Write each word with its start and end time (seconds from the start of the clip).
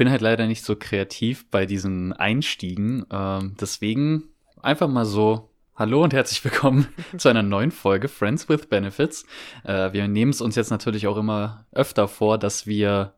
bin 0.00 0.10
halt 0.10 0.22
leider 0.22 0.46
nicht 0.46 0.64
so 0.64 0.76
kreativ 0.76 1.44
bei 1.50 1.66
diesen 1.66 2.14
Einstiegen. 2.14 3.04
Ähm, 3.12 3.54
deswegen 3.60 4.30
einfach 4.62 4.88
mal 4.88 5.04
so. 5.04 5.50
Hallo 5.76 6.02
und 6.02 6.14
herzlich 6.14 6.42
willkommen 6.42 6.88
zu 7.18 7.28
einer 7.28 7.42
neuen 7.42 7.70
Folge 7.70 8.08
Friends 8.08 8.48
with 8.48 8.68
Benefits. 8.68 9.26
Äh, 9.62 9.92
wir 9.92 10.08
nehmen 10.08 10.30
es 10.30 10.40
uns 10.40 10.56
jetzt 10.56 10.70
natürlich 10.70 11.06
auch 11.06 11.18
immer 11.18 11.66
öfter 11.72 12.08
vor, 12.08 12.38
dass 12.38 12.66
wir 12.66 13.12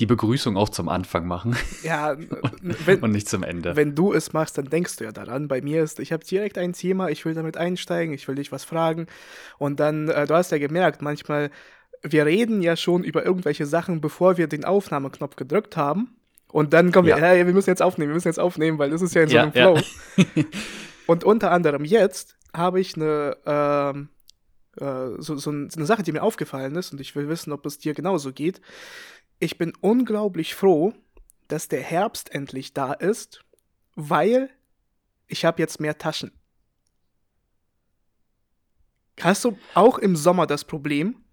die 0.00 0.06
Begrüßung 0.06 0.56
auch 0.56 0.70
zum 0.70 0.88
Anfang 0.88 1.28
machen. 1.28 1.56
Ja, 1.84 2.16
wenn, 2.62 2.98
und 2.98 3.12
nicht 3.12 3.28
zum 3.28 3.44
Ende. 3.44 3.76
Wenn 3.76 3.94
du 3.94 4.12
es 4.12 4.32
machst, 4.32 4.58
dann 4.58 4.64
denkst 4.64 4.96
du 4.96 5.04
ja 5.04 5.12
daran. 5.12 5.46
Bei 5.46 5.62
mir 5.62 5.84
ist, 5.84 6.00
ich 6.00 6.12
habe 6.12 6.24
direkt 6.24 6.58
ein 6.58 6.72
Thema, 6.72 7.10
ich 7.10 7.24
will 7.24 7.34
damit 7.34 7.56
einsteigen, 7.56 8.12
ich 8.12 8.26
will 8.26 8.34
dich 8.34 8.50
was 8.50 8.64
fragen. 8.64 9.06
Und 9.58 9.78
dann, 9.78 10.08
äh, 10.08 10.26
du 10.26 10.34
hast 10.34 10.50
ja 10.50 10.58
gemerkt, 10.58 11.00
manchmal, 11.00 11.52
wir 12.02 12.26
reden 12.26 12.60
ja 12.60 12.74
schon 12.74 13.04
über 13.04 13.24
irgendwelche 13.24 13.66
Sachen, 13.66 14.00
bevor 14.00 14.36
wir 14.36 14.48
den 14.48 14.64
Aufnahmeknopf 14.64 15.36
gedrückt 15.36 15.76
haben. 15.76 16.16
Und 16.54 16.72
dann 16.72 16.92
kommen 16.92 17.08
ja. 17.08 17.16
wir, 17.16 17.22
hey, 17.22 17.46
wir 17.46 17.52
müssen 17.52 17.70
jetzt 17.70 17.82
aufnehmen, 17.82 18.10
wir 18.10 18.14
müssen 18.14 18.28
jetzt 18.28 18.38
aufnehmen, 18.38 18.78
weil 18.78 18.90
das 18.90 19.02
ist 19.02 19.14
ja 19.14 19.22
in 19.22 19.28
so 19.28 19.38
einem 19.38 19.52
ja, 19.54 19.74
Flow. 19.74 19.80
Ja. 20.16 20.44
und 21.06 21.24
unter 21.24 21.50
anderem 21.50 21.84
jetzt 21.84 22.36
habe 22.54 22.80
ich 22.80 22.94
eine, 22.94 23.36
ähm, 23.44 24.08
äh, 24.76 25.20
so, 25.20 25.36
so 25.36 25.50
eine 25.50 25.86
Sache, 25.86 26.04
die 26.04 26.12
mir 26.12 26.22
aufgefallen 26.22 26.76
ist 26.76 26.92
und 26.92 27.00
ich 27.00 27.16
will 27.16 27.28
wissen, 27.28 27.52
ob 27.52 27.66
es 27.66 27.78
dir 27.78 27.92
genauso 27.92 28.32
geht 28.32 28.60
ich 29.38 29.58
bin 29.58 29.72
unglaublich 29.80 30.54
froh, 30.54 30.94
dass 31.48 31.68
der 31.68 31.82
Herbst 31.82 32.34
endlich 32.34 32.72
da 32.72 32.92
ist, 32.92 33.44
weil 33.94 34.50
ich 35.26 35.44
habe 35.44 35.60
jetzt 35.60 35.80
mehr 35.80 35.98
Taschen. 35.98 36.32
Hast 39.20 39.44
du 39.44 39.56
auch 39.74 39.98
im 39.98 40.16
Sommer 40.16 40.46
das 40.46 40.64
Problem, 40.64 41.23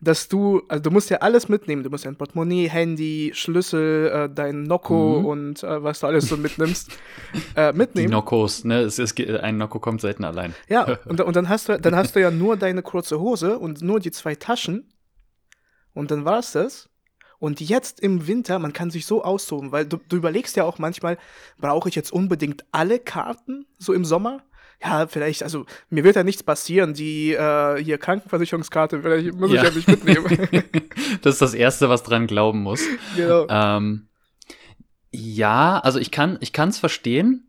dass 0.00 0.28
du, 0.28 0.62
also 0.68 0.82
du 0.82 0.90
musst 0.90 1.10
ja 1.10 1.18
alles 1.18 1.48
mitnehmen, 1.48 1.82
du 1.82 1.90
musst 1.90 2.04
ja 2.04 2.10
ein 2.10 2.16
Portemonnaie, 2.16 2.68
Handy, 2.68 3.32
Schlüssel, 3.34 4.08
äh, 4.08 4.34
dein 4.34 4.64
Nocco 4.64 5.20
mhm. 5.20 5.26
und 5.26 5.62
äh, 5.62 5.82
was 5.82 6.00
du 6.00 6.06
alles 6.06 6.28
so 6.28 6.36
mitnimmst, 6.36 6.90
äh, 7.56 7.72
mitnehmen. 7.72 8.08
Die 8.08 8.12
Noccos, 8.12 8.64
ne? 8.64 8.80
Es 8.80 8.98
ist, 8.98 9.18
ein 9.20 9.56
Nocco 9.56 9.78
kommt 9.78 10.00
selten 10.00 10.24
allein. 10.24 10.54
Ja, 10.68 10.98
und, 11.06 11.20
und 11.20 11.36
dann 11.36 11.48
hast 11.48 11.68
du, 11.68 11.78
dann 11.78 11.96
hast 11.96 12.16
du 12.16 12.20
ja 12.20 12.30
nur 12.30 12.56
deine 12.56 12.82
kurze 12.82 13.20
Hose 13.20 13.58
und 13.58 13.82
nur 13.82 14.00
die 14.00 14.10
zwei 14.10 14.34
Taschen 14.34 14.92
und 15.94 16.10
dann 16.10 16.24
war's 16.24 16.52
das. 16.52 16.90
Und 17.38 17.60
jetzt 17.60 18.00
im 18.00 18.26
Winter, 18.26 18.58
man 18.58 18.72
kann 18.72 18.90
sich 18.90 19.06
so 19.06 19.22
austoben, 19.22 19.70
weil 19.70 19.84
du, 19.84 19.98
du 20.08 20.16
überlegst 20.16 20.56
ja 20.56 20.64
auch 20.64 20.78
manchmal, 20.78 21.18
brauche 21.58 21.88
ich 21.88 21.94
jetzt 21.94 22.12
unbedingt 22.12 22.64
alle 22.72 22.98
Karten 22.98 23.66
so 23.78 23.92
im 23.92 24.04
Sommer? 24.04 24.42
Ja, 24.82 25.06
vielleicht, 25.06 25.42
also 25.42 25.66
mir 25.90 26.04
wird 26.04 26.16
ja 26.16 26.24
nichts 26.24 26.42
passieren. 26.42 26.94
Die 26.94 27.32
äh, 27.32 27.82
hier 27.82 27.98
Krankenversicherungskarte, 27.98 29.02
vielleicht 29.02 29.34
muss 29.34 29.50
ja. 29.50 29.62
ich 29.62 29.68
ja 29.68 29.74
nicht 29.74 29.88
mitnehmen. 29.88 30.64
das 31.22 31.34
ist 31.34 31.42
das 31.42 31.54
Erste, 31.54 31.88
was 31.88 32.02
dran 32.02 32.26
glauben 32.26 32.62
muss. 32.62 32.82
Genau. 33.16 33.46
Ähm, 33.48 34.08
ja, 35.10 35.78
also 35.78 35.98
ich 35.98 36.10
kann 36.10 36.38
es 36.40 36.78
verstehen, 36.78 37.46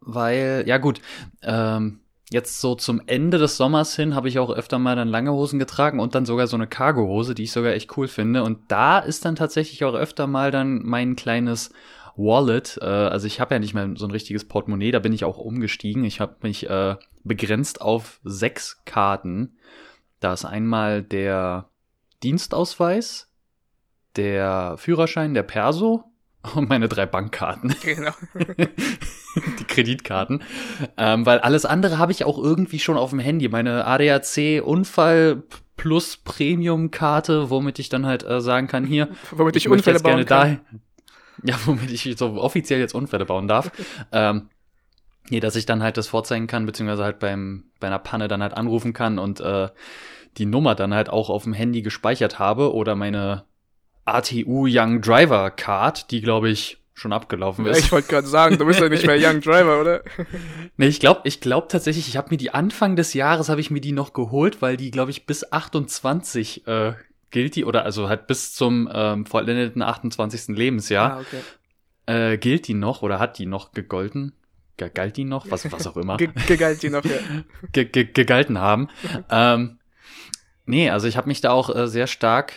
weil 0.00 0.64
ja 0.66 0.78
gut, 0.78 1.00
ähm, 1.42 2.00
jetzt 2.30 2.60
so 2.60 2.74
zum 2.74 3.00
Ende 3.06 3.38
des 3.38 3.56
Sommers 3.56 3.94
hin 3.94 4.14
habe 4.14 4.28
ich 4.28 4.38
auch 4.38 4.50
öfter 4.50 4.78
mal 4.78 4.96
dann 4.96 5.08
lange 5.08 5.32
Hosen 5.32 5.58
getragen 5.58 6.00
und 6.00 6.14
dann 6.14 6.26
sogar 6.26 6.46
so 6.46 6.56
eine 6.56 6.66
Cargohose, 6.66 7.34
die 7.34 7.44
ich 7.44 7.52
sogar 7.52 7.72
echt 7.72 7.96
cool 7.96 8.08
finde. 8.08 8.42
Und 8.42 8.58
da 8.68 8.98
ist 8.98 9.24
dann 9.24 9.36
tatsächlich 9.36 9.84
auch 9.84 9.94
öfter 9.94 10.26
mal 10.26 10.50
dann 10.50 10.82
mein 10.84 11.14
kleines 11.14 11.70
Wallet. 12.16 12.78
Äh, 12.80 12.84
also 12.84 13.26
ich 13.26 13.40
habe 13.40 13.54
ja 13.54 13.58
nicht 13.58 13.74
mehr 13.74 13.90
so 13.96 14.06
ein 14.06 14.10
richtiges 14.10 14.46
Portemonnaie, 14.46 14.90
da 14.90 14.98
bin 14.98 15.12
ich 15.12 15.24
auch 15.24 15.38
umgestiegen. 15.38 16.04
Ich 16.04 16.20
habe 16.20 16.36
mich 16.42 16.68
äh, 16.68 16.96
begrenzt 17.24 17.80
auf 17.80 18.20
sechs 18.24 18.82
Karten. 18.84 19.56
Da 20.20 20.32
ist 20.32 20.44
einmal 20.44 21.02
der 21.02 21.68
Dienstausweis, 22.22 23.30
der 24.16 24.76
Führerschein, 24.78 25.34
der 25.34 25.42
Perso 25.42 26.04
und 26.54 26.68
meine 26.68 26.88
drei 26.88 27.06
Bankkarten. 27.06 27.74
Genau. 27.82 28.12
die 29.58 29.64
Kreditkarten. 29.64 30.42
Ähm, 30.96 31.26
weil 31.26 31.40
alles 31.40 31.66
andere 31.66 31.98
habe 31.98 32.12
ich 32.12 32.24
auch 32.24 32.38
irgendwie 32.38 32.78
schon 32.78 32.96
auf 32.96 33.10
dem 33.10 33.18
Handy. 33.18 33.48
Meine 33.48 33.84
ADAC 33.84 34.62
Unfall 34.64 35.42
plus 35.76 36.16
Premium 36.16 36.90
Karte, 36.90 37.50
womit 37.50 37.78
ich 37.78 37.90
dann 37.90 38.06
halt 38.06 38.24
äh, 38.24 38.40
sagen 38.40 38.66
kann, 38.66 38.84
hier, 38.84 39.08
womit 39.30 39.56
ich, 39.56 39.66
ich 39.66 39.70
Unfälle 39.70 40.00
bauen 40.00 40.24
kann. 40.24 40.60
Ja, 41.42 41.58
womit 41.66 41.90
ich 41.90 42.16
so 42.16 42.40
offiziell 42.40 42.80
jetzt 42.80 42.94
Unfälle 42.94 43.26
bauen 43.26 43.48
darf. 43.48 43.70
ähm, 44.12 44.48
nee, 45.28 45.40
dass 45.40 45.56
ich 45.56 45.66
dann 45.66 45.82
halt 45.82 45.96
das 45.96 46.08
vorzeigen 46.08 46.46
kann, 46.46 46.66
beziehungsweise 46.66 47.04
halt 47.04 47.18
beim, 47.18 47.64
bei 47.80 47.88
einer 47.88 47.98
Panne 47.98 48.28
dann 48.28 48.42
halt 48.42 48.54
anrufen 48.54 48.92
kann 48.92 49.18
und 49.18 49.40
äh, 49.40 49.68
die 50.38 50.46
Nummer 50.46 50.74
dann 50.74 50.94
halt 50.94 51.08
auch 51.08 51.30
auf 51.30 51.44
dem 51.44 51.52
Handy 51.52 51.82
gespeichert 51.82 52.38
habe 52.38 52.74
oder 52.74 52.94
meine 52.94 53.44
ATU 54.04 54.66
Young 54.68 55.00
Driver 55.00 55.50
Card, 55.50 56.10
die 56.10 56.20
glaube 56.20 56.48
ich 56.48 56.78
schon 56.94 57.12
abgelaufen 57.12 57.66
ist. 57.66 57.78
Ja, 57.78 57.84
ich 57.84 57.92
wollte 57.92 58.08
gerade 58.08 58.26
sagen, 58.26 58.56
du 58.56 58.64
bist 58.64 58.80
ja 58.80 58.88
nicht 58.88 59.06
mehr 59.06 59.18
Young 59.20 59.40
Driver, 59.40 59.80
oder? 59.80 60.02
nee, 60.76 60.86
ich 60.86 61.00
glaube 61.00 61.20
ich 61.24 61.40
glaub 61.40 61.68
tatsächlich, 61.68 62.08
ich 62.08 62.16
habe 62.16 62.28
mir 62.30 62.38
die 62.38 62.54
Anfang 62.54 62.96
des 62.96 63.12
Jahres 63.12 63.48
habe 63.48 63.60
ich 63.60 63.70
mir 63.70 63.80
die 63.80 63.92
noch 63.92 64.12
geholt, 64.12 64.62
weil 64.62 64.76
die 64.76 64.90
glaube 64.90 65.10
ich 65.10 65.26
bis 65.26 65.52
28 65.52 66.66
äh, 66.66 66.94
gilt 67.36 67.54
die 67.54 67.66
oder 67.66 67.84
also 67.84 68.08
halt 68.08 68.28
bis 68.28 68.54
zum 68.54 68.88
ähm, 68.90 69.26
vollendeten 69.26 69.82
28. 69.82 70.56
Lebensjahr. 70.56 71.18
Ah, 71.18 71.20
okay. 71.20 72.32
Äh, 72.32 72.38
gilt 72.38 72.66
die 72.66 72.72
noch 72.72 73.02
oder 73.02 73.18
hat 73.18 73.36
die 73.36 73.44
noch 73.44 73.72
gegolten? 73.72 74.32
Galt 74.78 75.18
die 75.18 75.24
noch? 75.24 75.50
Was, 75.50 75.70
was 75.70 75.86
auch 75.86 75.98
immer. 75.98 76.16
Gegalt 76.48 76.82
die 76.82 76.88
noch, 76.88 77.04
ja. 77.04 77.18
Gegalten 77.84 78.58
haben. 78.58 78.88
ähm, 79.30 79.78
nee, 80.64 80.88
also 80.88 81.08
ich 81.08 81.18
habe 81.18 81.28
mich 81.28 81.42
da 81.42 81.50
auch 81.50 81.68
äh, 81.76 81.88
sehr 81.88 82.06
stark 82.06 82.54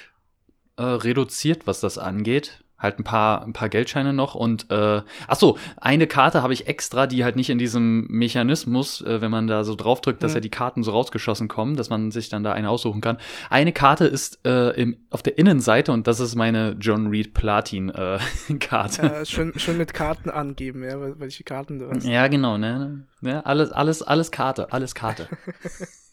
äh, 0.78 0.84
reduziert, 0.84 1.68
was 1.68 1.82
das 1.82 1.98
angeht. 1.98 2.64
Halt 2.80 3.00
ein 3.00 3.04
paar, 3.04 3.44
ein 3.44 3.54
paar 3.54 3.70
Geldscheine 3.70 4.14
noch 4.14 4.36
und 4.36 4.72
äh, 4.72 5.02
ach 5.28 5.36
so, 5.36 5.58
eine 5.82 6.08
Karte 6.08 6.42
habe 6.42 6.54
ich 6.54 6.68
extra, 6.68 7.08
die 7.08 7.24
halt 7.24 7.36
nicht 7.36 7.50
in 7.50 7.58
diesem 7.58 8.08
Mechanismus, 8.08 9.02
äh, 9.02 9.22
wenn 9.22 9.32
man 9.32 9.48
da 9.48 9.64
so 9.64 9.76
draufdrückt, 9.76 10.24
dass 10.24 10.32
mhm. 10.32 10.38
ja 10.38 10.42
die 10.42 10.50
Karten 10.50 10.84
so 10.84 10.92
rausgeschossen 10.92 11.48
kommen, 11.48 11.76
dass 11.76 11.90
man 11.90 12.12
sich 12.12 12.30
dann 12.30 12.44
da 12.44 12.54
eine 12.54 12.70
aussuchen 12.70 13.02
kann. 13.02 13.18
Eine 13.50 13.74
Karte 13.74 14.06
ist 14.06 14.46
äh, 14.46 14.70
im, 14.82 14.98
auf 15.10 15.22
der 15.22 15.38
Innenseite 15.38 15.92
und 15.92 16.08
das 16.08 16.20
ist 16.20 16.36
meine 16.36 16.78
John 16.80 17.08
Reed 17.08 17.34
Platin 17.34 17.90
äh, 17.90 18.20
Karte. 18.60 19.02
Ja, 19.02 19.26
schön, 19.26 19.54
schön 19.58 19.78
mit 19.78 19.94
Karten 19.94 20.30
angeben, 20.30 20.84
ja, 20.84 21.20
welche 21.20 21.44
Karten 21.44 21.80
du 21.80 21.90
hast. 21.90 22.06
Ja, 22.06 22.28
genau, 22.28 22.58
ne? 22.58 23.06
ne? 23.22 23.46
Alles, 23.46 23.72
alles, 23.72 24.02
alles 24.02 24.32
Karte, 24.32 24.72
alles 24.72 24.96
Karte. 24.96 25.28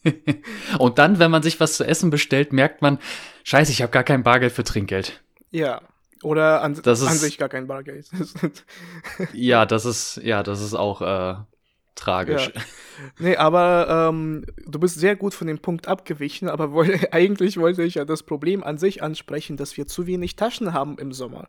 und 0.78 0.98
dann, 0.98 1.19
wenn 1.19 1.31
man 1.31 1.43
sich 1.43 1.60
was 1.60 1.77
zu 1.77 1.84
essen 1.84 2.10
bestellt, 2.10 2.53
merkt 2.53 2.83
man, 2.83 2.98
scheiße, 3.44 3.72
ich 3.72 3.83
habe 3.83 3.93
gar 3.93 4.04
kein 4.04 4.22
Bargeld 4.22 4.53
für 4.53 4.65
Trinkgeld. 4.65 5.22
Ja. 5.50 5.81
Oder 6.27 6.61
an, 6.61 6.75
das 6.83 7.03
ist, 7.03 7.07
an 7.07 7.17
sich 7.17 7.39
gar 7.39 7.49
kein 7.49 7.69
Bargeld. 7.69 8.11
ja, 9.33 9.65
das 9.65 9.85
ist, 9.85 10.17
ja, 10.25 10.43
das 10.43 10.61
ist 10.61 10.75
auch 10.75 11.01
äh, 11.01 11.37
tragisch. 11.95 12.51
Ja. 12.53 12.63
Nee, 13.21 13.37
aber 13.37 14.09
ähm, 14.11 14.45
du 14.67 14.81
bist 14.81 14.99
sehr 14.99 15.15
gut 15.15 15.35
von 15.35 15.47
dem 15.47 15.61
Punkt 15.61 15.87
abgewichen, 15.87 16.49
aber 16.49 16.73
woll 16.73 16.99
eigentlich 17.13 17.59
wollte 17.59 17.85
ich 17.85 17.95
ja 17.95 18.05
das 18.05 18.25
Problem 18.25 18.65
an 18.65 18.77
sich 18.77 19.05
ansprechen, 19.05 19.57
dass 19.57 19.77
wir 19.77 19.87
zu 19.87 20.09
wenig 20.09 20.35
Taschen 20.35 20.73
haben 20.73 20.99
im 20.99 21.13
Sommer. 21.13 21.49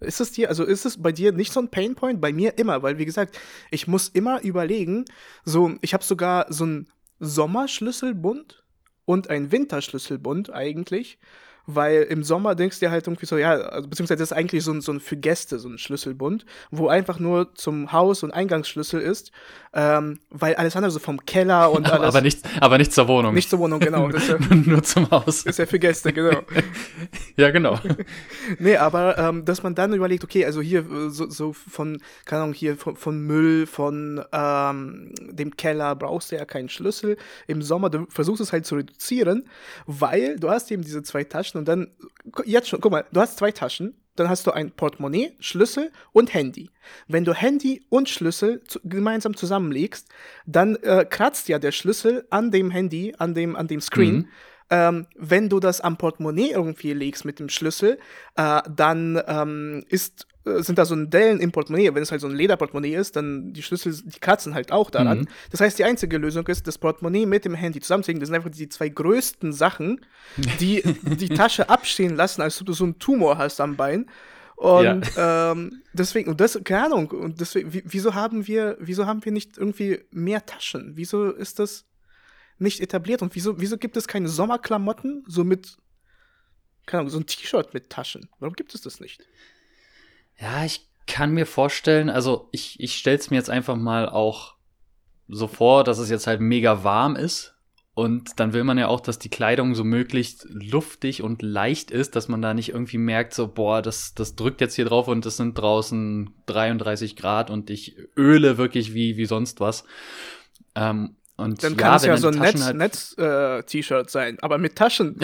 Ist 0.00 0.20
es 0.20 0.32
dir, 0.32 0.48
also 0.48 0.64
ist 0.64 0.86
es 0.86 1.00
bei 1.00 1.12
dir 1.12 1.30
nicht 1.30 1.52
so 1.52 1.60
ein 1.60 1.70
Painpoint? 1.70 2.20
Bei 2.20 2.32
mir 2.32 2.58
immer, 2.58 2.82
weil 2.82 2.98
wie 2.98 3.06
gesagt, 3.06 3.38
ich 3.70 3.86
muss 3.86 4.08
immer 4.08 4.42
überlegen, 4.42 5.04
so, 5.44 5.76
ich 5.82 5.94
habe 5.94 6.02
sogar 6.02 6.52
so 6.52 6.66
ein 6.66 6.88
Sommerschlüsselbund 7.20 8.64
und 9.04 9.30
ein 9.30 9.52
Winterschlüsselbund 9.52 10.52
eigentlich 10.52 11.20
weil 11.66 12.02
im 12.04 12.22
Sommer 12.22 12.54
denkst 12.54 12.78
du 12.78 12.86
dir 12.86 12.90
halt 12.90 13.06
irgendwie 13.06 13.26
so, 13.26 13.36
ja, 13.36 13.52
also, 13.52 13.88
beziehungsweise 13.88 14.18
das 14.18 14.30
ist 14.30 14.36
eigentlich 14.36 14.62
so 14.64 14.72
ein, 14.72 14.80
so 14.80 14.92
ein 14.92 15.00
für 15.00 15.16
Gäste, 15.16 15.58
so 15.58 15.68
ein 15.68 15.78
Schlüsselbund, 15.78 16.46
wo 16.70 16.88
einfach 16.88 17.18
nur 17.18 17.54
zum 17.54 17.92
Haus 17.92 18.22
und 18.22 18.30
Eingangsschlüssel 18.30 19.00
ist, 19.00 19.32
ähm, 19.74 20.20
weil 20.30 20.54
alles 20.54 20.76
andere 20.76 20.90
so 20.90 20.98
vom 21.00 21.24
Keller 21.26 21.70
und 21.70 21.90
alles. 21.90 22.06
aber, 22.06 22.20
nicht, 22.20 22.40
aber 22.60 22.78
nicht 22.78 22.92
zur 22.92 23.08
Wohnung. 23.08 23.34
Nicht 23.34 23.50
zur 23.50 23.58
Wohnung, 23.58 23.80
genau. 23.80 24.08
Das 24.16 24.28
ja, 24.28 24.38
nur 24.38 24.82
zum 24.82 25.10
Haus. 25.10 25.44
Ist 25.44 25.58
ja 25.58 25.66
für 25.66 25.78
Gäste, 25.78 26.12
genau. 26.12 26.40
ja, 27.36 27.50
genau. 27.50 27.78
nee, 28.58 28.76
aber 28.76 29.18
ähm, 29.18 29.44
dass 29.44 29.62
man 29.62 29.74
dann 29.74 29.92
überlegt, 29.92 30.24
okay, 30.24 30.46
also 30.46 30.62
hier 30.62 30.84
so, 31.08 31.28
so 31.28 31.52
von, 31.52 32.00
keine 32.24 32.42
Ahnung, 32.42 32.54
hier 32.54 32.76
von, 32.76 32.96
von 32.96 33.18
Müll, 33.20 33.66
von 33.66 34.24
ähm, 34.32 35.12
dem 35.18 35.56
Keller 35.56 35.94
brauchst 35.96 36.30
du 36.30 36.36
ja 36.36 36.44
keinen 36.44 36.68
Schlüssel. 36.68 37.16
Im 37.46 37.60
Sommer, 37.60 37.90
du 37.90 38.06
versuchst 38.08 38.40
es 38.40 38.52
halt 38.52 38.64
zu 38.64 38.76
reduzieren, 38.76 39.48
weil 39.86 40.38
du 40.38 40.48
hast 40.48 40.70
eben 40.70 40.82
diese 40.82 41.02
zwei 41.02 41.24
Taschen 41.24 41.55
Taschen 41.56 41.58
und 41.58 41.68
dann, 41.68 41.88
jetzt 42.44 42.68
schon, 42.68 42.80
guck 42.80 42.92
mal, 42.92 43.04
du 43.12 43.20
hast 43.20 43.38
zwei 43.38 43.52
Taschen, 43.52 43.94
dann 44.16 44.28
hast 44.28 44.46
du 44.46 44.52
ein 44.52 44.70
Portemonnaie, 44.70 45.32
Schlüssel 45.40 45.90
und 46.12 46.32
Handy. 46.32 46.70
Wenn 47.06 47.24
du 47.24 47.34
Handy 47.34 47.84
und 47.90 48.08
Schlüssel 48.08 48.62
zu, 48.64 48.80
gemeinsam 48.82 49.36
zusammenlegst, 49.36 50.08
dann 50.46 50.76
äh, 50.76 51.04
kratzt 51.04 51.48
ja 51.48 51.58
der 51.58 51.72
Schlüssel 51.72 52.26
an 52.30 52.50
dem 52.50 52.70
Handy, 52.70 53.14
an 53.18 53.34
dem, 53.34 53.56
an 53.56 53.66
dem 53.66 53.80
Screen. 53.80 54.16
Mhm. 54.16 54.28
Ähm, 54.68 55.06
wenn 55.14 55.48
du 55.48 55.60
das 55.60 55.80
am 55.80 55.96
Portemonnaie 55.96 56.50
irgendwie 56.50 56.92
legst 56.92 57.24
mit 57.24 57.38
dem 57.38 57.48
Schlüssel, 57.48 57.98
äh, 58.36 58.62
dann 58.68 59.20
ähm, 59.28 59.84
ist 59.88 60.26
sind 60.46 60.78
da 60.78 60.84
so 60.84 60.94
ein 60.94 61.10
Dellen 61.10 61.40
im 61.40 61.50
Portemonnaie. 61.50 61.92
Wenn 61.92 62.02
es 62.02 62.12
halt 62.12 62.20
so 62.20 62.28
ein 62.28 62.34
Lederportemonnaie 62.34 62.94
ist, 62.94 63.16
dann 63.16 63.52
die 63.52 63.62
Schlüssel, 63.62 63.94
die 64.04 64.20
kratzen 64.20 64.54
halt 64.54 64.70
auch 64.70 64.90
daran. 64.90 65.20
Mhm. 65.20 65.28
Das 65.50 65.60
heißt, 65.60 65.78
die 65.78 65.84
einzige 65.84 66.18
Lösung 66.18 66.46
ist, 66.46 66.66
das 66.66 66.78
Portemonnaie 66.78 67.26
mit 67.26 67.44
dem 67.44 67.54
Handy 67.54 67.80
zusammenzulegen. 67.80 68.20
Das 68.20 68.28
sind 68.28 68.36
einfach 68.36 68.50
die 68.50 68.68
zwei 68.68 68.88
größten 68.88 69.52
Sachen, 69.52 70.06
die 70.60 70.82
die 71.02 71.28
Tasche 71.30 71.68
abstehen 71.68 72.14
lassen, 72.14 72.42
als 72.42 72.60
ob 72.60 72.68
du 72.68 72.72
so 72.74 72.84
einen 72.84 72.98
Tumor 72.98 73.38
hast 73.38 73.60
am 73.60 73.76
Bein. 73.76 74.06
Und 74.54 75.14
ja. 75.16 75.52
ähm, 75.52 75.82
deswegen, 75.92 76.30
und 76.30 76.40
das, 76.40 76.58
keine 76.64 76.86
Ahnung, 76.86 77.10
und 77.10 77.40
deswegen, 77.40 77.70
wieso 77.84 78.14
haben 78.14 78.46
wir, 78.46 78.76
wieso 78.80 79.04
haben 79.04 79.22
wir 79.24 79.32
nicht 79.32 79.58
irgendwie 79.58 80.00
mehr 80.10 80.46
Taschen? 80.46 80.92
Wieso 80.94 81.30
ist 81.30 81.58
das 81.58 81.84
nicht 82.58 82.80
etabliert? 82.80 83.20
Und 83.20 83.34
wieso, 83.34 83.60
wieso 83.60 83.76
gibt 83.76 83.96
es 83.96 84.08
keine 84.08 84.28
Sommerklamotten, 84.28 85.24
so 85.26 85.44
mit, 85.44 85.76
keine 86.86 87.00
Ahnung, 87.00 87.10
so 87.10 87.18
ein 87.18 87.26
T-Shirt 87.26 87.74
mit 87.74 87.90
Taschen? 87.90 88.30
Warum 88.38 88.54
gibt 88.54 88.74
es 88.74 88.80
das 88.80 88.98
nicht? 88.98 89.26
Ja, 90.38 90.64
ich 90.64 90.86
kann 91.06 91.32
mir 91.32 91.46
vorstellen, 91.46 92.10
also 92.10 92.48
ich, 92.52 92.80
ich 92.80 92.96
stell's 92.96 93.30
mir 93.30 93.36
jetzt 93.36 93.50
einfach 93.50 93.76
mal 93.76 94.08
auch 94.08 94.56
so 95.28 95.46
vor, 95.46 95.84
dass 95.84 95.98
es 95.98 96.10
jetzt 96.10 96.26
halt 96.26 96.40
mega 96.40 96.84
warm 96.84 97.16
ist. 97.16 97.54
Und 97.94 98.38
dann 98.40 98.52
will 98.52 98.62
man 98.62 98.76
ja 98.76 98.88
auch, 98.88 99.00
dass 99.00 99.18
die 99.18 99.30
Kleidung 99.30 99.74
so 99.74 99.82
möglichst 99.82 100.46
luftig 100.50 101.22
und 101.22 101.40
leicht 101.40 101.90
ist, 101.90 102.14
dass 102.14 102.28
man 102.28 102.42
da 102.42 102.52
nicht 102.52 102.68
irgendwie 102.68 102.98
merkt, 102.98 103.32
so, 103.32 103.48
boah, 103.48 103.80
das, 103.80 104.12
das 104.14 104.36
drückt 104.36 104.60
jetzt 104.60 104.74
hier 104.74 104.84
drauf 104.84 105.08
und 105.08 105.24
es 105.24 105.38
sind 105.38 105.56
draußen 105.56 106.30
33 106.44 107.16
Grad 107.16 107.48
und 107.48 107.70
ich 107.70 107.96
öle 108.14 108.58
wirklich 108.58 108.92
wie, 108.92 109.16
wie 109.16 109.24
sonst 109.24 109.60
was. 109.60 109.84
Ähm, 110.74 111.16
und 111.36 111.62
dann 111.62 111.76
kann 111.76 111.90
ja, 111.90 111.96
es 111.96 112.04
ja 112.06 112.16
so 112.16 112.28
ein 112.28 112.38
Netz-T-Shirt 112.38 112.64
halt 112.64 112.76
Netz, 112.76 113.90
äh, 113.90 114.04
sein, 114.08 114.38
aber 114.40 114.56
mit 114.56 114.76
Taschen. 114.76 115.18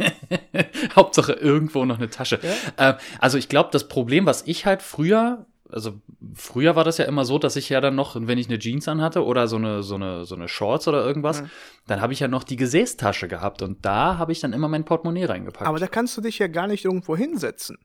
Hauptsache 0.96 1.32
irgendwo 1.32 1.84
noch 1.84 1.98
eine 1.98 2.08
Tasche. 2.08 2.40
Ja? 2.76 2.90
Äh, 2.90 2.98
also 3.18 3.36
ich 3.36 3.48
glaube, 3.50 3.68
das 3.72 3.88
Problem, 3.88 4.24
was 4.24 4.46
ich 4.46 4.64
halt 4.64 4.82
früher 4.82 5.46
also 5.72 6.00
früher 6.34 6.74
war 6.76 6.82
das 6.82 6.98
ja 6.98 7.04
immer 7.04 7.24
so, 7.24 7.38
dass 7.38 7.54
ich 7.54 7.68
ja 7.68 7.80
dann 7.80 7.94
noch, 7.94 8.16
wenn 8.18 8.38
ich 8.38 8.48
eine 8.48 8.58
Jeans 8.58 8.88
anhatte 8.88 9.24
oder 9.24 9.46
so 9.46 9.54
eine, 9.54 9.84
so 9.84 9.94
eine, 9.94 10.24
so 10.24 10.34
eine 10.34 10.48
Shorts 10.48 10.88
oder 10.88 11.04
irgendwas, 11.04 11.42
mhm. 11.42 11.50
dann 11.86 12.00
habe 12.00 12.12
ich 12.12 12.20
ja 12.20 12.26
noch 12.26 12.44
die 12.44 12.56
Gesäßtasche 12.56 13.28
gehabt 13.28 13.62
und 13.62 13.84
da 13.84 14.18
habe 14.18 14.32
ich 14.32 14.40
dann 14.40 14.52
immer 14.52 14.68
mein 14.68 14.84
Portemonnaie 14.84 15.26
reingepackt. 15.26 15.68
Aber 15.68 15.78
da 15.78 15.86
kannst 15.86 16.16
du 16.16 16.22
dich 16.22 16.38
ja 16.38 16.48
gar 16.48 16.66
nicht 16.66 16.84
irgendwo 16.84 17.16
hinsetzen. 17.16 17.78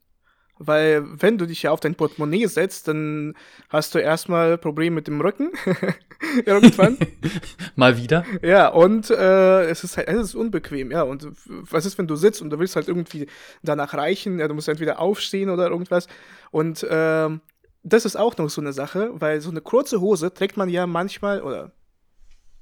Weil 0.57 1.04
wenn 1.22 1.38
du 1.38 1.46
dich 1.46 1.63
ja 1.63 1.72
auf 1.72 1.81
dein 1.81 1.96
Portemonnaie 1.96 2.48
setzt, 2.48 2.88
dann 2.88 3.36
hast 3.69 3.94
du 3.94 4.00
erstmal 4.00 4.57
Probleme 4.57 4.96
mit 4.96 5.07
dem 5.07 5.19
Rücken. 5.19 5.52
Irgendwann. 6.46 6.98
Mal 7.75 7.98
wieder. 7.98 8.24
Ja, 8.42 8.69
und 8.69 9.10
äh, 9.10 9.63
es 9.66 9.84
ist 9.84 9.98
halt, 9.98 10.07
es 10.07 10.30
ist 10.30 10.36
unbequem, 10.36 10.92
ja. 10.92 11.04
Und 11.04 11.28
was 11.46 11.86
ist, 11.86 11.98
wenn 11.98 12.07
du 12.07 12.16
sitzt 12.16 12.42
und 12.42 12.52
du 12.52 12.60
willst 12.60 12.78
halt 12.78 12.88
irgendwie 12.88 13.28
danach 13.63 13.94
reichen, 13.94 14.40
ja, 14.40 14.48
du 14.48 14.54
musst 14.54 14.69
entweder 14.69 15.00
aufstehen 15.00 15.50
oder 15.50 15.68
irgendwas. 15.69 16.07
Und 16.52 16.88
ähm, 16.90 17.42
das 17.84 18.06
ist 18.06 18.16
auch 18.16 18.38
noch 18.38 18.50
so 18.50 18.62
eine 18.62 18.72
Sache, 18.72 19.12
weil 19.13 19.42
so 19.42 19.50
eine 19.50 19.62
kurze 19.62 20.00
Hose 20.00 20.34
trägt 20.34 20.56
man 20.56 20.69
ja 20.69 20.88
manchmal 20.88 21.42
oder 21.42 21.74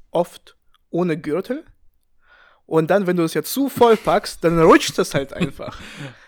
oft 0.09 0.57
ohne 0.89 1.17
Gürtel. 1.17 1.63
Und 2.65 2.89
dann, 2.89 3.07
wenn 3.07 3.17
du 3.17 3.23
es 3.23 3.33
ja 3.33 3.43
zu 3.43 3.69
voll 3.69 3.97
packst, 3.97 4.43
dann 4.43 4.59
rutscht 4.59 4.97
das 4.97 5.13
halt 5.13 5.33
einfach. 5.33 5.79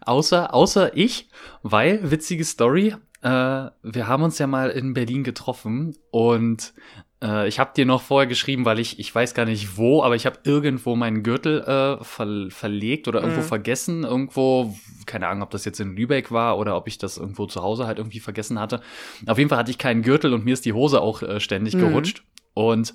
außer, 0.00 0.54
außer 0.54 0.96
ich, 0.96 1.28
weil, 1.62 2.10
witzige 2.10 2.44
Story, 2.44 2.94
äh, 3.22 3.28
wir 3.28 4.06
haben 4.08 4.22
uns 4.22 4.38
ja 4.38 4.46
mal 4.46 4.70
in 4.70 4.94
Berlin 4.94 5.24
getroffen 5.24 5.96
und 6.10 6.74
äh, 7.22 7.46
ich 7.46 7.58
habe 7.58 7.70
dir 7.74 7.86
noch 7.86 8.02
vorher 8.02 8.26
geschrieben, 8.26 8.64
weil 8.64 8.78
ich, 8.78 8.98
ich 8.98 9.14
weiß 9.14 9.34
gar 9.34 9.46
nicht 9.46 9.76
wo, 9.76 10.02
aber 10.02 10.16
ich 10.16 10.26
habe 10.26 10.40
irgendwo 10.44 10.96
meinen 10.96 11.22
Gürtel 11.22 11.60
äh, 11.60 12.04
ver 12.04 12.50
verlegt 12.50 13.06
oder 13.08 13.20
irgendwo 13.20 13.42
mhm. 13.42 13.46
vergessen. 13.46 14.02
Irgendwo, 14.02 14.74
keine 15.06 15.28
Ahnung, 15.28 15.44
ob 15.44 15.50
das 15.50 15.64
jetzt 15.64 15.80
in 15.80 15.94
Lübeck 15.94 16.32
war 16.32 16.58
oder 16.58 16.76
ob 16.76 16.88
ich 16.88 16.98
das 16.98 17.18
irgendwo 17.18 17.46
zu 17.46 17.62
Hause 17.62 17.86
halt 17.86 17.98
irgendwie 17.98 18.20
vergessen 18.20 18.58
hatte. 18.58 18.80
Auf 19.26 19.38
jeden 19.38 19.48
Fall 19.48 19.58
hatte 19.58 19.70
ich 19.70 19.78
keinen 19.78 20.02
Gürtel 20.02 20.34
und 20.34 20.44
mir 20.44 20.54
ist 20.54 20.64
die 20.64 20.72
Hose 20.72 21.00
auch 21.00 21.22
äh, 21.22 21.38
ständig 21.38 21.74
mhm. 21.74 21.80
gerutscht. 21.80 22.24
Und 22.54 22.92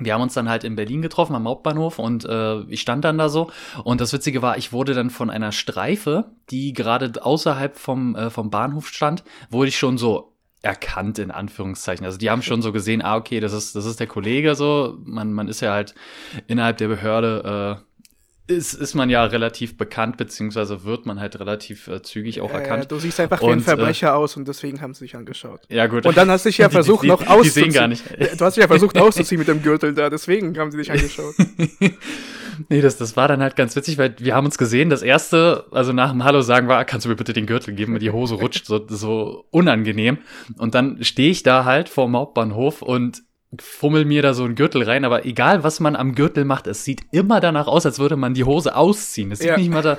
wir 0.00 0.14
haben 0.14 0.22
uns 0.22 0.34
dann 0.34 0.48
halt 0.48 0.64
in 0.64 0.76
Berlin 0.76 1.02
getroffen 1.02 1.34
am 1.34 1.46
Hauptbahnhof 1.46 1.98
und 1.98 2.24
äh, 2.24 2.60
ich 2.62 2.80
stand 2.80 3.04
dann 3.04 3.18
da 3.18 3.28
so 3.28 3.50
und 3.84 4.00
das 4.00 4.12
Witzige 4.12 4.42
war, 4.42 4.58
ich 4.58 4.72
wurde 4.72 4.94
dann 4.94 5.10
von 5.10 5.30
einer 5.30 5.52
Streife, 5.52 6.32
die 6.50 6.72
gerade 6.72 7.12
außerhalb 7.22 7.76
vom 7.76 8.16
äh, 8.16 8.30
vom 8.30 8.50
Bahnhof 8.50 8.88
stand, 8.88 9.24
wurde 9.50 9.68
ich 9.68 9.78
schon 9.78 9.98
so 9.98 10.30
erkannt, 10.62 11.18
in 11.18 11.30
Anführungszeichen. 11.30 12.04
Also 12.04 12.18
die 12.18 12.30
haben 12.30 12.42
schon 12.42 12.62
so 12.62 12.72
gesehen, 12.72 13.02
ah, 13.02 13.16
okay, 13.16 13.40
das 13.40 13.52
ist, 13.52 13.74
das 13.74 13.86
ist 13.86 13.98
der 13.98 14.06
Kollege 14.06 14.54
so. 14.54 14.98
Man, 15.04 15.32
man 15.32 15.48
ist 15.48 15.60
ja 15.60 15.72
halt 15.72 15.94
innerhalb 16.48 16.76
der 16.76 16.88
Behörde, 16.88 17.78
äh, 17.78 17.89
ist, 18.50 18.74
ist 18.74 18.94
man 18.94 19.08
ja 19.08 19.24
relativ 19.24 19.76
bekannt, 19.76 20.16
beziehungsweise 20.16 20.84
wird 20.84 21.06
man 21.06 21.20
halt 21.20 21.38
relativ 21.38 21.88
äh, 21.88 22.02
zügig 22.02 22.40
auch 22.40 22.52
erkannt. 22.52 22.84
Ja, 22.84 22.88
du 22.88 22.98
siehst 22.98 23.20
einfach 23.20 23.40
wie 23.40 23.46
ein 23.46 23.60
Verbrecher 23.60 24.08
äh, 24.08 24.10
aus 24.10 24.36
und 24.36 24.46
deswegen 24.48 24.80
haben 24.80 24.92
sie 24.92 25.04
dich 25.04 25.16
angeschaut. 25.16 25.60
Ja, 25.68 25.86
gut. 25.86 26.04
Und 26.04 26.16
dann 26.16 26.30
hast 26.30 26.44
du 26.44 26.48
dich 26.48 26.58
ja 26.58 26.68
versucht, 26.68 27.02
die, 27.04 27.06
die, 27.06 27.12
noch 27.12 27.26
auszuziehen. 27.26 27.66
Die 27.66 27.70
sehen 27.70 27.72
gar 27.72 27.88
nicht. 27.88 28.04
Du 28.38 28.44
hast 28.44 28.56
dich 28.56 28.62
ja 28.62 28.68
versucht 28.68 28.98
auszuziehen 28.98 29.38
mit 29.38 29.48
dem 29.48 29.62
Gürtel 29.62 29.94
da, 29.94 30.10
deswegen 30.10 30.56
haben 30.58 30.70
sie 30.70 30.78
dich 30.78 30.90
angeschaut. 30.90 31.34
Nee, 32.68 32.82
das, 32.82 32.98
das 32.98 33.16
war 33.16 33.26
dann 33.26 33.40
halt 33.40 33.56
ganz 33.56 33.74
witzig, 33.74 33.96
weil 33.96 34.14
wir 34.18 34.34
haben 34.34 34.44
uns 34.44 34.58
gesehen, 34.58 34.90
das 34.90 35.00
erste, 35.00 35.64
also 35.70 35.94
nach 35.94 36.10
dem 36.10 36.24
Hallo 36.24 36.42
sagen 36.42 36.68
war, 36.68 36.84
kannst 36.84 37.06
du 37.06 37.08
mir 37.08 37.16
bitte 37.16 37.32
den 37.32 37.46
Gürtel 37.46 37.72
geben, 37.72 37.98
die 37.98 38.10
Hose 38.10 38.34
rutscht, 38.34 38.66
so, 38.66 38.86
so 38.86 39.46
unangenehm. 39.50 40.18
Und 40.58 40.74
dann 40.74 41.02
stehe 41.02 41.30
ich 41.30 41.42
da 41.42 41.64
halt 41.64 41.88
vor 41.88 42.04
dem 42.04 42.16
Hauptbahnhof 42.16 42.82
und 42.82 43.22
fummel 43.58 44.04
mir 44.04 44.22
da 44.22 44.32
so 44.32 44.44
einen 44.44 44.54
Gürtel 44.54 44.84
rein, 44.84 45.04
aber 45.04 45.26
egal 45.26 45.64
was 45.64 45.80
man 45.80 45.96
am 45.96 46.14
Gürtel 46.14 46.44
macht, 46.44 46.68
es 46.68 46.84
sieht 46.84 47.00
immer 47.10 47.40
danach 47.40 47.66
aus, 47.66 47.84
als 47.84 47.98
würde 47.98 48.16
man 48.16 48.32
die 48.32 48.44
Hose 48.44 48.76
ausziehen. 48.76 49.32
Es 49.32 49.40
sieht 49.40 49.48
ja. 49.48 49.56
nicht 49.56 49.70
mal 49.70 49.82
da, 49.82 49.98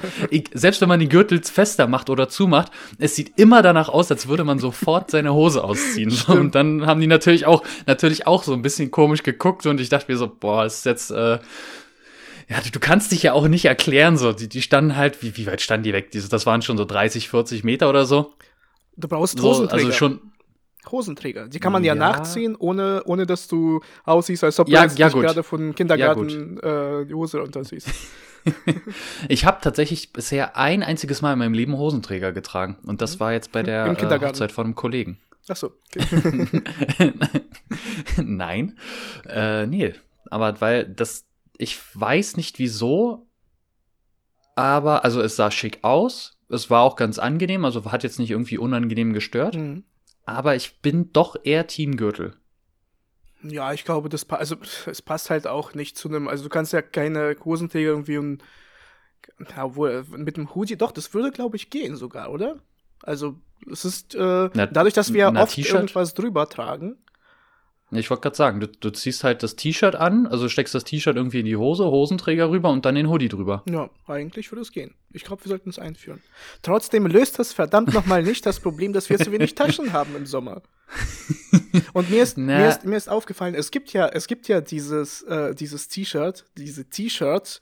selbst 0.53 0.79
wenn 0.79 0.87
man 0.87 1.01
die 1.01 1.09
Gürtel 1.09 1.43
fester 1.43 1.87
macht 1.87 2.09
oder 2.09 2.29
zumacht, 2.29 2.71
es 2.97 3.15
sieht 3.15 3.37
immer 3.37 3.61
danach 3.61 3.89
aus, 3.89 4.09
als 4.09 4.29
würde 4.29 4.45
man 4.45 4.59
sofort 4.59 5.11
seine 5.11 5.33
Hose 5.33 5.63
ausziehen. 5.65 6.11
Stimmt. 6.11 6.39
Und 6.39 6.55
dann 6.55 6.85
haben 6.85 7.01
die 7.01 7.07
natürlich 7.07 7.45
auch, 7.45 7.63
natürlich 7.87 8.25
auch 8.25 8.43
so 8.43 8.53
ein 8.53 8.61
bisschen 8.61 8.89
komisch 8.89 9.23
geguckt 9.23 9.65
und 9.65 9.81
ich 9.81 9.89
dachte 9.89 10.09
mir 10.09 10.17
so, 10.17 10.27
boah, 10.27 10.65
ist 10.65 10.85
jetzt, 10.85 11.11
äh, 11.11 11.39
ja, 12.51 12.59
du, 12.63 12.71
du 12.71 12.79
kannst 12.79 13.11
dich 13.11 13.23
ja 13.23 13.33
auch 13.33 13.49
nicht 13.49 13.65
erklären, 13.65 14.17
so. 14.17 14.31
Die, 14.31 14.47
die 14.47 14.61
standen 14.61 14.95
halt, 14.95 15.21
wie, 15.23 15.35
wie 15.35 15.45
weit 15.45 15.61
standen 15.61 15.83
die 15.83 15.93
weg? 15.93 16.11
Diese, 16.11 16.29
das 16.29 16.45
waren 16.45 16.61
schon 16.61 16.77
so 16.77 16.85
30, 16.85 17.29
40 17.29 17.65
Meter 17.65 17.89
oder 17.89 18.05
so. 18.05 18.33
Du 18.97 19.07
brauchst 19.07 19.39
so, 19.39 19.43
Hosenträger. 19.43 19.85
Also 19.85 19.97
schon. 19.97 20.19
Hosenträger. 20.89 21.47
Die 21.47 21.59
kann 21.59 21.71
man 21.71 21.83
ja, 21.83 21.93
ja 21.93 21.99
nachziehen, 21.99 22.55
ohne, 22.55 23.03
ohne 23.05 23.25
dass 23.25 23.47
du 23.47 23.81
aussiehst, 24.03 24.43
als 24.43 24.59
ob 24.59 24.69
ja, 24.69 24.87
du 24.87 24.95
ja, 24.95 25.09
gerade 25.09 25.43
von 25.43 25.75
Kindergarten 25.75 26.57
äh, 26.57 27.05
die 27.05 27.13
Hose 27.13 27.39
runterziehst. 27.39 27.89
ich 29.27 29.45
habe 29.45 29.59
tatsächlich 29.61 30.13
bisher 30.13 30.57
ein 30.57 30.83
einziges 30.83 31.21
Mal 31.21 31.33
in 31.33 31.39
meinem 31.39 31.53
Leben 31.53 31.77
Hosenträger 31.77 32.31
getragen. 32.31 32.77
Und 32.83 33.01
das 33.01 33.19
war 33.19 33.33
jetzt 33.33 33.51
bei 33.51 33.63
der 33.63 33.85
äh, 33.85 34.19
Hochzeit 34.19 34.51
von 34.51 34.65
einem 34.65 34.75
Kollegen. 34.75 35.19
Ach 35.47 35.55
so. 35.55 35.73
Okay. 36.97 37.13
Nein. 38.17 38.77
Äh, 39.27 39.67
nee. 39.67 39.93
Aber 40.29 40.59
weil 40.61 40.85
das, 40.85 41.25
ich 41.57 41.77
weiß 41.93 42.37
nicht 42.37 42.59
wieso, 42.59 43.27
aber 44.55 45.03
also 45.03 45.21
es 45.21 45.35
sah 45.35 45.51
schick 45.51 45.79
aus. 45.83 46.37
Es 46.49 46.69
war 46.69 46.81
auch 46.81 46.95
ganz 46.95 47.17
angenehm, 47.17 47.63
also 47.63 47.91
hat 47.91 48.03
jetzt 48.03 48.19
nicht 48.19 48.31
irgendwie 48.31 48.57
unangenehm 48.57 49.13
gestört. 49.13 49.55
Mhm. 49.55 49.83
Aber 50.25 50.55
ich 50.55 50.79
bin 50.81 51.11
doch 51.13 51.35
eher 51.43 51.67
Teamgürtel. 51.67 52.35
Ja, 53.43 53.73
ich 53.73 53.85
glaube, 53.85 54.09
das 54.09 54.29
also 54.29 54.55
es 54.85 55.01
passt 55.01 55.29
halt 55.29 55.47
auch 55.47 55.73
nicht 55.73 55.97
zu 55.97 56.09
einem, 56.09 56.27
also 56.27 56.43
du 56.43 56.49
kannst 56.49 56.73
ja 56.73 56.81
keine 56.81 57.35
Hosenträger 57.43 57.89
irgendwie 57.89 58.17
und 58.17 58.43
obwohl 59.59 60.05
mit 60.09 60.37
dem 60.37 60.53
Hoodie 60.53 60.77
doch, 60.77 60.91
das 60.91 61.13
würde 61.13 61.31
glaube 61.31 61.55
ich 61.55 61.69
gehen 61.69 61.95
sogar, 61.95 62.31
oder? 62.31 62.59
Also 63.01 63.35
es 63.71 63.85
ist 63.85 64.13
äh, 64.13 64.49
na, 64.53 64.67
dadurch, 64.67 64.93
dass 64.93 65.13
wir 65.13 65.33
oft 65.35 65.57
irgendwas 65.57 66.13
drüber 66.13 66.47
tragen, 66.49 66.97
ich 67.99 68.09
wollte 68.09 68.21
gerade 68.21 68.35
sagen, 68.35 68.59
du, 68.61 68.67
du 68.67 68.89
ziehst 68.89 69.23
halt 69.23 69.43
das 69.43 69.55
T-Shirt 69.55 69.95
an, 69.95 70.25
also 70.25 70.47
steckst 70.47 70.73
das 70.73 70.85
T-Shirt 70.85 71.17
irgendwie 71.17 71.41
in 71.41 71.45
die 71.45 71.57
Hose, 71.57 71.85
Hosenträger 71.85 72.49
rüber 72.49 72.69
und 72.69 72.85
dann 72.85 72.95
den 72.95 73.09
Hoodie 73.09 73.27
drüber. 73.27 73.63
Ja, 73.69 73.89
eigentlich 74.07 74.51
würde 74.51 74.61
es 74.61 74.71
gehen. 74.71 74.95
Ich 75.11 75.23
glaube, 75.25 75.43
wir 75.43 75.49
sollten 75.49 75.69
es 75.69 75.77
einführen. 75.77 76.21
Trotzdem 76.61 77.05
löst 77.05 77.37
das 77.37 77.51
verdammt 77.51 77.93
nochmal 77.93 78.23
nicht 78.23 78.45
das 78.45 78.61
Problem, 78.61 78.93
dass 78.93 79.09
wir 79.09 79.17
zu 79.17 79.31
wenig 79.33 79.55
Taschen 79.55 79.91
haben 79.93 80.15
im 80.15 80.25
Sommer. 80.25 80.61
Und 81.93 82.09
mir 82.09 82.23
ist, 82.23 82.37
mir 82.37 82.69
ist, 82.69 82.85
mir 82.85 82.95
ist 82.95 83.09
aufgefallen, 83.09 83.55
es 83.55 83.71
gibt 83.71 83.91
ja, 83.91 84.07
es 84.07 84.27
gibt 84.27 84.47
ja 84.47 84.61
dieses, 84.61 85.21
äh, 85.23 85.53
dieses 85.53 85.89
T-Shirt, 85.89 86.45
diese 86.57 86.85
T-Shirts 86.85 87.59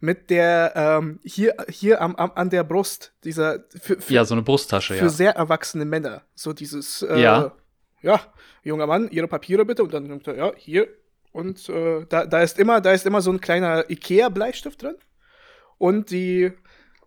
mit 0.00 0.30
der, 0.30 0.72
ähm, 0.76 1.18
hier, 1.24 1.56
hier 1.68 2.00
am, 2.00 2.14
am, 2.14 2.32
an 2.36 2.50
der 2.50 2.62
Brust, 2.62 3.12
dieser, 3.24 3.64
für, 3.80 4.00
für, 4.00 4.12
ja, 4.12 4.24
so 4.24 4.34
eine 4.34 4.42
Brusttasche, 4.42 4.94
für 4.94 4.98
ja. 4.98 5.04
Für 5.04 5.10
sehr 5.10 5.34
erwachsene 5.34 5.84
Männer. 5.84 6.22
So 6.34 6.52
dieses, 6.52 7.02
äh, 7.02 7.20
ja 7.20 7.52
ja, 8.02 8.20
junger 8.62 8.86
Mann, 8.86 9.08
Ihre 9.10 9.28
Papiere 9.28 9.64
bitte. 9.64 9.82
Und 9.82 9.92
dann 9.92 10.08
sagt 10.08 10.28
er, 10.28 10.36
ja, 10.36 10.52
hier. 10.56 10.88
Und 11.32 11.68
äh, 11.68 12.04
da, 12.08 12.26
da, 12.26 12.42
ist 12.42 12.58
immer, 12.58 12.80
da 12.80 12.92
ist 12.92 13.06
immer 13.06 13.20
so 13.20 13.30
ein 13.30 13.40
kleiner 13.40 13.88
Ikea-Bleistift 13.90 14.82
drin. 14.82 14.96
Und 15.78 16.10
die, 16.10 16.52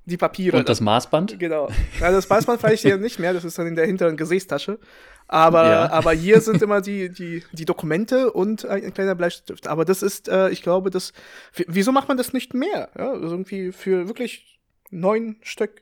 die 0.06 0.18
Papiere. 0.18 0.58
Und 0.58 0.70
das 0.70 0.82
Maßband? 0.82 1.40
Genau. 1.40 1.70
Ja, 2.00 2.12
das 2.12 2.28
Maßband 2.28 2.62
fahre 2.62 2.74
ich 2.74 2.82
hier 2.82 2.98
nicht 3.00 3.20
mehr, 3.20 3.34
das 3.34 3.44
ist 3.44 3.58
dann 3.58 3.68
in 3.68 3.76
der 3.76 3.86
hinteren 3.86 4.18
Gesäßtasche. 4.18 4.80
Aber, 5.28 5.66
ja. 5.66 5.92
aber 5.92 6.12
hier 6.12 6.40
sind 6.42 6.62
immer 6.62 6.82
die, 6.82 7.10
die, 7.10 7.44
die 7.52 7.66
Dokumente 7.66 8.32
und 8.32 8.66
ein, 8.66 8.84
ein 8.84 8.94
kleiner 8.94 9.16
Bleistift. 9.16 9.68
Aber 9.68 9.84
das 9.84 10.04
ist, 10.04 10.28
äh, 10.30 10.50
ich 10.50 10.62
glaube, 10.62 10.92
das. 10.92 11.14
Wieso 11.54 11.92
macht 11.92 12.08
man 12.08 12.18
das 12.18 12.34
nicht 12.34 12.54
mehr? 12.54 12.90
Ja, 12.96 13.12
also 13.12 13.30
irgendwie 13.30 13.72
für 13.72 14.08
wirklich 14.08 14.60
neun 14.92 15.38
Stück. 15.42 15.82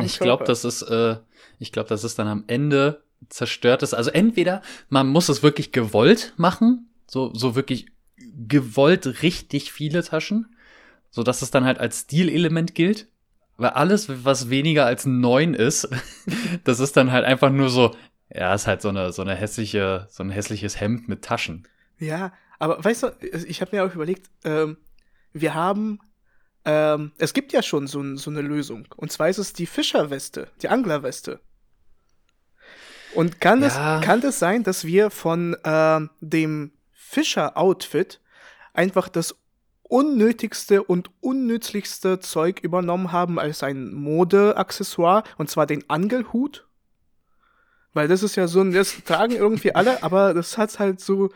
Ich 0.00 0.18
glaube, 0.18 0.44
das 0.44 0.64
ist, 0.64 0.82
äh, 0.82 1.16
ich 1.58 1.72
glaube, 1.72 1.88
das 1.88 2.04
ist 2.04 2.18
dann 2.18 2.28
am 2.28 2.44
Ende 2.46 3.02
zerstört 3.28 3.82
ist. 3.82 3.94
Also 3.94 4.10
entweder 4.10 4.62
man 4.88 5.08
muss 5.08 5.28
es 5.28 5.42
wirklich 5.42 5.72
gewollt 5.72 6.34
machen, 6.36 6.90
so, 7.06 7.32
so 7.34 7.54
wirklich 7.54 7.86
gewollt 8.48 9.22
richtig 9.22 9.72
viele 9.72 10.02
Taschen, 10.02 10.54
so 11.10 11.22
dass 11.22 11.42
es 11.42 11.50
dann 11.50 11.64
halt 11.64 11.78
als 11.78 12.00
Stilelement 12.00 12.74
gilt. 12.74 13.08
weil 13.56 13.70
alles, 13.70 14.24
was 14.24 14.50
weniger 14.50 14.86
als 14.86 15.06
neun 15.06 15.54
ist, 15.54 15.88
das 16.64 16.80
ist 16.80 16.96
dann 16.96 17.12
halt 17.12 17.24
einfach 17.24 17.50
nur 17.50 17.68
so, 17.68 17.94
ja, 18.30 18.54
ist 18.54 18.66
halt 18.66 18.82
so 18.82 18.88
eine, 18.88 19.12
so 19.12 19.22
eine 19.22 19.34
hässliche, 19.34 20.06
so 20.10 20.22
ein 20.22 20.30
hässliches 20.30 20.80
Hemd 20.80 21.08
mit 21.08 21.22
Taschen. 21.22 21.68
Ja, 21.98 22.32
aber 22.58 22.82
weißt 22.82 23.02
du, 23.02 23.08
ich 23.46 23.60
habe 23.60 23.76
mir 23.76 23.84
auch 23.84 23.94
überlegt, 23.94 24.30
ähm, 24.44 24.78
wir 25.32 25.54
haben, 25.54 25.98
ähm, 26.64 27.12
es 27.18 27.34
gibt 27.34 27.52
ja 27.52 27.62
schon 27.62 27.86
so, 27.86 28.16
so, 28.16 28.30
eine 28.30 28.40
Lösung. 28.40 28.86
Und 28.96 29.12
zwar 29.12 29.28
ist 29.28 29.38
es 29.38 29.52
die 29.52 29.66
Fischerweste, 29.66 30.48
die 30.62 30.68
Anglerweste. 30.68 31.40
Und 33.14 33.40
kann, 33.40 33.60
ja. 33.60 33.66
es, 33.98 34.04
kann 34.04 34.22
es 34.22 34.38
sein, 34.38 34.62
dass 34.62 34.84
wir 34.84 35.10
von 35.10 35.56
ähm, 35.64 36.10
dem 36.20 36.72
Fischer-Outfit 36.92 38.20
einfach 38.72 39.08
das 39.08 39.34
unnötigste 39.82 40.82
und 40.82 41.10
unnützlichste 41.20 42.20
Zeug 42.20 42.60
übernommen 42.60 43.12
haben 43.12 43.38
als 43.38 43.62
ein 43.62 43.92
Modeaccessoire, 43.92 45.24
und 45.36 45.50
zwar 45.50 45.66
den 45.66 45.88
Angelhut? 45.90 46.66
Weil 47.92 48.08
das 48.08 48.22
ist 48.22 48.36
ja 48.36 48.48
so 48.48 48.62
ein, 48.62 48.72
das 48.72 49.04
tragen 49.04 49.34
irgendwie 49.34 49.74
alle, 49.74 50.02
aber 50.02 50.32
das 50.32 50.56
hat 50.56 50.78
halt 50.78 51.00
so 51.00 51.30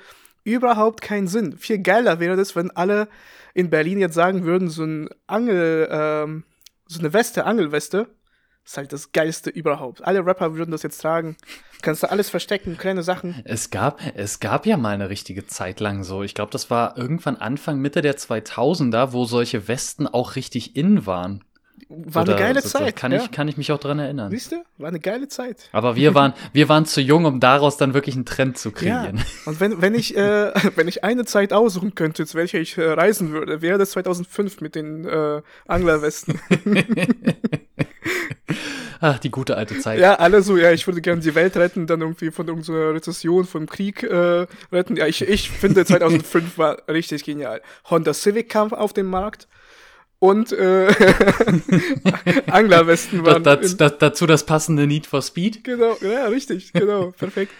überhaupt 0.44 1.02
keinen 1.02 1.28
Sinn. 1.28 1.58
Viel 1.58 1.80
geiler 1.80 2.18
wäre 2.18 2.36
das, 2.36 2.56
wenn 2.56 2.70
alle 2.70 3.08
in 3.52 3.68
Berlin 3.68 3.98
jetzt 3.98 4.14
sagen 4.14 4.44
würden, 4.44 4.70
so 4.70 4.84
ein 4.84 5.10
Angel, 5.26 5.88
ähm, 5.90 6.44
so 6.86 7.00
eine 7.00 7.12
Weste, 7.12 7.44
Angelweste, 7.44 8.06
ist 8.66 8.76
halt 8.76 8.92
das 8.92 9.12
Geilste 9.12 9.48
überhaupt. 9.48 10.04
Alle 10.04 10.26
Rapper 10.26 10.56
würden 10.56 10.72
das 10.72 10.82
jetzt 10.82 10.98
tragen. 10.98 11.36
Kannst 11.82 12.02
du 12.02 12.10
alles 12.10 12.30
verstecken, 12.30 12.76
kleine 12.76 13.04
Sachen. 13.04 13.40
Es 13.44 13.70
gab, 13.70 14.00
es 14.16 14.40
gab 14.40 14.66
ja 14.66 14.76
mal 14.76 14.94
eine 14.94 15.08
richtige 15.08 15.46
Zeit 15.46 15.78
lang 15.78 16.02
so. 16.02 16.24
Ich 16.24 16.34
glaube, 16.34 16.50
das 16.50 16.68
war 16.68 16.98
irgendwann 16.98 17.36
Anfang, 17.36 17.78
Mitte 17.78 18.02
der 18.02 18.16
2000er, 18.16 19.12
wo 19.12 19.24
solche 19.24 19.68
Westen 19.68 20.08
auch 20.08 20.34
richtig 20.34 20.74
in 20.74 21.06
waren. 21.06 21.44
War 21.88 22.22
Oder 22.22 22.34
eine 22.34 22.42
geile 22.42 22.62
so, 22.62 22.70
Zeit. 22.70 22.96
Kann, 22.96 23.12
ja. 23.12 23.22
ich, 23.22 23.30
kann 23.30 23.46
ich 23.46 23.56
mich 23.56 23.70
auch 23.70 23.78
dran 23.78 24.00
erinnern. 24.00 24.30
Siehst 24.30 24.50
du? 24.50 24.64
War 24.78 24.88
eine 24.88 24.98
geile 24.98 25.28
Zeit. 25.28 25.68
Aber 25.70 25.94
wir 25.94 26.14
waren, 26.14 26.32
wir 26.52 26.68
waren 26.68 26.86
zu 26.86 27.00
jung, 27.00 27.26
um 27.26 27.38
daraus 27.38 27.76
dann 27.76 27.94
wirklich 27.94 28.16
einen 28.16 28.24
Trend 28.24 28.58
zu 28.58 28.72
kreieren. 28.72 29.18
Ja. 29.18 29.24
Und 29.44 29.60
wenn, 29.60 29.80
wenn, 29.80 29.94
ich, 29.94 30.16
äh, 30.16 30.52
wenn 30.74 30.88
ich 30.88 31.04
eine 31.04 31.24
Zeit 31.24 31.52
aussuchen 31.52 31.94
könnte, 31.94 32.26
zu 32.26 32.36
welcher 32.36 32.58
ich 32.58 32.76
äh, 32.76 32.90
reisen 32.90 33.30
würde, 33.30 33.62
wäre 33.62 33.78
das 33.78 33.90
2005 33.90 34.60
mit 34.60 34.74
den 34.74 35.04
äh, 35.04 35.42
Anglerwesten. 35.68 36.40
Ach, 39.00 39.18
die 39.18 39.30
gute 39.30 39.56
alte 39.56 39.78
Zeit. 39.78 39.98
Ja, 39.98 40.14
alle 40.14 40.42
so, 40.42 40.56
ja, 40.56 40.72
ich 40.72 40.86
würde 40.86 41.00
gerne 41.00 41.20
die 41.20 41.34
Welt 41.34 41.56
retten, 41.56 41.86
dann 41.86 42.00
irgendwie 42.00 42.30
von 42.30 42.48
irgendeiner 42.48 42.94
Rezession, 42.94 43.44
vom 43.44 43.66
Krieg 43.66 44.02
äh, 44.02 44.46
retten. 44.72 44.96
Ja, 44.96 45.06
ich, 45.06 45.22
ich 45.22 45.50
finde 45.50 45.84
2005 45.84 46.58
war 46.58 46.82
richtig 46.88 47.24
genial. 47.24 47.60
Honda 47.90 48.14
Civic 48.14 48.48
kam 48.48 48.72
auf 48.72 48.92
den 48.92 49.06
Markt 49.06 49.48
und 50.18 50.52
äh, 50.52 50.88
Anglerwesten 52.50 53.24
waren. 53.24 53.42
Das, 53.44 53.76
das, 53.76 53.98
dazu 53.98 54.26
das 54.26 54.46
passende 54.46 54.86
Need 54.86 55.06
for 55.06 55.22
Speed. 55.22 55.64
Genau, 55.64 55.96
ja, 56.00 56.26
richtig, 56.26 56.72
genau, 56.72 57.10
perfekt. 57.18 57.52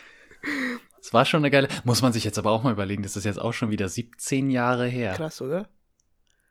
Es 1.00 1.12
war 1.12 1.24
schon 1.24 1.38
eine 1.38 1.50
geile. 1.50 1.68
Muss 1.84 2.02
man 2.02 2.12
sich 2.12 2.24
jetzt 2.24 2.38
aber 2.38 2.50
auch 2.50 2.62
mal 2.62 2.72
überlegen, 2.72 3.02
das 3.02 3.16
ist 3.16 3.24
jetzt 3.24 3.40
auch 3.40 3.52
schon 3.52 3.70
wieder 3.70 3.88
17 3.88 4.50
Jahre 4.50 4.86
her. 4.86 5.14
Krass, 5.14 5.40
oder? 5.40 5.68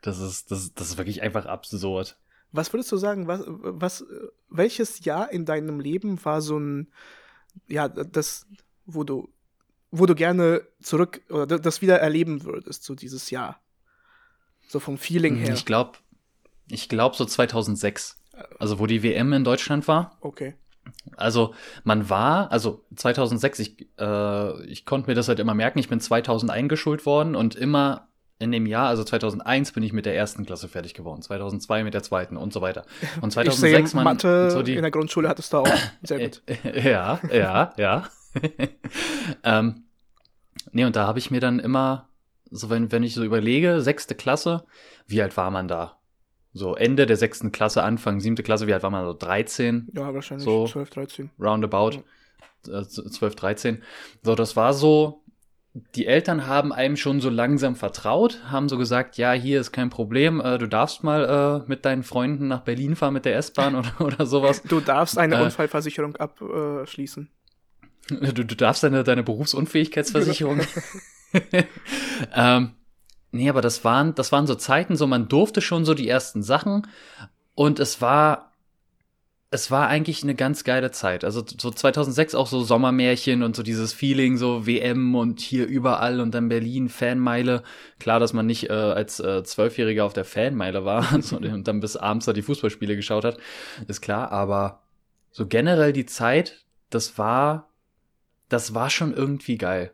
Das 0.01 0.19
ist, 0.19 0.51
das, 0.51 0.73
das 0.73 0.89
ist 0.89 0.97
wirklich 0.97 1.23
einfach 1.23 1.45
absurd. 1.45 2.17
Was 2.55 2.71
würdest 2.73 2.91
du 2.91 2.97
sagen, 2.97 3.27
was, 3.27 3.43
was, 3.45 4.05
welches 4.49 5.03
Jahr 5.03 5.31
in 5.31 5.45
deinem 5.45 5.79
Leben 5.79 6.23
war 6.23 6.41
so 6.41 6.57
ein, 6.57 6.87
ja, 7.67 7.87
das, 7.87 8.47
wo 8.85 9.03
du, 9.03 9.29
wo 9.91 10.05
du 10.05 10.15
gerne 10.15 10.61
zurück 10.81 11.21
oder 11.29 11.59
das 11.59 11.81
wieder 11.81 11.99
erleben 11.99 12.43
würdest, 12.43 12.83
so 12.83 12.95
dieses 12.95 13.29
Jahr? 13.29 13.61
So 14.67 14.79
vom 14.79 14.97
Feeling 14.97 15.35
her. 15.35 15.53
Ich 15.53 15.65
glaube, 15.65 15.97
ich 16.67 16.89
glaube 16.89 17.15
so 17.15 17.25
2006. 17.25 18.17
Also 18.59 18.79
wo 18.79 18.85
die 18.85 19.03
WM 19.03 19.31
in 19.33 19.43
Deutschland 19.43 19.87
war. 19.87 20.17
Okay. 20.21 20.55
Also 21.15 21.53
man 21.83 22.09
war, 22.09 22.51
also 22.51 22.83
2006, 22.95 23.59
ich, 23.59 23.89
äh, 23.97 24.65
ich 24.65 24.85
konnte 24.85 25.09
mir 25.09 25.15
das 25.15 25.27
halt 25.27 25.39
immer 25.39 25.53
merken, 25.53 25.79
ich 25.79 25.89
bin 25.89 25.99
2000 25.99 26.51
eingeschult 26.51 27.05
worden 27.05 27.35
und 27.35 27.55
immer 27.55 28.09
in 28.37 28.51
dem 28.51 28.65
Jahr, 28.65 28.89
also 28.89 29.03
2001 29.03 29.71
bin 29.71 29.83
ich 29.83 29.93
mit 29.93 30.05
der 30.05 30.15
ersten 30.15 30.45
Klasse 30.45 30.67
fertig 30.67 30.93
geworden, 30.93 31.21
2002 31.21 31.83
mit 31.83 31.93
der 31.93 32.03
zweiten 32.03 32.35
und 32.35 32.51
so 32.51 32.61
weiter. 32.61 32.85
Und 33.21 33.31
2006 33.31 33.93
man 33.93 34.03
Mathe 34.03 34.51
so 34.51 34.61
die 34.61 34.75
in 34.75 34.81
der 34.81 34.91
Grundschule 34.91 35.29
hattest 35.29 35.53
du 35.53 35.59
auch 35.59 35.67
sehr 36.03 36.19
gut. 36.19 36.41
ja, 36.63 37.19
ja, 37.31 37.73
ja. 37.77 38.03
ähm, 39.43 39.85
nee, 40.71 40.83
und 40.83 40.95
da 40.95 41.07
habe 41.07 41.19
ich 41.19 41.31
mir 41.31 41.39
dann 41.39 41.59
immer 41.59 42.09
so 42.51 42.69
wenn, 42.69 42.91
wenn 42.91 43.03
ich 43.03 43.13
so 43.13 43.23
überlege, 43.23 43.81
sechste 43.81 44.15
Klasse, 44.15 44.65
wie 45.07 45.21
alt 45.21 45.35
war 45.37 45.51
man 45.51 45.67
da? 45.67 45.99
So 46.53 46.75
Ende 46.75 47.05
der 47.05 47.17
sechsten 47.17 47.51
Klasse, 47.51 47.83
Anfang 47.83 48.19
siebte 48.19 48.43
Klasse, 48.43 48.67
wie 48.67 48.73
alt 48.73 48.83
war 48.83 48.89
man 48.89 49.05
so? 49.05 49.13
13? 49.13 49.89
Ja, 49.93 50.13
wahrscheinlich 50.13 50.45
so 50.45 50.65
12, 50.67 50.89
13. 50.89 51.29
Roundabout. 51.39 52.03
Ja. 52.67 52.83
12, 52.83 53.21
äh, 53.21 53.35
13. 53.35 53.83
So, 54.23 54.35
das 54.35 54.55
war 54.55 54.73
so, 54.73 55.23
die 55.95 56.05
Eltern 56.05 56.47
haben 56.47 56.71
einem 56.71 56.95
schon 56.95 57.19
so 57.19 57.29
langsam 57.29 57.75
vertraut, 57.75 58.39
haben 58.49 58.69
so 58.69 58.77
gesagt, 58.77 59.17
ja, 59.17 59.33
hier 59.33 59.59
ist 59.59 59.73
kein 59.73 59.89
Problem, 59.89 60.39
äh, 60.39 60.57
du 60.57 60.67
darfst 60.67 61.03
mal 61.03 61.63
äh, 61.65 61.69
mit 61.69 61.83
deinen 61.83 62.03
Freunden 62.03 62.47
nach 62.47 62.61
Berlin 62.61 62.95
fahren 62.95 63.13
mit 63.13 63.25
der 63.25 63.35
S-Bahn 63.35 63.75
oder, 63.75 63.91
oder 63.99 64.25
sowas. 64.25 64.61
Du 64.63 64.79
darfst 64.79 65.17
eine 65.17 65.35
äh, 65.35 65.43
Unfallversicherung 65.43 66.15
abschließen. 66.15 67.29
Du, 68.07 68.45
du 68.45 68.55
darfst 68.55 68.83
deine, 68.83 69.03
deine 69.03 69.23
Berufsunfähigkeitsversicherung 69.23 70.61
ähm, 72.35 72.75
nee, 73.31 73.49
aber 73.49 73.61
das 73.61 73.83
waren, 73.83 74.13
das 74.13 74.31
waren 74.31 74.45
so 74.45 74.53
Zeiten, 74.53 74.95
so 74.95 75.07
man 75.07 75.27
durfte 75.27 75.59
schon 75.59 75.85
so 75.85 75.95
die 75.95 76.07
ersten 76.07 76.43
Sachen 76.43 76.85
und 77.55 77.79
es 77.79 78.01
war, 78.01 78.51
es 79.55 79.71
war 79.71 79.87
eigentlich 79.87 80.21
eine 80.21 80.35
ganz 80.35 80.65
geile 80.65 80.91
Zeit. 80.91 81.23
Also 81.23 81.43
so 81.45 81.71
2006 81.71 82.35
auch 82.35 82.47
so 82.47 82.61
Sommermärchen 82.61 83.41
und 83.41 83.55
so 83.55 83.63
dieses 83.63 83.93
Feeling, 83.93 84.35
so 84.35 84.67
WM 84.67 85.15
und 85.15 85.39
hier 85.39 85.65
überall 85.65 86.19
und 86.19 86.35
dann 86.35 86.49
Berlin, 86.49 86.89
Fanmeile. 86.89 87.63
Klar, 87.97 88.19
dass 88.19 88.33
man 88.33 88.45
nicht 88.45 88.69
äh, 88.69 88.73
als 88.73 89.21
äh, 89.21 89.43
Zwölfjähriger 89.43 90.03
auf 90.03 90.11
der 90.11 90.25
Fanmeile 90.25 90.83
war 90.83 91.07
und 91.31 91.67
dann 91.67 91.79
bis 91.79 91.95
abends 91.95 92.25
da 92.25 92.33
die 92.33 92.41
Fußballspiele 92.41 92.97
geschaut 92.97 93.23
hat, 93.23 93.37
ist 93.87 94.01
klar. 94.01 94.31
Aber 94.33 94.83
so 95.31 95.47
generell 95.47 95.93
die 95.93 96.05
Zeit, 96.05 96.65
das 96.89 97.17
war, 97.17 97.69
das 98.49 98.75
war 98.75 98.89
schon 98.89 99.13
irgendwie 99.13 99.57
geil. 99.57 99.91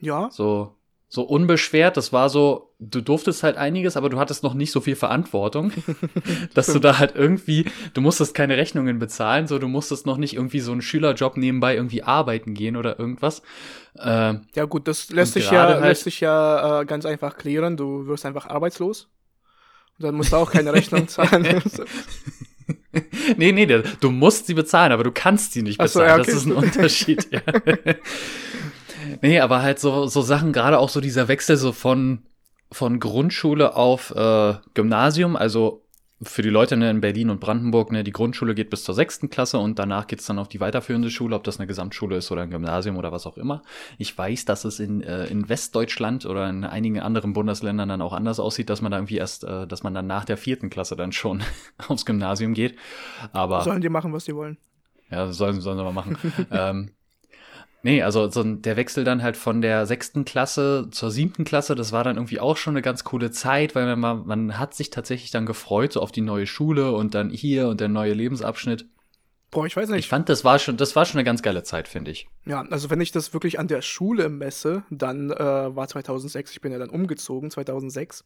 Ja. 0.00 0.30
So, 0.30 0.76
so 1.08 1.22
unbeschwert. 1.22 1.96
Das 1.96 2.12
war 2.12 2.28
so, 2.28 2.74
du 2.78 3.00
durftest 3.00 3.42
halt 3.42 3.56
einiges, 3.56 3.96
aber 3.96 4.10
du 4.10 4.18
hattest 4.18 4.42
noch 4.42 4.54
nicht 4.54 4.72
so 4.72 4.80
viel 4.80 4.96
Verantwortung, 4.96 5.72
dass 6.54 6.66
du 6.66 6.78
da 6.78 6.98
halt 6.98 7.14
irgendwie, 7.14 7.66
du 7.92 8.00
musstest 8.00 8.34
keine 8.34 8.56
Rechnungen 8.56 8.98
bezahlen, 8.98 9.46
so 9.46 9.58
du 9.58 9.68
musstest 9.68 10.06
noch 10.06 10.16
nicht 10.16 10.34
irgendwie 10.34 10.60
so 10.60 10.72
einen 10.72 10.82
Schülerjob 10.82 11.36
nebenbei 11.36 11.76
irgendwie 11.76 12.02
arbeiten 12.02 12.54
gehen 12.54 12.76
oder 12.76 12.98
irgendwas. 12.98 13.42
Äh, 13.98 14.34
ja 14.54 14.64
gut, 14.64 14.88
das 14.88 15.10
lässt 15.10 15.34
sich 15.34 15.50
ja, 15.50 15.68
halt, 15.68 15.82
lässt 15.82 16.04
sich 16.04 16.20
ja 16.20 16.80
äh, 16.80 16.84
ganz 16.84 17.06
einfach 17.06 17.36
klären. 17.36 17.76
Du 17.76 18.06
wirst 18.06 18.26
einfach 18.26 18.46
arbeitslos. 18.46 19.08
Und 19.98 20.06
dann 20.06 20.16
musst 20.16 20.32
du 20.32 20.36
auch 20.36 20.50
keine 20.50 20.72
Rechnung 20.72 21.06
zahlen. 21.06 21.62
nee, 23.36 23.52
nee, 23.52 23.66
du 23.66 24.10
musst 24.10 24.46
sie 24.46 24.54
bezahlen, 24.54 24.90
aber 24.90 25.04
du 25.04 25.12
kannst 25.12 25.52
sie 25.52 25.62
nicht 25.62 25.78
bezahlen. 25.78 26.08
So, 26.08 26.08
ja, 26.08 26.14
okay. 26.16 26.24
Das 26.26 26.34
ist 26.34 26.46
ein 26.46 26.52
Unterschied. 26.52 27.28
ja. 27.30 27.40
Nee, 29.22 29.40
aber 29.40 29.62
halt 29.62 29.78
so, 29.78 30.06
so 30.06 30.22
Sachen, 30.22 30.52
gerade 30.52 30.78
auch 30.78 30.88
so 30.88 31.00
dieser 31.00 31.28
Wechsel 31.28 31.56
so 31.56 31.72
von, 31.72 32.22
von 32.70 33.00
Grundschule 33.00 33.76
auf 33.76 34.14
äh, 34.14 34.54
Gymnasium, 34.74 35.36
also 35.36 35.84
für 36.22 36.42
die 36.42 36.50
Leute 36.50 36.76
ne, 36.76 36.90
in 36.90 37.00
Berlin 37.00 37.30
und 37.30 37.40
Brandenburg, 37.40 37.92
ne, 37.92 38.04
die 38.04 38.12
Grundschule 38.12 38.54
geht 38.54 38.70
bis 38.70 38.84
zur 38.84 38.94
sechsten 38.94 39.30
Klasse 39.30 39.58
und 39.58 39.78
danach 39.78 40.06
geht's 40.06 40.26
dann 40.26 40.38
auf 40.38 40.48
die 40.48 40.60
weiterführende 40.60 41.10
Schule, 41.10 41.36
ob 41.36 41.44
das 41.44 41.58
eine 41.58 41.66
Gesamtschule 41.66 42.16
ist 42.16 42.30
oder 42.30 42.42
ein 42.42 42.50
Gymnasium 42.50 42.96
oder 42.96 43.12
was 43.12 43.26
auch 43.26 43.36
immer. 43.36 43.62
Ich 43.98 44.16
weiß, 44.16 44.44
dass 44.44 44.64
es 44.64 44.80
in, 44.80 45.02
äh, 45.02 45.26
in 45.26 45.48
Westdeutschland 45.48 46.24
oder 46.26 46.48
in 46.48 46.64
einigen 46.64 47.00
anderen 47.00 47.32
Bundesländern 47.32 47.88
dann 47.88 48.00
auch 48.00 48.12
anders 48.12 48.40
aussieht, 48.40 48.70
dass 48.70 48.80
man 48.80 48.92
da 48.92 48.98
irgendwie 48.98 49.16
erst, 49.16 49.44
äh, 49.44 49.66
dass 49.66 49.82
man 49.82 49.94
dann 49.94 50.06
nach 50.06 50.24
der 50.24 50.36
vierten 50.36 50.70
Klasse 50.70 50.96
dann 50.96 51.12
schon 51.12 51.42
aufs 51.88 52.06
Gymnasium 52.06 52.54
geht. 52.54 52.76
Aber. 53.32 53.62
Sollen 53.62 53.80
die 53.80 53.88
machen, 53.88 54.12
was 54.12 54.24
die 54.24 54.34
wollen. 54.34 54.56
Ja, 55.10 55.30
sollen, 55.32 55.60
sollen 55.60 55.78
sie 55.78 55.84
mal 55.84 55.92
machen. 55.92 56.16
ähm, 56.50 56.90
Nee, 57.84 58.02
also 58.02 58.30
so 58.30 58.42
der 58.42 58.78
Wechsel 58.78 59.04
dann 59.04 59.22
halt 59.22 59.36
von 59.36 59.60
der 59.60 59.84
sechsten 59.84 60.24
Klasse 60.24 60.88
zur 60.90 61.10
siebten 61.10 61.44
Klasse, 61.44 61.74
das 61.74 61.92
war 61.92 62.02
dann 62.02 62.16
irgendwie 62.16 62.40
auch 62.40 62.56
schon 62.56 62.72
eine 62.72 62.80
ganz 62.80 63.04
coole 63.04 63.30
Zeit, 63.30 63.74
weil 63.74 63.94
man, 63.94 64.26
man 64.26 64.58
hat 64.58 64.74
sich 64.74 64.88
tatsächlich 64.88 65.30
dann 65.30 65.44
gefreut 65.44 65.92
so 65.92 66.00
auf 66.00 66.10
die 66.10 66.22
neue 66.22 66.46
Schule 66.46 66.92
und 66.92 67.14
dann 67.14 67.28
hier 67.28 67.68
und 67.68 67.82
der 67.82 67.88
neue 67.88 68.14
Lebensabschnitt. 68.14 68.86
Boah, 69.50 69.66
ich 69.66 69.76
weiß 69.76 69.90
nicht. 69.90 69.98
Ich 69.98 70.08
fand, 70.08 70.30
das 70.30 70.44
war 70.44 70.58
schon, 70.58 70.78
das 70.78 70.96
war 70.96 71.04
schon 71.04 71.18
eine 71.18 71.24
ganz 71.24 71.42
geile 71.42 71.62
Zeit, 71.62 71.86
finde 71.86 72.10
ich. 72.10 72.26
Ja, 72.46 72.62
also 72.70 72.88
wenn 72.88 73.02
ich 73.02 73.12
das 73.12 73.34
wirklich 73.34 73.58
an 73.58 73.68
der 73.68 73.82
Schule 73.82 74.30
messe, 74.30 74.84
dann 74.88 75.30
äh, 75.30 75.36
war 75.36 75.86
2006, 75.86 76.52
ich 76.52 76.62
bin 76.62 76.72
ja 76.72 76.78
dann 76.78 76.88
umgezogen, 76.88 77.50
2006. 77.50 78.24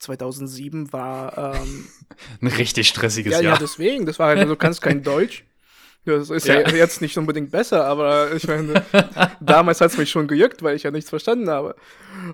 2007 0.00 0.92
war 0.92 1.54
ähm, 1.54 1.86
ein 2.42 2.48
richtig 2.48 2.88
stressiges 2.88 3.34
ja, 3.34 3.40
Jahr. 3.40 3.52
Ja, 3.54 3.58
deswegen, 3.60 4.04
das 4.04 4.18
war 4.18 4.26
halt, 4.26 4.40
also, 4.40 4.54
du 4.54 4.58
kannst 4.58 4.82
kein 4.82 5.02
Deutsch. 5.04 5.44
Das 6.06 6.30
ist 6.30 6.46
ja. 6.46 6.60
ja. 6.60 6.68
jetzt 6.68 7.00
nicht 7.00 7.18
unbedingt 7.18 7.50
besser, 7.50 7.84
aber 7.84 8.32
ich 8.32 8.46
meine, 8.46 8.84
damals 9.40 9.80
hat 9.80 9.90
es 9.90 9.98
mich 9.98 10.08
schon 10.08 10.28
gejuckt, 10.28 10.62
weil 10.62 10.76
ich 10.76 10.84
ja 10.84 10.92
nichts 10.92 11.10
verstanden 11.10 11.50
habe. 11.50 11.74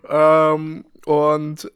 Ähm, 0.07 0.85
und 1.07 1.73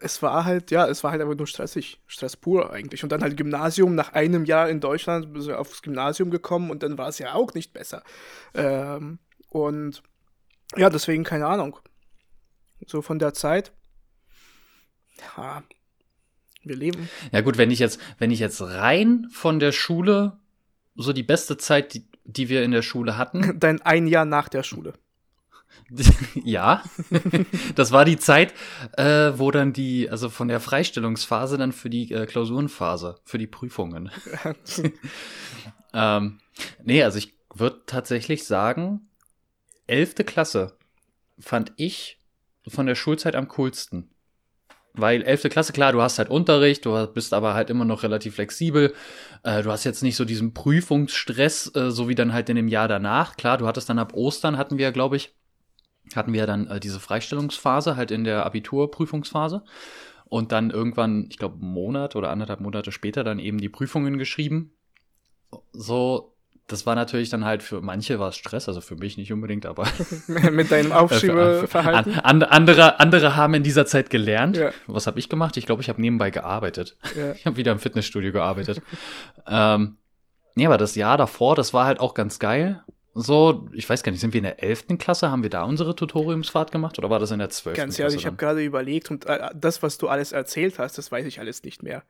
es 0.00 0.22
war 0.22 0.46
halt, 0.46 0.70
ja, 0.70 0.88
es 0.88 1.04
war 1.04 1.10
halt 1.10 1.20
einfach 1.20 1.36
nur 1.36 1.46
stressig. 1.46 2.00
Stress 2.06 2.36
pur 2.36 2.72
eigentlich. 2.72 3.02
Und 3.02 3.12
dann 3.12 3.20
halt 3.20 3.36
Gymnasium, 3.36 3.94
nach 3.94 4.14
einem 4.14 4.46
Jahr 4.46 4.70
in 4.70 4.80
Deutschland 4.80 5.34
bist 5.34 5.48
du 5.48 5.58
aufs 5.58 5.82
Gymnasium 5.82 6.30
gekommen 6.30 6.70
und 6.70 6.82
dann 6.82 6.96
war 6.96 7.08
es 7.08 7.18
ja 7.18 7.34
auch 7.34 7.52
nicht 7.52 7.74
besser. 7.74 8.02
Ähm, 8.54 9.18
und 9.50 10.02
ja, 10.74 10.88
deswegen 10.88 11.22
keine 11.22 11.46
Ahnung. 11.46 11.78
So 12.86 13.02
von 13.02 13.18
der 13.18 13.34
Zeit. 13.34 13.72
Ja, 15.36 15.62
wir 16.62 16.76
leben. 16.76 17.08
Ja, 17.30 17.42
gut, 17.42 17.58
wenn 17.58 17.70
ich 17.70 17.78
jetzt, 17.78 18.00
wenn 18.18 18.30
ich 18.30 18.40
jetzt 18.40 18.60
rein 18.62 19.28
von 19.30 19.60
der 19.60 19.72
Schule, 19.72 20.38
so 20.96 21.12
die 21.12 21.22
beste 21.22 21.56
Zeit, 21.56 21.94
die, 21.94 22.06
die 22.24 22.48
wir 22.48 22.62
in 22.62 22.70
der 22.70 22.82
Schule 22.82 23.16
hatten. 23.16 23.58
Dann 23.60 23.80
ein 23.82 24.06
Jahr 24.06 24.24
nach 24.24 24.48
der 24.48 24.62
Schule. 24.62 24.94
ja, 26.44 26.82
das 27.74 27.92
war 27.92 28.04
die 28.04 28.16
Zeit, 28.16 28.54
äh, 28.96 29.32
wo 29.36 29.50
dann 29.50 29.72
die, 29.72 30.10
also 30.10 30.30
von 30.30 30.48
der 30.48 30.58
Freistellungsphase 30.58 31.58
dann 31.58 31.72
für 31.72 31.90
die 31.90 32.10
äh, 32.12 32.26
Klausurenphase, 32.26 33.16
für 33.24 33.38
die 33.38 33.46
Prüfungen. 33.46 34.10
ähm, 35.92 36.40
nee, 36.82 37.02
also 37.02 37.18
ich 37.18 37.34
würde 37.54 37.82
tatsächlich 37.86 38.44
sagen, 38.44 39.08
elfte 39.86 40.24
Klasse 40.24 40.76
fand 41.38 41.72
ich 41.76 42.20
von 42.66 42.86
der 42.86 42.94
Schulzeit 42.94 43.36
am 43.36 43.48
coolsten. 43.48 44.10
Weil 44.96 45.22
elfte 45.22 45.50
Klasse, 45.50 45.72
klar, 45.72 45.92
du 45.92 46.00
hast 46.00 46.18
halt 46.18 46.30
Unterricht, 46.30 46.86
du 46.86 47.06
bist 47.08 47.34
aber 47.34 47.54
halt 47.54 47.68
immer 47.68 47.84
noch 47.84 48.02
relativ 48.02 48.36
flexibel. 48.36 48.94
Äh, 49.42 49.62
du 49.62 49.70
hast 49.70 49.84
jetzt 49.84 50.02
nicht 50.02 50.16
so 50.16 50.24
diesen 50.24 50.54
Prüfungsstress, 50.54 51.70
äh, 51.74 51.90
so 51.90 52.08
wie 52.08 52.14
dann 52.14 52.32
halt 52.32 52.48
in 52.48 52.56
dem 52.56 52.68
Jahr 52.68 52.88
danach. 52.88 53.36
Klar, 53.36 53.58
du 53.58 53.66
hattest 53.66 53.90
dann 53.90 53.98
ab 53.98 54.14
Ostern, 54.14 54.56
hatten 54.56 54.78
wir, 54.78 54.92
glaube 54.92 55.16
ich, 55.16 55.34
hatten 56.14 56.32
wir 56.32 56.46
dann 56.46 56.66
äh, 56.68 56.80
diese 56.80 57.00
Freistellungsphase 57.00 57.96
halt 57.96 58.10
in 58.10 58.24
der 58.24 58.46
Abiturprüfungsphase 58.46 59.64
und 60.24 60.52
dann 60.52 60.70
irgendwann, 60.70 61.26
ich 61.30 61.38
glaube, 61.38 61.56
einen 61.60 61.72
Monat 61.72 62.16
oder 62.16 62.30
anderthalb 62.30 62.60
Monate 62.60 62.90
später 62.90 63.22
dann 63.22 63.38
eben 63.38 63.58
die 63.58 63.68
Prüfungen 63.68 64.18
geschrieben. 64.18 64.72
So, 65.72 66.35
das 66.66 66.84
war 66.84 66.96
natürlich 66.96 67.30
dann 67.30 67.44
halt 67.44 67.62
für 67.62 67.80
manche 67.80 68.18
war 68.18 68.30
es 68.30 68.36
Stress, 68.36 68.68
also 68.68 68.80
für 68.80 68.96
mich 68.96 69.16
nicht 69.16 69.32
unbedingt, 69.32 69.66
aber 69.66 69.86
mit 70.26 70.70
deinem 70.70 70.92
Aufschiebeverhalten. 70.92 72.18
An, 72.20 72.42
andere, 72.42 72.98
andere 72.98 73.36
haben 73.36 73.54
in 73.54 73.62
dieser 73.62 73.86
Zeit 73.86 74.10
gelernt. 74.10 74.56
Ja. 74.56 74.72
Was 74.86 75.06
habe 75.06 75.18
ich 75.18 75.28
gemacht? 75.28 75.56
Ich 75.56 75.66
glaube, 75.66 75.82
ich 75.82 75.88
habe 75.88 76.00
nebenbei 76.00 76.30
gearbeitet. 76.30 76.96
Ja. 77.16 77.32
Ich 77.36 77.44
habe 77.44 77.58
wieder 77.58 77.72
im 77.72 77.78
Fitnessstudio 77.78 78.32
gearbeitet. 78.32 78.80
ähm, 79.46 79.98
nee, 80.54 80.66
aber 80.66 80.78
das 80.78 80.94
Jahr 80.94 81.16
davor, 81.16 81.54
das 81.54 81.74
war 81.74 81.84
halt 81.84 82.00
auch 82.00 82.14
ganz 82.14 82.38
geil. 82.38 82.82
So, 83.14 83.68
ich 83.72 83.88
weiß 83.88 84.02
gar 84.02 84.10
nicht, 84.10 84.20
sind 84.20 84.32
wir 84.32 84.38
in 84.38 84.44
der 84.44 84.62
11. 84.62 84.98
Klasse? 84.98 85.30
Haben 85.30 85.42
wir 85.42 85.50
da 85.50 85.64
unsere 85.64 85.94
Tutoriumsfahrt 85.94 86.72
gemacht 86.72 86.98
oder 86.98 87.10
war 87.10 87.18
das 87.18 87.30
in 87.30 87.38
der 87.38 87.50
12. 87.50 87.76
Ganz 87.76 87.98
ehrlich, 87.98 88.16
ich 88.16 88.26
habe 88.26 88.36
gerade 88.36 88.62
überlegt 88.62 89.10
und 89.10 89.26
äh, 89.26 89.50
das, 89.54 89.82
was 89.82 89.98
du 89.98 90.08
alles 90.08 90.32
erzählt 90.32 90.78
hast, 90.78 90.98
das 90.98 91.12
weiß 91.12 91.26
ich 91.26 91.40
alles 91.40 91.62
nicht 91.62 91.82
mehr. 91.82 92.02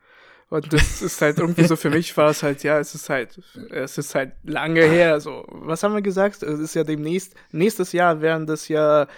Und 0.48 0.72
das 0.72 1.02
ist 1.02 1.20
halt 1.20 1.38
irgendwie 1.38 1.64
so 1.64 1.74
für 1.74 1.90
mich 1.90 2.16
war 2.16 2.30
es 2.30 2.42
halt, 2.42 2.62
ja, 2.62 2.78
es 2.78 2.94
ist 2.94 3.08
halt, 3.10 3.40
es 3.70 3.98
ist 3.98 4.14
halt 4.14 4.32
lange 4.44 4.82
her. 4.82 5.20
So, 5.20 5.44
was 5.48 5.82
haben 5.82 5.94
wir 5.94 6.02
gesagt? 6.02 6.42
Es 6.42 6.60
ist 6.60 6.74
ja 6.74 6.84
demnächst, 6.84 7.34
nächstes 7.50 7.92
Jahr 7.92 8.20
wären 8.20 8.46
das 8.46 8.68
ja 8.68 9.08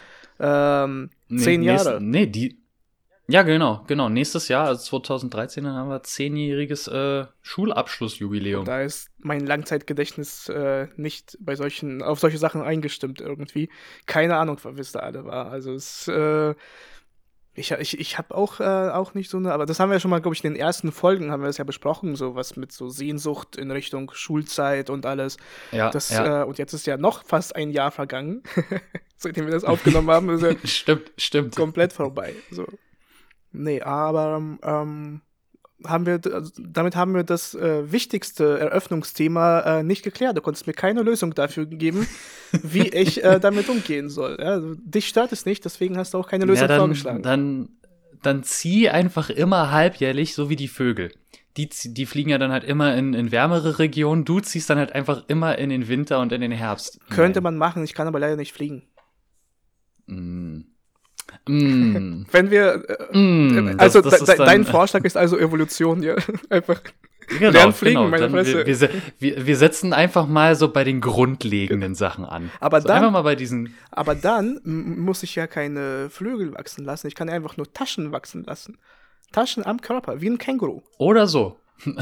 ähm, 0.41 1.11
zehn 1.37 1.61
nee, 1.61 1.67
Jahre. 1.67 2.01
Nächst, 2.01 2.03
nee, 2.03 2.27
die, 2.27 2.63
ja, 3.31 3.43
genau, 3.43 3.85
genau. 3.87 4.09
Nächstes 4.09 4.49
Jahr, 4.49 4.69
also 4.69 4.83
2013, 4.83 5.63
dann 5.65 5.75
haben 5.75 5.91
wir 5.91 6.03
zehnjähriges 6.03 6.89
äh, 6.89 7.27
Schulabschlussjubiläum. 7.43 8.65
Da 8.65 8.81
ist 8.81 9.11
mein 9.19 9.45
Langzeitgedächtnis 9.45 10.49
äh, 10.49 10.89
nicht 10.97 11.37
bei 11.39 11.55
solchen, 11.55 12.03
auf 12.03 12.21
solche 12.21 12.39
Sachen 12.39 12.63
eingestimmt 12.63 13.21
irgendwie. 13.21 13.69
Keine 14.07 14.39
Ahnung, 14.39 14.59
was 14.63 14.93
da 14.93 15.01
alle 15.01 15.27
war. 15.27 15.51
Also 15.51 15.75
es, 15.75 16.09
äh, 16.09 16.55
ich, 17.59 17.73
ich, 17.73 17.99
ich 17.99 18.19
habe 18.19 18.35
auch, 18.35 18.61
äh, 18.61 18.65
auch 18.65 19.15
nicht 19.15 19.31
so 19.31 19.37
eine, 19.37 19.53
aber 19.53 19.67
das 19.67 19.81
haben 19.81 19.91
wir 19.91 19.95
ja 19.95 20.01
schon 20.01 20.11
mal, 20.11 20.21
glaube 20.21 20.35
ich, 20.35 20.45
in 20.45 20.55
den 20.55 20.61
ersten 20.61 20.93
Folgen 20.93 21.31
haben 21.31 21.43
wir 21.43 21.47
das 21.47 21.59
ja 21.59 21.65
besprochen, 21.65 22.17
so 22.17 22.35
was 22.35 22.57
mit 22.57 22.73
so 22.73 22.89
Sehnsucht 22.89 23.57
in 23.57 23.71
Richtung 23.71 24.11
Schulzeit 24.15 24.91
und 24.91 25.07
alles. 25.07 25.37
Ja. 25.73 25.91
Das, 25.91 26.11
ja. 26.11 26.43
Äh, 26.43 26.45
und 26.45 26.59
jetzt 26.59 26.73
ist 26.73 26.87
ja 26.87 26.97
noch 26.97 27.25
fast 27.25 27.57
ein 27.57 27.71
Jahr 27.71 27.91
vergangen, 27.91 28.43
seitdem 29.17 29.47
wir 29.47 29.53
das 29.53 29.65
aufgenommen 29.65 30.11
haben. 30.11 30.31
Ist 30.31 30.43
ja 30.43 30.53
stimmt, 30.65 31.13
stimmt. 31.17 31.57
Komplett 31.57 31.93
vorbei. 31.93 32.35
So. 32.51 32.67
Nee, 33.53 33.83
aber 33.83 34.41
ähm, 34.63 35.21
haben 35.85 36.07
wir, 36.07 36.21
also 36.33 36.51
damit 36.59 36.97
haben 36.97 37.15
wir 37.15 37.23
das 37.23 37.55
äh, 37.55 37.91
wichtigste 37.91 38.59
Eröffnungsthema 38.59 39.61
äh, 39.61 39.83
nicht 39.83 40.03
geklärt. 40.03 40.37
Du 40.37 40.41
konntest 40.41 40.67
mir 40.67 40.73
keine 40.73 41.03
Lösung 41.03 41.35
dafür 41.35 41.67
geben, 41.67 42.07
wie 42.63 42.89
ich 42.89 43.23
äh, 43.23 43.39
damit 43.39 43.69
umgehen 43.69 44.09
soll. 44.09 44.37
Ja, 44.41 44.47
also, 44.47 44.75
dich 44.75 45.09
stört 45.09 45.33
es 45.33 45.47
nicht, 45.47 45.65
deswegen 45.65 45.97
hast 45.97 46.15
du 46.15 46.19
auch 46.19 46.29
keine 46.29 46.45
Lösung 46.47 46.63
ja, 46.63 46.69
dann, 46.69 46.79
vorgeschlagen. 46.79 47.23
Dann, 47.23 47.69
dann 48.23 48.43
zieh 48.43 48.89
einfach 48.89 49.31
immer 49.31 49.71
halbjährlich, 49.71 50.35
so 50.35 50.51
wie 50.51 50.57
die 50.57 50.69
Vögel. 50.69 51.13
Die, 51.57 51.69
die 51.69 52.07
fliegen 52.07 52.31
ja 52.31 52.39
dann 52.39 52.53
halt 52.53 52.65
immer 52.65 52.97
in, 52.97 53.15
in 53.15 53.33
wärmere 53.33 53.79
Regionen. 53.79 54.25
Du 54.25 54.39
ziehst 54.41 54.71
dann 54.71 54.79
halt 54.79 54.93
einfach 54.93 55.25
immer 55.29 55.59
in 55.59 55.71
den 55.71 55.89
Winter 55.89 56.21
und 56.21 56.33
in 56.33 56.41
den 56.41 56.53
Herbst. 56.53 57.01
Könnte 57.11 57.41
man 57.41 57.57
machen, 57.57 57.83
ich 57.83 57.95
kann 57.95 58.07
aber 58.07 58.21
leider 58.21 58.37
nicht 58.37 58.53
fliegen. 58.53 58.85
Mm. 60.07 60.61
Mm. 61.49 62.27
Wenn 62.31 62.51
wir, 62.51 62.85
äh, 63.13 63.19
mm, 63.19 63.77
also 63.79 64.01
das, 64.01 64.19
das 64.19 64.37
de, 64.37 64.37
dein 64.39 64.65
Vorschlag 64.65 65.05
ist 65.05 65.17
also 65.17 65.39
Evolution, 65.39 66.03
ja, 66.03 66.15
einfach 66.51 66.81
genau, 67.29 67.51
lernen 67.51 67.73
fliegen, 67.73 67.97
genau. 67.97 68.09
meine 68.11 68.31
Fresse. 68.31 68.67
Wir, 68.67 68.91
wir, 69.19 69.47
wir, 69.47 69.57
setzen 69.57 69.93
einfach 69.93 70.27
mal 70.27 70.57
so 70.57 70.69
bei 70.71 70.85
den 70.85 71.01
grundlegenden 71.01 71.95
Sachen 71.95 72.25
an. 72.25 72.51
Aber 72.61 72.81
so 72.81 72.89
dann, 72.89 72.99
einfach 72.99 73.13
mal 73.13 73.23
bei 73.23 73.35
diesen. 73.35 73.75
Aber 73.91 74.15
dann 74.15 74.61
muss 74.65 75.23
ich 75.23 75.35
ja 75.35 75.47
keine 75.47 76.11
Flügel 76.11 76.55
wachsen 76.55 76.85
lassen. 76.85 77.07
Ich 77.07 77.15
kann 77.15 77.29
einfach 77.29 77.57
nur 77.57 77.73
Taschen 77.73 78.13
wachsen 78.13 78.45
lassen. 78.45 78.79
Taschen 79.33 79.65
am 79.65 79.81
Körper, 79.81 80.21
wie 80.21 80.29
ein 80.29 80.39
Känguru. 80.39 80.83
Oder 80.99 81.27
so. 81.27 81.59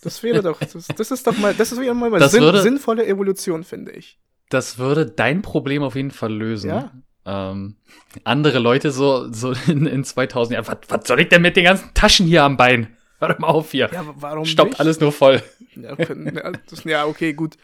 Das 0.00 0.22
wäre 0.22 0.42
doch, 0.42 0.60
das, 0.60 0.86
das 0.96 1.10
ist 1.10 1.26
doch 1.26 1.36
mal, 1.38 1.52
das 1.54 1.72
ist 1.72 1.80
wieder 1.80 1.92
mal, 1.92 2.08
mal 2.08 2.28
sinn, 2.28 2.40
würde, 2.40 2.62
sinnvolle 2.62 3.04
Evolution, 3.04 3.64
finde 3.64 3.90
ich. 3.90 4.16
Das 4.48 4.78
würde 4.78 5.06
dein 5.06 5.42
Problem 5.42 5.82
auf 5.82 5.96
jeden 5.96 6.12
Fall 6.12 6.32
lösen. 6.32 6.70
Ja 6.70 6.92
ähm, 7.28 7.76
andere 8.24 8.58
Leute 8.58 8.90
so, 8.90 9.30
so 9.32 9.52
in, 9.66 9.86
in 9.86 10.04
2000 10.04 10.54
Jahren, 10.54 10.66
was, 10.66 10.78
was 10.88 11.06
soll 11.06 11.20
ich 11.20 11.28
denn 11.28 11.42
mit 11.42 11.56
den 11.56 11.64
ganzen 11.64 11.92
Taschen 11.94 12.26
hier 12.26 12.44
am 12.44 12.56
Bein? 12.56 12.96
Warte 13.18 13.40
mal 13.40 13.48
auf 13.48 13.72
hier. 13.72 13.90
Ja, 13.92 14.04
warum 14.16 14.44
Stoppt 14.44 14.70
nicht? 14.70 14.80
alles 14.80 15.00
nur 15.00 15.12
voll. 15.12 15.42
Ja, 15.74 15.96
ja, 16.84 17.06
okay, 17.06 17.32
gut. 17.32 17.56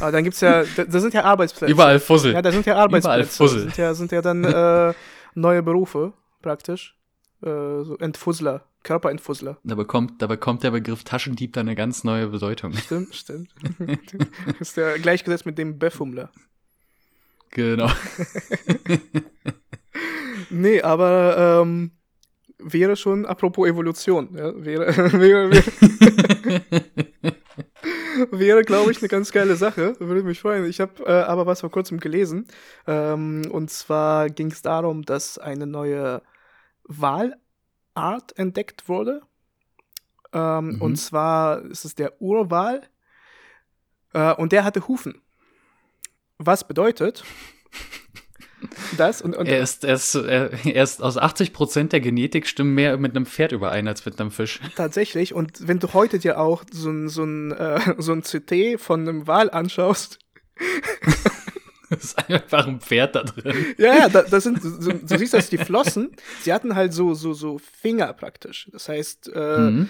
Aber 0.00 0.10
dann 0.10 0.24
gibt's 0.24 0.40
ja, 0.40 0.64
da, 0.76 0.84
da, 0.84 1.00
sind 1.00 1.12
ja 1.12 1.24
Arbeitsplätze. 1.24 1.70
Überall 1.70 2.00
Fussel. 2.00 2.32
Ja, 2.32 2.42
da 2.42 2.50
sind 2.50 2.64
ja 2.66 2.76
Arbeitsplätze. 2.76 3.08
Überall 3.08 3.24
Fussel. 3.24 3.60
Sind 3.60 3.76
ja, 3.76 3.94
sind 3.94 4.12
ja 4.12 4.22
dann 4.22 4.44
äh, 4.44 4.94
neue 5.34 5.62
Berufe, 5.62 6.14
praktisch. 6.40 6.96
Äh, 7.42 7.82
so 7.82 7.96
Entfussler, 7.98 8.64
Körperentfussler. 8.84 9.58
Da 9.64 9.74
bekommt, 9.74 10.22
da 10.22 10.26
bekommt 10.26 10.62
der 10.62 10.70
Begriff 10.70 11.04
Taschendieb 11.04 11.52
dann 11.52 11.68
eine 11.68 11.76
ganz 11.76 12.04
neue 12.04 12.28
Bedeutung. 12.28 12.72
Stimmt, 12.72 13.14
stimmt. 13.14 13.50
ist 14.60 14.76
ja 14.76 14.96
gleichgesetzt 14.96 15.44
mit 15.44 15.58
dem 15.58 15.78
Befummler. 15.78 16.30
Genau. 17.52 17.90
nee, 20.50 20.80
aber 20.80 21.62
ähm, 21.62 21.92
wäre 22.58 22.96
schon, 22.96 23.26
apropos 23.26 23.68
Evolution, 23.68 24.30
ja, 24.34 24.52
wäre, 24.64 24.96
wäre, 25.12 25.50
wäre, 25.50 26.62
wäre 28.30 28.62
glaube 28.64 28.90
ich, 28.90 28.98
eine 28.98 29.08
ganz 29.08 29.32
geile 29.32 29.56
Sache. 29.56 29.94
Würde 30.00 30.22
mich 30.22 30.40
freuen. 30.40 30.64
Ich 30.64 30.80
habe 30.80 31.04
äh, 31.04 31.22
aber 31.22 31.46
was 31.46 31.60
vor 31.60 31.70
kurzem 31.70 32.00
gelesen. 32.00 32.46
Ähm, 32.86 33.42
und 33.50 33.70
zwar 33.70 34.30
ging 34.30 34.50
es 34.50 34.62
darum, 34.62 35.02
dass 35.02 35.38
eine 35.38 35.66
neue 35.66 36.22
Wahlart 36.84 38.36
entdeckt 38.36 38.88
wurde. 38.88 39.20
Ähm, 40.32 40.76
mhm. 40.76 40.82
Und 40.82 40.96
zwar 40.96 41.62
ist 41.66 41.84
es 41.84 41.94
der 41.94 42.20
Urwahl. 42.20 42.82
Äh, 44.14 44.34
und 44.34 44.52
der 44.52 44.64
hatte 44.64 44.88
Hufen. 44.88 45.20
Was 46.38 46.66
bedeutet 46.66 47.24
das? 48.96 49.22
Und, 49.22 49.36
und 49.36 49.46
er, 49.46 49.60
ist, 49.60 49.84
er, 49.84 49.94
ist, 49.94 50.14
er 50.14 50.82
ist 50.82 51.02
aus 51.02 51.16
80 51.16 51.52
Prozent 51.52 51.92
der 51.92 52.00
Genetik 52.00 52.46
stimmen 52.46 52.74
mehr 52.74 52.96
mit 52.98 53.16
einem 53.16 53.26
Pferd 53.26 53.52
überein 53.52 53.88
als 53.88 54.04
mit 54.04 54.20
einem 54.20 54.30
Fisch. 54.30 54.60
Tatsächlich. 54.76 55.34
Und 55.34 55.66
wenn 55.66 55.78
du 55.78 55.92
heute 55.92 56.18
dir 56.18 56.38
auch 56.38 56.64
so 56.70 56.90
ein, 56.90 57.08
so 57.08 57.24
ein, 57.24 57.52
äh, 57.52 57.94
so 57.98 58.12
ein 58.12 58.22
CT 58.22 58.80
von 58.80 59.00
einem 59.00 59.26
Wal 59.26 59.50
anschaust, 59.50 60.18
ist 61.90 62.18
einfach 62.30 62.66
ein 62.66 62.80
Pferd 62.80 63.14
da 63.14 63.22
drin. 63.22 63.74
Ja, 63.78 63.94
ja, 63.94 64.08
da, 64.08 64.22
da 64.22 64.40
sind, 64.40 64.62
so, 64.62 64.92
du 64.92 65.18
siehst 65.18 65.34
dass 65.34 65.50
die 65.50 65.58
Flossen, 65.58 66.10
sie 66.42 66.52
hatten 66.52 66.74
halt 66.74 66.92
so, 66.92 67.14
so, 67.14 67.32
so 67.34 67.58
Finger 67.58 68.12
praktisch. 68.12 68.68
Das 68.72 68.88
heißt, 68.88 69.30
äh, 69.34 69.58
mhm. 69.58 69.88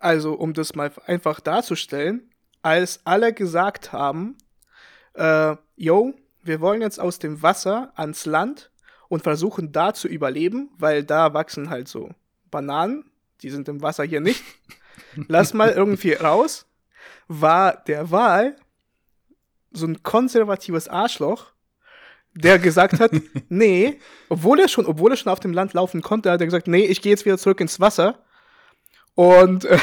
also 0.00 0.34
um 0.34 0.52
das 0.54 0.74
mal 0.74 0.92
einfach 1.06 1.40
darzustellen, 1.40 2.30
als 2.62 3.00
alle 3.04 3.32
gesagt 3.32 3.92
haben, 3.92 4.36
äh, 5.14 5.56
yo, 5.76 6.14
wir 6.42 6.60
wollen 6.60 6.80
jetzt 6.80 7.00
aus 7.00 7.18
dem 7.18 7.42
Wasser 7.42 7.92
ans 7.94 8.26
Land 8.26 8.70
und 9.08 9.22
versuchen 9.22 9.72
da 9.72 9.94
zu 9.94 10.08
überleben, 10.08 10.70
weil 10.78 11.04
da 11.04 11.34
wachsen 11.34 11.70
halt 11.70 11.88
so 11.88 12.10
Bananen, 12.50 13.10
die 13.42 13.50
sind 13.50 13.68
im 13.68 13.82
Wasser 13.82 14.04
hier 14.04 14.20
nicht. 14.20 14.42
Lass 15.28 15.54
mal 15.54 15.70
irgendwie 15.70 16.12
raus. 16.12 16.66
War 17.28 17.76
der 17.84 18.10
Wal 18.10 18.56
so 19.72 19.86
ein 19.86 20.02
konservatives 20.02 20.88
Arschloch, 20.88 21.52
der 22.34 22.58
gesagt 22.58 23.00
hat, 23.00 23.12
nee, 23.48 23.98
obwohl 24.28 24.60
er 24.60 24.68
schon, 24.68 24.86
obwohl 24.86 25.12
er 25.12 25.16
schon 25.16 25.32
auf 25.32 25.40
dem 25.40 25.52
Land 25.52 25.72
laufen 25.72 26.02
konnte, 26.02 26.30
hat 26.30 26.40
er 26.40 26.46
gesagt, 26.46 26.68
nee, 26.68 26.84
ich 26.84 27.02
gehe 27.02 27.10
jetzt 27.10 27.24
wieder 27.24 27.38
zurück 27.38 27.60
ins 27.60 27.80
Wasser 27.80 28.18
und 29.14 29.64
äh, 29.64 29.78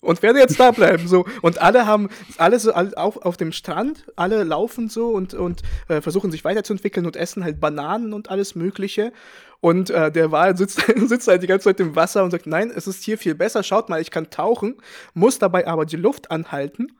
und 0.00 0.22
werde 0.22 0.38
jetzt 0.38 0.60
da 0.60 0.70
bleiben 0.70 1.08
so. 1.08 1.24
Und 1.42 1.60
alle 1.60 1.86
haben 1.86 2.08
alle 2.36 2.58
so 2.58 2.72
alle 2.72 2.96
auf, 2.96 3.16
auf 3.18 3.36
dem 3.36 3.52
Strand 3.52 4.06
alle 4.16 4.44
laufen 4.44 4.88
so 4.88 5.08
und 5.08 5.34
und 5.34 5.62
äh, 5.88 6.00
versuchen 6.00 6.30
sich 6.30 6.44
weiterzuentwickeln 6.44 7.06
und 7.06 7.16
essen 7.16 7.44
halt 7.44 7.60
Bananen 7.60 8.12
und 8.12 8.30
alles 8.30 8.54
mögliche. 8.54 9.12
Und 9.60 9.90
äh, 9.90 10.12
der 10.12 10.30
Wal 10.30 10.56
sitzt, 10.56 10.80
sitzt 11.08 11.26
halt 11.26 11.42
die 11.42 11.48
ganze 11.48 11.64
Zeit 11.64 11.80
im 11.80 11.96
Wasser 11.96 12.22
und 12.22 12.30
sagt 12.30 12.46
nein 12.46 12.70
es 12.74 12.86
ist 12.86 13.02
hier 13.02 13.18
viel 13.18 13.34
besser. 13.34 13.62
Schaut 13.62 13.88
mal 13.88 14.00
ich 14.00 14.10
kann 14.10 14.30
tauchen 14.30 14.76
muss 15.14 15.38
dabei 15.38 15.66
aber 15.66 15.84
die 15.84 15.96
Luft 15.96 16.30
anhalten. 16.30 16.98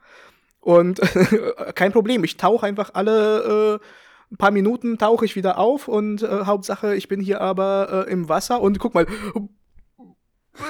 Und 0.59 0.99
kein 1.75 1.93
Problem 1.93 2.23
ich 2.23 2.37
tauche 2.37 2.65
einfach 2.65 2.91
alle 2.93 3.79
äh, 3.79 3.85
ein 4.31 4.37
paar 4.37 4.51
Minuten 4.51 4.97
tauche 4.97 5.25
ich 5.25 5.35
wieder 5.35 5.57
auf 5.57 5.87
und 5.87 6.21
äh, 6.21 6.45
Hauptsache, 6.45 6.95
ich 6.95 7.07
bin 7.07 7.19
hier 7.19 7.41
aber 7.41 8.05
äh, 8.07 8.11
im 8.11 8.29
Wasser. 8.29 8.61
Und 8.61 8.77
guck 8.77 8.93
mal, 8.93 9.07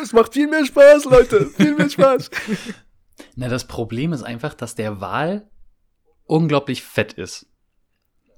es 0.02 0.13
macht 0.13 0.34
viel 0.34 0.47
mehr 0.47 0.65
Spaß, 0.65 1.06
Leute, 1.06 1.45
viel 1.47 1.75
mehr 1.75 1.89
Spaß. 1.89 2.30
Na, 3.36 3.47
das 3.47 3.65
Problem 3.65 4.13
ist 4.13 4.23
einfach, 4.23 4.54
dass 4.54 4.75
der 4.75 5.02
Wal 5.02 5.49
unglaublich 6.25 6.84
fett 6.84 7.13
ist. 7.13 7.47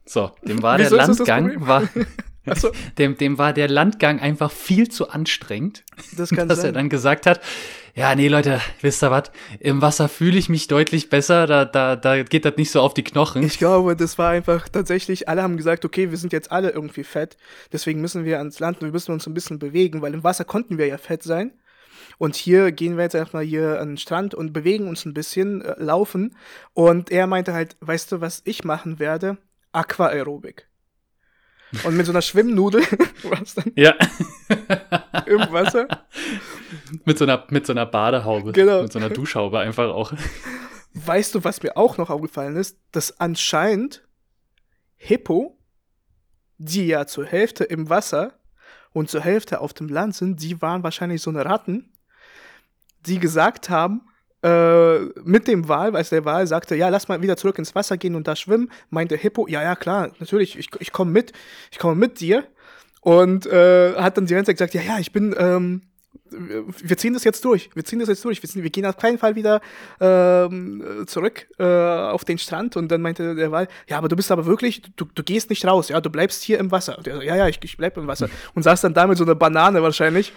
So, 0.05 0.31
dem 0.43 0.61
war 0.61 0.79
Wieso 0.79 0.95
der 0.95 1.07
Landgang 1.07 1.67
war 1.67 1.87
so. 2.55 2.71
dem, 2.97 3.17
dem 3.17 3.37
war 3.37 3.53
der 3.53 3.69
Landgang 3.69 4.19
einfach 4.19 4.51
viel 4.51 4.89
zu 4.89 5.09
anstrengend, 5.09 5.83
das 6.17 6.29
dass 6.29 6.57
sein. 6.57 6.65
er 6.67 6.71
dann 6.71 6.89
gesagt 6.89 7.25
hat, 7.25 7.41
ja, 7.95 8.15
nee, 8.15 8.27
Leute, 8.27 8.61
wisst 8.81 9.03
ihr 9.03 9.11
was? 9.11 9.31
Im 9.59 9.81
Wasser 9.81 10.09
fühle 10.09 10.37
ich 10.37 10.49
mich 10.49 10.67
deutlich 10.67 11.09
besser, 11.09 11.47
da, 11.47 11.65
da, 11.65 11.95
da 11.95 12.23
geht 12.23 12.45
das 12.45 12.57
nicht 12.57 12.71
so 12.71 12.81
auf 12.81 12.93
die 12.93 13.03
Knochen. 13.03 13.43
Ich 13.43 13.57
glaube, 13.57 13.95
das 13.95 14.17
war 14.17 14.29
einfach 14.29 14.69
tatsächlich, 14.69 15.27
alle 15.27 15.43
haben 15.43 15.57
gesagt, 15.57 15.85
okay, 15.85 16.11
wir 16.11 16.17
sind 16.17 16.33
jetzt 16.33 16.51
alle 16.51 16.69
irgendwie 16.71 17.03
fett, 17.03 17.37
deswegen 17.71 18.01
müssen 18.01 18.25
wir 18.25 18.37
ans 18.37 18.59
Land 18.59 18.77
und 18.81 18.87
wir 18.87 18.93
müssen 18.93 19.11
uns 19.11 19.27
ein 19.27 19.33
bisschen 19.33 19.59
bewegen, 19.59 20.01
weil 20.01 20.13
im 20.13 20.23
Wasser 20.23 20.45
konnten 20.45 20.77
wir 20.77 20.87
ja 20.87 20.97
fett 20.97 21.23
sein. 21.23 21.53
Und 22.17 22.35
hier 22.35 22.71
gehen 22.71 22.97
wir 22.97 23.03
jetzt 23.03 23.15
erstmal 23.15 23.43
hier 23.43 23.79
an 23.79 23.89
den 23.89 23.97
Strand 23.97 24.35
und 24.35 24.53
bewegen 24.53 24.87
uns 24.87 25.05
ein 25.05 25.13
bisschen, 25.13 25.61
äh, 25.61 25.73
laufen. 25.81 26.35
Und 26.73 27.09
er 27.09 27.25
meinte 27.25 27.53
halt, 27.53 27.77
weißt 27.79 28.11
du, 28.11 28.21
was 28.21 28.41
ich 28.45 28.63
machen 28.63 28.99
werde? 28.99 29.37
Aquaerobik. 29.71 30.67
Und 31.83 31.95
mit 31.95 32.05
so 32.05 32.11
einer 32.11 32.21
Schwimmnudel, 32.21 32.83
was 33.23 33.55
dann? 33.55 33.71
Ja. 33.75 33.95
Im 35.25 35.39
Wasser. 35.51 35.87
Mit, 37.05 37.17
so 37.17 37.25
einer, 37.25 37.45
mit 37.49 37.65
so 37.65 37.73
einer 37.73 37.85
Badehaube. 37.85 38.51
Genau. 38.51 38.83
Mit 38.83 38.91
so 38.91 38.99
einer 38.99 39.09
Duschhaube 39.09 39.59
einfach 39.59 39.89
auch. 39.89 40.13
Weißt 40.93 41.35
du, 41.35 41.43
was 41.43 41.63
mir 41.63 41.77
auch 41.77 41.97
noch 41.97 42.09
aufgefallen 42.09 42.55
ist? 42.55 42.77
Dass 42.91 43.19
anscheinend 43.19 44.03
Hippo, 44.97 45.57
die 46.57 46.87
ja 46.87 47.07
zur 47.07 47.25
Hälfte 47.25 47.63
im 47.63 47.89
Wasser 47.89 48.33
und 48.93 49.09
zur 49.09 49.21
Hälfte 49.21 49.61
auf 49.61 49.73
dem 49.73 49.87
Land 49.87 50.15
sind, 50.15 50.41
die 50.41 50.61
waren 50.61 50.83
wahrscheinlich 50.83 51.21
so 51.21 51.29
eine 51.29 51.45
Ratten, 51.45 51.93
die 53.05 53.19
gesagt 53.19 53.69
haben, 53.69 54.01
äh, 54.43 54.99
mit 55.23 55.47
dem 55.47 55.67
Wal, 55.67 55.93
weil 55.93 56.03
der 56.03 56.25
Wal 56.25 56.47
sagte, 56.47 56.75
ja, 56.75 56.89
lass 56.89 57.07
mal 57.07 57.21
wieder 57.21 57.37
zurück 57.37 57.59
ins 57.59 57.75
Wasser 57.75 57.97
gehen 57.97 58.15
und 58.15 58.27
da 58.27 58.35
schwimmen, 58.35 58.71
meinte 58.89 59.15
Hippo, 59.15 59.47
ja, 59.47 59.61
ja, 59.61 59.75
klar, 59.75 60.11
natürlich, 60.19 60.57
ich, 60.57 60.69
ich 60.79 60.91
komme 60.91 61.11
mit, 61.11 61.31
ich 61.71 61.79
komme 61.79 61.95
mit 61.95 62.19
dir. 62.19 62.45
Und 63.01 63.47
äh, 63.47 63.95
hat 63.95 64.17
dann 64.17 64.27
die 64.27 64.33
ganze 64.35 64.49
Zeit 64.49 64.57
gesagt, 64.57 64.73
ja, 64.75 64.81
ja, 64.81 64.99
ich 64.99 65.11
bin, 65.11 65.33
ähm, 65.37 65.81
wir 66.31 66.97
ziehen 66.97 67.13
das 67.13 67.23
jetzt 67.23 67.43
durch, 67.43 67.69
wir 67.73 67.83
ziehen 67.83 67.99
das 67.99 68.07
jetzt 68.07 68.23
durch, 68.23 68.41
wir, 68.41 68.49
ziehen, 68.49 68.63
wir 68.63 68.69
gehen 68.69 68.85
auf 68.85 68.97
keinen 68.97 69.17
Fall 69.17 69.35
wieder 69.35 69.61
ähm, 69.99 71.03
zurück 71.07 71.47
äh, 71.59 71.63
auf 71.63 72.25
den 72.25 72.37
Strand. 72.37 72.77
Und 72.77 72.89
dann 72.89 73.01
meinte 73.01 73.35
der 73.35 73.51
Wal, 73.51 73.67
ja, 73.87 73.97
aber 73.97 74.07
du 74.07 74.15
bist 74.15 74.31
aber 74.31 74.45
wirklich, 74.45 74.81
du, 74.95 75.05
du 75.05 75.23
gehst 75.23 75.49
nicht 75.49 75.65
raus, 75.65 75.89
ja, 75.89 75.99
du 75.99 76.09
bleibst 76.09 76.43
hier 76.43 76.59
im 76.59 76.71
Wasser. 76.71 76.97
So, 77.03 77.21
ja, 77.21 77.35
ja, 77.35 77.47
ich, 77.47 77.59
ich 77.63 77.77
bleib 77.77 77.97
im 77.97 78.07
Wasser. 78.07 78.29
Und 78.55 78.63
saß 78.63 78.81
dann 78.81 78.93
da 78.93 79.07
mit 79.07 79.17
so 79.17 79.23
einer 79.23 79.35
Banane 79.35 79.81
wahrscheinlich, 79.83 80.31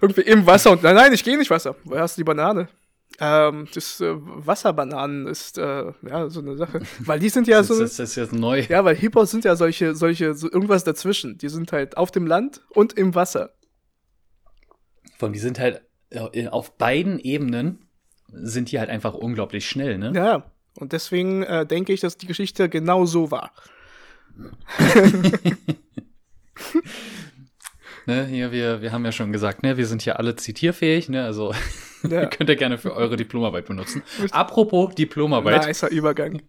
irgendwie 0.00 0.22
im 0.22 0.46
Wasser 0.46 0.72
und 0.72 0.82
nein, 0.82 0.94
nein, 0.94 1.12
ich 1.12 1.24
gehe 1.24 1.36
nicht 1.36 1.50
Wasser. 1.50 1.74
Woher 1.84 2.02
hast 2.02 2.16
du 2.16 2.20
die 2.20 2.24
Banane? 2.24 2.68
Ähm, 3.18 3.66
das 3.74 4.00
äh, 4.00 4.14
Wasserbananen 4.16 5.26
ist 5.26 5.58
äh, 5.58 5.92
ja 6.08 6.30
so 6.30 6.40
eine 6.40 6.56
Sache, 6.56 6.80
weil 7.00 7.18
die 7.18 7.28
sind 7.28 7.48
ja 7.48 7.62
so. 7.62 7.78
das 7.78 7.98
ist 7.98 8.14
jetzt 8.16 8.32
neu. 8.32 8.64
Ja, 8.68 8.84
weil 8.84 8.96
Hippos 8.96 9.30
sind 9.30 9.44
ja 9.44 9.56
solche, 9.56 9.94
solche, 9.94 10.34
so 10.34 10.50
irgendwas 10.50 10.84
dazwischen. 10.84 11.36
Die 11.36 11.48
sind 11.48 11.70
halt 11.72 11.96
auf 11.96 12.10
dem 12.10 12.26
Land 12.26 12.62
und 12.70 12.94
im 12.94 13.14
Wasser. 13.14 13.50
Von 15.20 15.32
die 15.34 15.38
sind 15.38 15.58
halt 15.58 15.82
äh, 16.08 16.48
auf 16.48 16.78
beiden 16.78 17.18
Ebenen 17.18 17.86
sind 18.32 18.72
die 18.72 18.78
halt 18.78 18.88
einfach 18.88 19.12
unglaublich 19.12 19.68
schnell, 19.68 19.98
ne? 19.98 20.12
Ja, 20.14 20.50
und 20.78 20.92
deswegen 20.92 21.42
äh, 21.42 21.66
denke 21.66 21.92
ich, 21.92 22.00
dass 22.00 22.16
die 22.16 22.26
Geschichte 22.26 22.70
genau 22.70 23.04
so 23.04 23.30
war. 23.30 23.52
ne, 28.06 28.24
hier, 28.24 28.50
wir, 28.50 28.80
wir 28.80 28.92
haben 28.92 29.04
ja 29.04 29.12
schon 29.12 29.30
gesagt, 29.30 29.62
ne, 29.62 29.76
wir 29.76 29.86
sind 29.86 30.00
hier 30.00 30.18
alle 30.18 30.36
zitierfähig, 30.36 31.10
ne, 31.10 31.22
also 31.22 31.52
ja. 32.08 32.24
könnt 32.24 32.48
ihr 32.48 32.56
gerne 32.56 32.78
für 32.78 32.94
eure 32.94 33.16
Diplomarbeit 33.16 33.66
benutzen. 33.66 34.02
Apropos 34.30 34.94
Diplomarbeit. 34.94 35.66
Nicer 35.66 35.90
Übergang. 35.90 36.40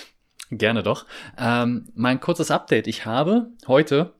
gerne 0.50 0.82
doch. 0.82 1.04
Ähm, 1.36 1.90
mein 1.94 2.20
kurzes 2.20 2.50
Update. 2.50 2.86
Ich 2.86 3.04
habe 3.04 3.50
heute 3.66 4.14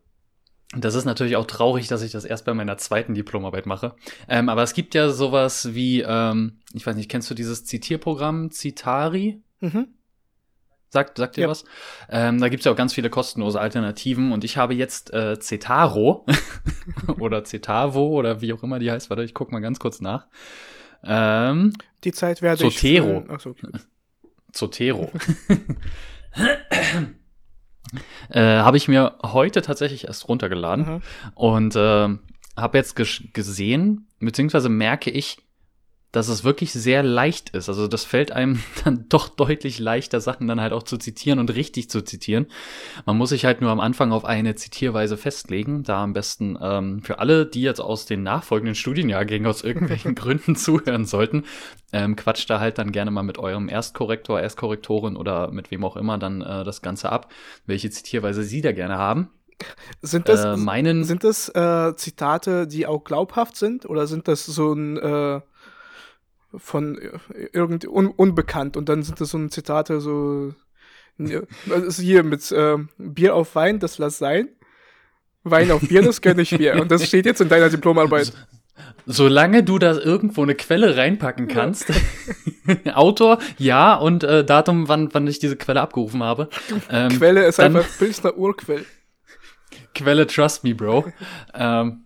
das 0.77 0.95
ist 0.95 1.05
natürlich 1.05 1.37
auch 1.37 1.47
traurig, 1.47 1.89
dass 1.89 2.03
ich 2.03 2.13
das 2.13 2.25
erst 2.25 2.45
bei 2.45 2.55
meiner 2.55 2.77
zweiten 2.79 3.15
Diplomarbeit 3.15 3.67
mache. 3.67 3.95
Ähm, 4.29 4.49
aber 4.49 4.63
es 4.63 4.75
gibt 4.75 4.95
ja 4.95 5.11
sowas 5.11 5.75
wie, 5.75 6.01
ähm, 6.01 6.59
ich 6.73 6.87
weiß 6.87 6.97
nicht, 6.97 7.11
kennst 7.11 7.31
du 7.31 7.35
dieses 7.35 7.65
Zitierprogramm 7.65 8.51
Citari? 8.51 9.43
Mhm. 9.61 9.89
Sagt, 10.91 11.19
sagt 11.19 11.37
dir 11.37 11.43
ja. 11.43 11.49
was? 11.49 11.65
Ähm, 12.09 12.41
da 12.41 12.49
gibt's 12.49 12.65
ja 12.67 12.73
auch 12.73 12.77
ganz 12.77 12.95
viele 12.95 13.11
kostenlose 13.11 13.61
Alternativen 13.61 14.31
und 14.31 14.45
ich 14.45 14.57
habe 14.57 14.75
jetzt 14.75 15.13
äh, 15.13 15.39
Cetaro 15.41 16.25
oder 17.19 17.43
Cetavo 17.45 18.07
oder 18.07 18.41
wie 18.41 18.53
auch 18.53 18.63
immer 18.63 18.79
die 18.79 18.91
heißt. 18.91 19.11
Warte, 19.11 19.25
ich 19.25 19.35
guck 19.35 19.51
mal 19.51 19.61
ganz 19.61 19.81
kurz 19.81 20.01
nach. 20.01 20.29
Ähm, 21.03 21.73
die 22.05 22.13
Zeit 22.13 22.43
werde 22.43 22.63
Zotero. 22.63 23.25
ich. 23.25 23.31
Achso, 23.31 23.51
okay. 23.51 23.69
Zotero. 24.53 25.11
äh, 28.31 28.41
habe 28.41 28.77
ich 28.77 28.89
mir 28.89 29.15
heute 29.23 29.63
tatsächlich 29.63 30.07
erst 30.07 30.29
runtergeladen 30.29 30.87
mhm. 30.87 31.03
und 31.35 31.77
äh, 31.77 32.09
habe 32.57 32.79
jetzt 32.79 32.97
gesehen, 32.97 34.07
beziehungsweise 34.21 34.69
merke 34.69 35.11
ich, 35.11 35.39
dass 36.15 36.29
es 36.29 36.45
wirklich 36.45 36.73
sehr 36.73 37.03
leicht 37.03 37.51
ist. 37.51 37.69
Also 37.69 37.89
das 37.89 38.05
fällt 38.05 38.31
einem 38.31 38.63
dann 38.85 39.07
doch 39.09 39.29
deutlich 39.29 39.81
leichter, 39.81 40.21
Sachen 40.21 40.47
dann 40.47 40.61
halt 40.61 40.73
auch 40.73 40.85
zu 40.85 40.97
zitieren 40.97 41.41
und 41.41 41.53
richtig 41.55 41.91
zu 41.91 42.03
zitieren. 42.03 42.47
Man 43.05 43.19
muss 43.19 43.31
sich 43.31 43.45
halt 43.45 43.61
nur 43.61 43.71
am 43.71 43.81
Anfang 43.81 44.13
auf 44.13 44.25
eine 44.25 44.55
Zitierweise 44.55 45.17
festlegen. 45.17 45.83
Da 45.83 46.05
am 46.05 46.13
besten 46.13 46.57
ähm, 46.63 47.03
für 47.03 47.19
alle, 47.19 47.47
die 47.47 47.63
jetzt 47.63 47.81
aus 47.81 48.07
den 48.07 48.23
nachfolgenden 48.23 48.77
Studienjahrgängen 48.77 49.49
aus 49.49 49.63
irgendwelchen 49.63 50.15
Gründen 50.15 50.55
zuhören 50.55 51.05
sollten, 51.05 51.45
ähm, 51.93 52.15
quatscht 52.15 52.49
da 52.49 52.61
halt 52.61 52.79
dann 52.79 52.93
gerne 52.93 53.11
mal 53.11 53.25
mit 53.25 53.39
eurem 53.39 53.69
Erstkorrektor, 53.69 54.41
Erstkorrektorin 54.41 55.17
oder 55.17 55.51
mit 55.51 55.73
wem 55.73 55.85
auch 55.85 55.97
immer 55.97 56.17
dann 56.19 56.43
äh, 56.43 56.63
das 56.63 56.81
Ganze 56.81 57.11
ab, 57.11 57.33
welche 57.67 57.91
Zitierweise 57.91 58.45
sie 58.45 58.61
da 58.61 58.71
gerne 58.71 58.99
haben. 58.99 59.31
Sind 60.01 60.29
das, 60.29 60.45
äh, 60.45 60.57
meinen, 60.57 61.03
sind 61.03 61.25
das 61.25 61.49
äh, 61.49 61.97
Zitate, 61.97 62.69
die 62.69 62.87
auch 62.87 63.03
glaubhaft 63.03 63.57
sind 63.57 63.87
oder 63.87 64.07
sind 64.07 64.29
das 64.29 64.47
so 64.47 64.73
ein 64.73 64.97
äh 64.97 65.41
von 66.59 66.99
irgendwie 67.53 67.89
un 67.89 68.09
unbekannt 68.09 68.77
und 68.77 68.89
dann 68.89 69.03
sind 69.03 69.21
das 69.21 69.31
so 69.31 69.39
ein 69.39 69.51
Zitate 69.51 70.01
so 70.01 70.55
also 71.71 72.03
hier 72.03 72.23
mit 72.25 72.51
äh, 72.53 72.77
Bier 72.99 73.35
auf 73.35 73.55
Wein, 73.55 73.79
das 73.79 73.99
lass 73.99 74.19
sein. 74.19 74.49
Wein 75.45 75.71
auf 75.71 75.83
Bier, 75.83 76.03
das 76.03 76.21
gönne 76.21 76.43
ich 76.43 76.59
mir. 76.59 76.81
Und 76.81 76.91
das 76.91 77.07
steht 77.07 77.27
jetzt 77.27 77.41
in 77.41 77.49
deiner 77.49 77.69
Diplomarbeit. 77.69 78.33
Solange 79.07 79.63
du 79.63 79.79
da 79.79 79.93
irgendwo 79.93 80.43
eine 80.43 80.55
Quelle 80.55 80.97
reinpacken 80.97 81.47
kannst. 81.47 81.91
Ja. 82.85 82.95
Autor, 82.97 83.39
ja, 83.59 83.95
und 83.95 84.25
äh, 84.25 84.45
Datum, 84.45 84.89
wann, 84.89 85.13
wann 85.13 85.27
ich 85.27 85.39
diese 85.39 85.57
Quelle 85.57 85.81
abgerufen 85.83 86.23
habe. 86.23 86.49
Ähm, 86.91 87.11
Quelle 87.11 87.45
ist 87.45 87.59
dann, 87.59 87.77
einfach 87.77 87.89
Pilsner 87.99 88.37
Urquell. 88.37 88.85
Quelle, 89.95 90.27
trust 90.27 90.65
me, 90.65 90.75
Bro. 90.75 91.13
ähm, 91.53 92.04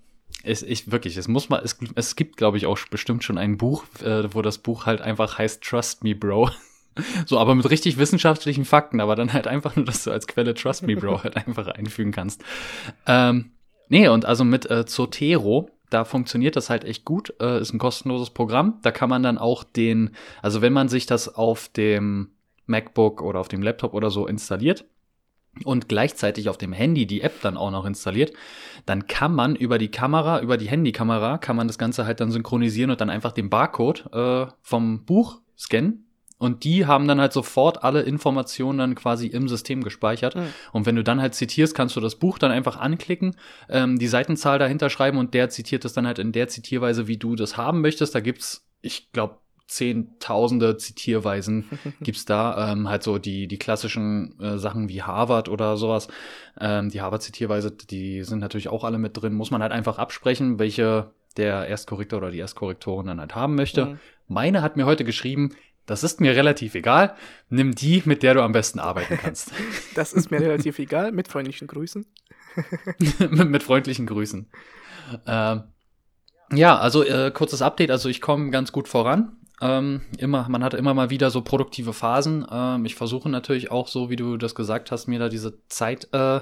es, 0.48 0.62
ich 0.62 0.90
wirklich, 0.90 1.16
es 1.16 1.28
muss 1.28 1.48
mal, 1.48 1.60
es, 1.62 1.78
es 1.94 2.16
gibt, 2.16 2.36
glaube 2.36 2.56
ich, 2.56 2.66
auch 2.66 2.78
bestimmt 2.90 3.24
schon 3.24 3.38
ein 3.38 3.56
Buch, 3.56 3.84
äh, 4.02 4.32
wo 4.34 4.42
das 4.42 4.58
Buch 4.58 4.86
halt 4.86 5.00
einfach 5.00 5.38
heißt 5.38 5.62
Trust 5.62 6.04
Me, 6.04 6.14
Bro. 6.14 6.50
So, 7.26 7.38
aber 7.38 7.54
mit 7.54 7.70
richtig 7.70 7.96
wissenschaftlichen 7.96 8.64
Fakten, 8.64 9.00
aber 9.00 9.14
dann 9.14 9.32
halt 9.32 9.46
einfach 9.46 9.76
nur, 9.76 9.84
dass 9.84 10.02
du 10.02 10.10
als 10.10 10.26
Quelle 10.26 10.52
Trust 10.52 10.82
Me, 10.82 10.96
Bro 10.96 11.22
halt 11.22 11.36
einfach 11.36 11.68
einfügen 11.68 12.10
kannst. 12.10 12.42
Ähm, 13.06 13.52
nee, 13.88 14.08
und 14.08 14.24
also 14.24 14.42
mit 14.42 14.68
äh, 14.68 14.84
Zotero, 14.84 15.70
da 15.90 16.04
funktioniert 16.04 16.56
das 16.56 16.70
halt 16.70 16.82
echt 16.82 17.04
gut. 17.04 17.34
Äh, 17.40 17.60
ist 17.60 17.72
ein 17.72 17.78
kostenloses 17.78 18.30
Programm. 18.30 18.78
Da 18.82 18.90
kann 18.90 19.08
man 19.08 19.22
dann 19.22 19.38
auch 19.38 19.62
den, 19.62 20.10
also 20.42 20.60
wenn 20.60 20.72
man 20.72 20.88
sich 20.88 21.06
das 21.06 21.32
auf 21.32 21.68
dem 21.68 22.32
MacBook 22.66 23.22
oder 23.22 23.38
auf 23.38 23.48
dem 23.48 23.62
Laptop 23.62 23.94
oder 23.94 24.10
so 24.10 24.26
installiert, 24.26 24.84
und 25.64 25.88
gleichzeitig 25.88 26.48
auf 26.48 26.58
dem 26.58 26.72
Handy 26.72 27.06
die 27.06 27.22
App 27.22 27.40
dann 27.42 27.56
auch 27.56 27.70
noch 27.70 27.84
installiert, 27.84 28.32
dann 28.86 29.06
kann 29.06 29.34
man 29.34 29.56
über 29.56 29.78
die 29.78 29.90
Kamera, 29.90 30.40
über 30.40 30.56
die 30.56 30.68
Handykamera, 30.68 31.38
kann 31.38 31.56
man 31.56 31.66
das 31.66 31.78
Ganze 31.78 32.06
halt 32.06 32.20
dann 32.20 32.30
synchronisieren 32.30 32.90
und 32.90 33.00
dann 33.00 33.10
einfach 33.10 33.32
den 33.32 33.50
Barcode 33.50 34.06
äh, 34.12 34.46
vom 34.62 35.04
Buch 35.04 35.40
scannen 35.56 36.08
und 36.38 36.62
die 36.62 36.86
haben 36.86 37.08
dann 37.08 37.20
halt 37.20 37.32
sofort 37.32 37.82
alle 37.82 38.02
Informationen 38.02 38.78
dann 38.78 38.94
quasi 38.94 39.26
im 39.26 39.48
System 39.48 39.82
gespeichert. 39.82 40.36
Mhm. 40.36 40.48
Und 40.72 40.86
wenn 40.86 40.96
du 40.96 41.02
dann 41.02 41.20
halt 41.20 41.34
zitierst, 41.34 41.74
kannst 41.74 41.96
du 41.96 42.00
das 42.00 42.14
Buch 42.14 42.38
dann 42.38 42.52
einfach 42.52 42.76
anklicken, 42.76 43.36
ähm, 43.68 43.98
die 43.98 44.06
Seitenzahl 44.06 44.58
dahinter 44.58 44.88
schreiben 44.88 45.18
und 45.18 45.34
der 45.34 45.50
zitiert 45.50 45.84
es 45.84 45.92
dann 45.92 46.06
halt 46.06 46.20
in 46.20 46.32
der 46.32 46.48
Zitierweise, 46.48 47.08
wie 47.08 47.16
du 47.16 47.34
das 47.34 47.56
haben 47.56 47.80
möchtest. 47.80 48.14
Da 48.14 48.20
gibt's, 48.20 48.66
ich 48.80 49.10
glaube, 49.12 49.38
zehntausende 49.68 50.76
Zitierweisen 50.78 51.68
gibt's 52.00 52.24
da. 52.24 52.72
Ähm, 52.72 52.88
halt 52.88 53.02
so 53.02 53.18
die, 53.18 53.46
die 53.46 53.58
klassischen 53.58 54.38
äh, 54.40 54.58
Sachen 54.58 54.88
wie 54.88 55.02
Harvard 55.02 55.48
oder 55.48 55.76
sowas. 55.76 56.08
Ähm, 56.58 56.90
die 56.90 57.00
Harvard-Zitierweise, 57.00 57.70
die 57.70 58.24
sind 58.24 58.40
natürlich 58.40 58.68
auch 58.68 58.82
alle 58.82 58.98
mit 58.98 59.16
drin. 59.16 59.34
Muss 59.34 59.50
man 59.50 59.62
halt 59.62 59.72
einfach 59.72 59.98
absprechen, 59.98 60.58
welche 60.58 61.10
der 61.36 61.68
Erstkorrektor 61.68 62.18
oder 62.18 62.30
die 62.30 62.38
Erstkorrektorin 62.38 63.06
dann 63.06 63.20
halt 63.20 63.34
haben 63.34 63.54
möchte. 63.54 63.86
Mhm. 63.86 63.98
Meine 64.26 64.62
hat 64.62 64.76
mir 64.76 64.86
heute 64.86 65.04
geschrieben, 65.04 65.54
das 65.86 66.04
ist 66.04 66.20
mir 66.20 66.36
relativ 66.36 66.74
egal. 66.74 67.14
Nimm 67.48 67.74
die, 67.74 68.02
mit 68.04 68.22
der 68.22 68.34
du 68.34 68.42
am 68.42 68.52
besten 68.52 68.78
arbeiten 68.78 69.18
kannst. 69.18 69.52
das 69.94 70.12
ist 70.12 70.30
mir 70.30 70.40
relativ 70.40 70.78
egal. 70.78 71.12
Mit 71.12 71.28
freundlichen 71.28 71.66
Grüßen. 71.66 72.04
mit, 73.30 73.62
freundlichen 73.62 74.06
Grüßen. 74.06 74.48
Ähm, 75.26 75.62
ja, 76.52 76.76
also 76.78 77.04
äh, 77.04 77.30
kurzes 77.30 77.62
Update. 77.62 77.90
Also 77.90 78.10
ich 78.10 78.20
komme 78.20 78.50
ganz 78.50 78.70
gut 78.70 78.86
voran. 78.86 79.37
Ähm, 79.60 80.02
immer, 80.18 80.48
man 80.48 80.62
hat 80.62 80.74
immer 80.74 80.94
mal 80.94 81.10
wieder 81.10 81.30
so 81.30 81.42
produktive 81.42 81.92
Phasen. 81.92 82.46
Ähm, 82.50 82.84
ich 82.84 82.94
versuche 82.94 83.28
natürlich 83.28 83.70
auch 83.70 83.88
so, 83.88 84.10
wie 84.10 84.16
du 84.16 84.36
das 84.36 84.54
gesagt 84.54 84.90
hast, 84.90 85.06
mir 85.08 85.18
da 85.18 85.28
diese 85.28 85.58
Zeit 85.68 86.08
äh, 86.12 86.40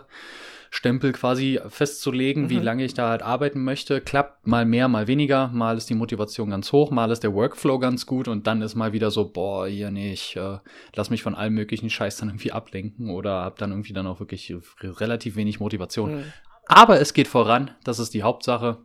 Stempel 0.70 1.12
quasi 1.12 1.58
festzulegen, 1.68 2.44
mhm. 2.44 2.50
wie 2.50 2.58
lange 2.58 2.84
ich 2.84 2.94
da 2.94 3.08
halt 3.08 3.22
arbeiten 3.22 3.64
möchte. 3.64 4.00
Klappt 4.00 4.46
mal 4.46 4.66
mehr, 4.66 4.88
mal 4.88 5.06
weniger. 5.06 5.48
Mal 5.48 5.76
ist 5.76 5.88
die 5.88 5.94
Motivation 5.94 6.50
ganz 6.50 6.72
hoch, 6.72 6.90
mal 6.90 7.10
ist 7.10 7.22
der 7.22 7.32
Workflow 7.32 7.78
ganz 7.78 8.04
gut 8.04 8.28
und 8.28 8.46
dann 8.46 8.60
ist 8.62 8.74
mal 8.74 8.92
wieder 8.92 9.10
so, 9.10 9.30
boah, 9.30 9.66
hier 9.66 9.90
nee, 9.90 10.12
ich 10.12 10.36
äh, 10.36 10.58
lass 10.94 11.10
mich 11.10 11.22
von 11.22 11.34
allem 11.34 11.54
möglichen 11.54 11.88
Scheiß 11.88 12.18
dann 12.18 12.28
irgendwie 12.28 12.52
ablenken 12.52 13.10
oder 13.10 13.42
hab 13.42 13.58
dann 13.58 13.70
irgendwie 13.70 13.92
dann 13.92 14.06
auch 14.06 14.20
wirklich 14.20 14.54
relativ 14.82 15.36
wenig 15.36 15.60
Motivation. 15.60 16.16
Mhm. 16.16 16.24
Aber 16.68 17.00
es 17.00 17.14
geht 17.14 17.28
voran, 17.28 17.70
das 17.84 17.98
ist 17.98 18.12
die 18.12 18.24
Hauptsache 18.24 18.78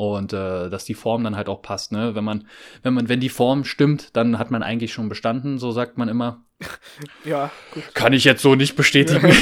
und 0.00 0.32
äh, 0.32 0.70
dass 0.70 0.86
die 0.86 0.94
Form 0.94 1.24
dann 1.24 1.36
halt 1.36 1.50
auch 1.50 1.60
passt. 1.60 1.92
Ne? 1.92 2.14
Wenn 2.14 2.24
man, 2.24 2.46
wenn 2.82 2.94
man, 2.94 3.10
wenn 3.10 3.20
die 3.20 3.28
Form 3.28 3.64
stimmt, 3.64 4.16
dann 4.16 4.38
hat 4.38 4.50
man 4.50 4.62
eigentlich 4.62 4.94
schon 4.94 5.10
bestanden, 5.10 5.58
so 5.58 5.72
sagt 5.72 5.98
man 5.98 6.08
immer. 6.08 6.42
Ja, 7.24 7.50
gut. 7.72 7.82
Kann 7.94 8.12
ich 8.12 8.24
jetzt 8.24 8.42
so 8.42 8.54
nicht 8.54 8.76
bestätigen. 8.76 9.22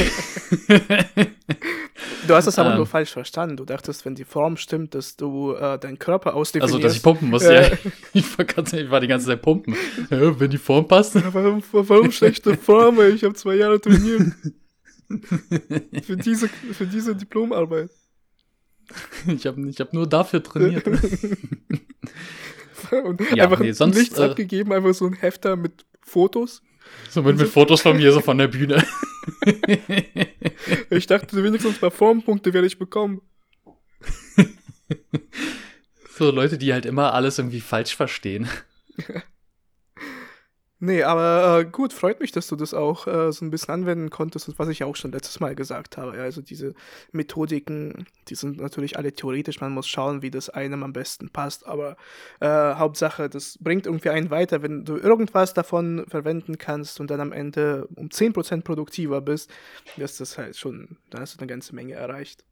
du 2.29 2.35
hast 2.35 2.47
das 2.47 2.59
aber 2.59 2.71
ähm, 2.71 2.77
nur 2.77 2.87
falsch 2.87 3.11
verstanden. 3.11 3.57
Du 3.57 3.65
dachtest, 3.65 4.05
wenn 4.05 4.15
die 4.15 4.25
Form 4.25 4.57
stimmt, 4.57 4.95
dass 4.95 5.17
du 5.17 5.55
äh, 5.55 5.79
deinen 5.79 5.99
Körper 5.99 6.35
ausdefinierst. 6.35 6.75
Also, 6.75 6.83
dass 6.83 6.97
ich 6.97 7.03
pumpen 7.03 7.31
muss, 7.31 7.43
ja. 7.43 7.63
ja. 7.63 7.71
Ich, 8.13 8.39
war 8.39 8.45
ganz, 8.45 8.73
ich 8.73 8.89
war 8.91 9.01
die 9.01 9.09
ganze 9.09 9.27
Zeit 9.27 9.43
pumpen. 9.43 9.75
Ja, 10.11 10.39
wenn 10.39 10.51
die 10.51 10.59
Form 10.59 10.87
passt. 10.87 11.17
Warum, 11.33 11.63
warum 11.73 12.13
schlechte 12.13 12.57
Form? 12.57 13.01
Ich 13.15 13.25
habe 13.25 13.35
zwei 13.35 13.57
Jahre 13.57 13.81
trainiert. 13.81 14.35
für, 16.05 16.17
diese, 16.17 16.49
für 16.49 16.87
diese 16.87 17.17
Diplomarbeit. 17.17 17.91
Ich 19.27 19.47
habe 19.47 19.69
ich 19.69 19.81
hab 19.81 19.93
nur 19.93 20.09
dafür 20.09 20.43
trainiert. 20.43 20.87
Und 22.91 23.21
ja, 23.35 23.45
einfach 23.45 23.61
nee, 23.61 23.73
sonst, 23.73 23.99
nichts 23.99 24.19
äh, 24.19 24.23
abgegeben, 24.25 24.73
einfach 24.73 24.95
so 24.95 25.07
ein 25.07 25.13
Hefter 25.13 25.57
mit 25.57 25.85
Fotos. 26.01 26.63
So 27.11 27.23
mit, 27.23 27.37
mit 27.37 27.49
Fotos 27.49 27.83
von 27.83 27.97
mir, 27.97 28.13
so 28.13 28.21
von 28.21 28.39
der 28.39 28.49
Bühne. 28.49 28.83
ich 30.91 31.07
dachte, 31.07 31.43
wenigstens 31.43 31.75
ein 31.75 31.81
paar 31.81 31.91
Formpunkte 31.91 32.55
werde 32.55 32.67
ich 32.67 32.79
bekommen. 32.79 33.21
so 36.17 36.31
Leute, 36.31 36.57
die 36.57 36.73
halt 36.73 36.87
immer 36.87 37.13
alles 37.13 37.39
irgendwie 37.39 37.61
falsch 37.61 37.95
verstehen. 37.95 38.49
Nee, 40.81 41.03
aber 41.03 41.59
äh, 41.59 41.65
gut, 41.65 41.93
freut 41.93 42.21
mich, 42.21 42.31
dass 42.31 42.47
du 42.47 42.55
das 42.55 42.73
auch 42.73 43.09
äh, 43.09 43.33
so 43.33 43.45
ein 43.45 43.51
bisschen 43.51 43.75
anwenden 43.75 44.11
konntest, 44.11 44.57
was 44.61 44.69
ich 44.69 44.85
auch 44.85 44.95
schon 44.95 45.11
letztes 45.11 45.41
Mal 45.41 45.57
gesagt 45.57 45.97
habe. 45.97 46.17
Ja, 46.17 46.23
also 46.23 46.41
diese 46.41 46.73
Methodiken, 47.11 48.07
die 48.29 48.37
sind 48.37 48.61
natürlich 48.61 48.97
alle 48.97 49.13
theoretisch, 49.13 49.61
man 49.61 49.73
muss 49.73 49.89
schauen, 49.89 50.23
wie 50.23 50.31
das 50.31 50.51
einem 50.51 50.85
am 50.85 50.93
besten 50.93 51.31
passt, 51.31 51.67
aber 51.67 51.97
äh, 52.39 52.47
Hauptsache, 52.47 53.29
das 53.29 53.59
bringt 53.61 53.87
irgendwie 53.87 54.11
einen 54.11 54.31
weiter, 54.31 54.63
wenn 54.63 54.85
du 54.85 54.97
irgendwas 54.97 55.53
davon 55.53 56.05
verwenden 56.07 56.59
kannst 56.59 57.01
und 57.01 57.11
dann 57.11 57.21
am 57.21 57.33
Ende 57.33 57.89
um 57.97 58.09
10% 58.09 58.63
produktiver 58.63 59.21
bist, 59.21 59.51
ist 59.97 60.21
das 60.21 60.39
halt 60.39 60.57
schon, 60.57 60.97
dann 61.11 61.23
hast 61.23 61.35
du 61.35 61.41
eine 61.41 61.49
ganze 61.49 61.75
Menge 61.75 61.95
erreicht. 61.95 62.45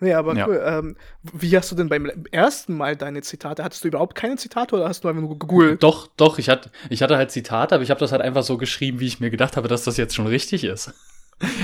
Nee, 0.00 0.14
aber 0.14 0.36
ja. 0.36 0.46
cool. 0.46 0.62
Ähm, 0.64 0.96
wie 1.32 1.56
hast 1.56 1.70
du 1.72 1.74
denn 1.74 1.88
beim 1.88 2.10
ersten 2.30 2.76
Mal 2.76 2.96
deine 2.96 3.22
Zitate? 3.22 3.64
Hattest 3.64 3.82
du 3.82 3.88
überhaupt 3.88 4.14
keine 4.14 4.36
Zitate 4.36 4.76
oder 4.76 4.88
hast 4.88 5.02
du 5.02 5.08
einfach 5.08 5.22
nur 5.22 5.38
gegoogelt? 5.38 5.82
Doch, 5.82 6.08
doch, 6.16 6.38
ich 6.38 6.48
hatte, 6.48 6.70
ich 6.88 7.02
hatte 7.02 7.16
halt 7.16 7.30
Zitate, 7.30 7.74
aber 7.74 7.82
ich 7.82 7.90
habe 7.90 8.00
das 8.00 8.12
halt 8.12 8.22
einfach 8.22 8.44
so 8.44 8.58
geschrieben, 8.58 9.00
wie 9.00 9.06
ich 9.06 9.18
mir 9.18 9.30
gedacht 9.30 9.56
habe, 9.56 9.66
dass 9.66 9.84
das 9.84 9.96
jetzt 9.96 10.14
schon 10.14 10.26
richtig 10.26 10.64
ist. 10.64 10.92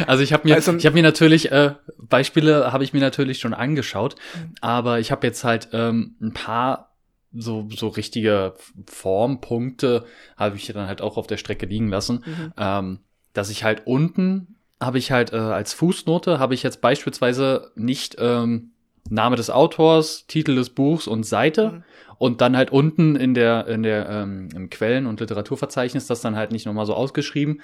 Also 0.07 0.23
ich 0.23 0.33
habe 0.33 0.47
mir, 0.47 0.55
also, 0.55 0.73
ich 0.77 0.87
habe 0.87 0.95
mir 0.95 1.03
natürlich 1.03 1.51
äh, 1.51 1.75
Beispiele 1.99 2.73
habe 2.73 2.85
ich 2.85 2.93
mir 2.93 3.01
natürlich 3.01 3.41
schon 3.41 3.55
angeschaut, 3.55 4.15
mhm. 4.15 4.55
aber 4.61 5.01
ich 5.01 5.11
habe 5.11 5.27
jetzt 5.27 5.43
halt 5.43 5.71
ähm, 5.73 6.15
ein 6.23 6.33
paar 6.33 6.95
so 7.33 7.69
so 7.75 7.89
richtige 7.89 8.55
Formpunkte 8.87 10.05
habe 10.37 10.55
ich 10.55 10.67
dann 10.69 10.87
halt 10.87 11.03
auch 11.03 11.17
auf 11.17 11.27
der 11.27 11.39
Strecke 11.39 11.67
liegen 11.67 11.89
lassen, 11.89 12.23
mhm. 12.25 12.53
ähm, 12.57 12.99
dass 13.33 13.51
ich 13.51 13.65
halt 13.65 13.83
unten 13.85 14.55
habe 14.85 14.99
ich 14.99 15.11
halt 15.13 15.33
äh, 15.33 15.37
als 15.37 15.73
Fußnote, 15.75 16.39
habe 16.39 16.55
ich 16.55 16.63
jetzt 16.63 16.81
beispielsweise 16.81 17.73
nicht 17.75 18.17
ähm, 18.19 18.71
Name 19.09 19.37
des 19.37 19.51
Autors, 19.51 20.27
Titel 20.27 20.55
des 20.55 20.71
Buchs 20.71 21.07
und 21.07 21.25
Seite 21.25 21.71
mhm. 21.71 21.85
und 22.19 22.41
dann 22.41 22.57
halt 22.57 22.71
unten 22.71 23.17
in 23.17 23.35
der, 23.35 23.67
in 23.67 23.83
der 23.83 24.09
ähm, 24.09 24.49
im 24.55 24.71
Quellen- 24.71 25.07
und 25.07 25.21
Literaturverzeichnis 25.21 26.07
das 26.07 26.21
dann 26.21 26.37
halt 26.37 26.53
nicht 26.53 26.67
nochmal 26.67 26.87
so 26.87 26.95
ausgeschrieben, 26.95 27.61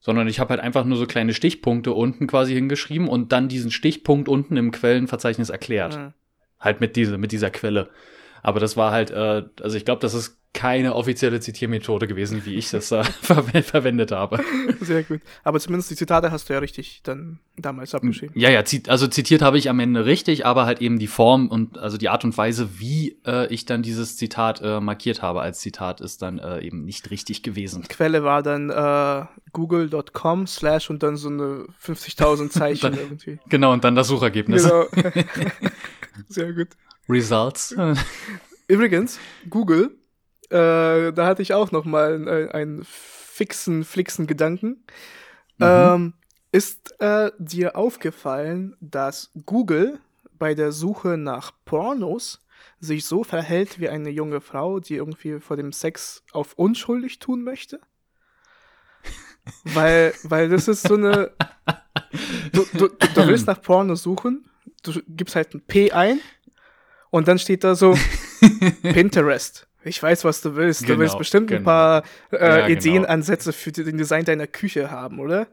sondern 0.00 0.28
ich 0.28 0.40
habe 0.40 0.50
halt 0.50 0.60
einfach 0.60 0.84
nur 0.84 0.96
so 0.96 1.06
kleine 1.06 1.34
Stichpunkte 1.34 1.92
unten 1.92 2.26
quasi 2.26 2.54
hingeschrieben 2.54 3.08
und 3.08 3.32
dann 3.32 3.48
diesen 3.48 3.70
Stichpunkt 3.70 4.28
unten 4.28 4.56
im 4.56 4.70
Quellenverzeichnis 4.70 5.50
erklärt. 5.50 5.98
Mhm. 5.98 6.12
Halt 6.60 6.80
mit 6.80 6.96
dieser, 6.96 7.18
mit 7.18 7.32
dieser 7.32 7.50
Quelle. 7.50 7.90
Aber 8.42 8.60
das 8.60 8.76
war 8.76 8.92
halt, 8.92 9.10
äh, 9.10 9.44
also 9.60 9.76
ich 9.76 9.84
glaube, 9.84 10.00
das 10.00 10.14
ist 10.14 10.38
keine 10.58 10.96
offizielle 10.96 11.38
Zitiermethode 11.38 12.08
gewesen, 12.08 12.44
wie 12.44 12.56
ich 12.56 12.68
das 12.70 12.90
äh, 12.90 13.04
ver 13.22 13.44
verwendet 13.44 14.10
habe. 14.10 14.40
Sehr 14.80 15.04
gut. 15.04 15.20
Aber 15.44 15.60
zumindest 15.60 15.92
die 15.92 15.94
Zitate 15.94 16.32
hast 16.32 16.48
du 16.48 16.52
ja 16.52 16.58
richtig 16.58 17.00
dann 17.04 17.38
damals 17.56 17.94
abgeschrieben. 17.94 18.34
Ja, 18.36 18.50
ja, 18.50 18.64
also 18.88 19.06
zitiert 19.06 19.40
habe 19.40 19.56
ich 19.56 19.70
am 19.70 19.78
Ende 19.78 20.04
richtig, 20.04 20.46
aber 20.46 20.66
halt 20.66 20.80
eben 20.80 20.98
die 20.98 21.06
Form 21.06 21.46
und 21.46 21.78
also 21.78 21.96
die 21.96 22.08
Art 22.08 22.24
und 22.24 22.36
Weise, 22.36 22.80
wie 22.80 23.20
äh, 23.24 23.46
ich 23.54 23.66
dann 23.66 23.82
dieses 23.82 24.16
Zitat 24.16 24.60
äh, 24.60 24.80
markiert 24.80 25.22
habe 25.22 25.42
als 25.42 25.60
Zitat, 25.60 26.00
ist 26.00 26.22
dann 26.22 26.40
äh, 26.40 26.58
eben 26.58 26.84
nicht 26.84 27.08
richtig 27.12 27.44
gewesen. 27.44 27.84
Quelle 27.88 28.24
war 28.24 28.42
dann 28.42 28.70
äh, 28.70 29.26
google.com 29.52 30.48
slash 30.48 30.90
und 30.90 31.04
dann 31.04 31.16
so 31.16 31.28
eine 31.28 31.66
50.000 31.84 32.50
Zeichen 32.50 32.80
dann, 32.90 32.94
irgendwie. 32.98 33.38
Genau, 33.48 33.72
und 33.72 33.84
dann 33.84 33.94
das 33.94 34.08
Suchergebnis. 34.08 34.64
Genau. 34.64 34.86
Sehr 36.28 36.52
gut. 36.52 36.70
Results. 37.08 37.76
Übrigens, 38.66 39.20
Google 39.48 39.92
äh, 40.50 41.12
da 41.12 41.26
hatte 41.26 41.42
ich 41.42 41.54
auch 41.54 41.70
noch 41.72 41.84
mal 41.84 42.14
einen, 42.14 42.50
einen 42.50 42.84
fixen, 42.84 43.84
flixen 43.84 44.26
Gedanken. 44.26 44.84
Mhm. 45.58 45.66
Ähm, 45.66 46.12
ist 46.50 46.98
äh, 47.00 47.30
dir 47.38 47.76
aufgefallen, 47.76 48.76
dass 48.80 49.30
Google 49.44 50.00
bei 50.38 50.54
der 50.54 50.72
Suche 50.72 51.18
nach 51.18 51.52
Pornos 51.64 52.40
sich 52.80 53.04
so 53.04 53.24
verhält 53.24 53.78
wie 53.80 53.88
eine 53.88 54.10
junge 54.10 54.40
Frau, 54.40 54.80
die 54.80 54.94
irgendwie 54.94 55.40
vor 55.40 55.56
dem 55.56 55.72
Sex 55.72 56.22
auf 56.32 56.54
unschuldig 56.54 57.18
tun 57.18 57.42
möchte? 57.42 57.80
weil, 59.64 60.14
weil 60.24 60.48
das 60.48 60.68
ist 60.68 60.82
so 60.82 60.94
eine. 60.94 61.32
Du, 62.52 62.64
du, 62.72 62.88
du 62.88 63.26
willst 63.26 63.46
nach 63.46 63.60
Porno 63.60 63.94
suchen, 63.94 64.48
du 64.82 64.92
gibst 65.08 65.36
halt 65.36 65.52
ein 65.52 65.60
P 65.60 65.90
ein 65.90 66.20
und 67.10 67.28
dann 67.28 67.38
steht 67.38 67.64
da 67.64 67.74
so 67.74 67.98
Pinterest 68.82 69.66
ich 69.84 70.02
weiß, 70.02 70.24
was 70.24 70.40
du 70.40 70.56
willst. 70.56 70.82
Genau, 70.82 70.94
du 70.94 71.00
willst 71.00 71.12
genau, 71.12 71.18
bestimmt 71.18 71.48
genau. 71.48 71.60
ein 71.60 71.64
paar 71.64 72.02
äh, 72.32 72.36
ja, 72.38 72.56
genau. 72.66 72.68
Ideenansätze 72.68 73.52
für 73.52 73.72
den 73.72 73.98
Design 73.98 74.24
deiner 74.24 74.46
Küche 74.46 74.90
haben, 74.90 75.20
oder? 75.20 75.48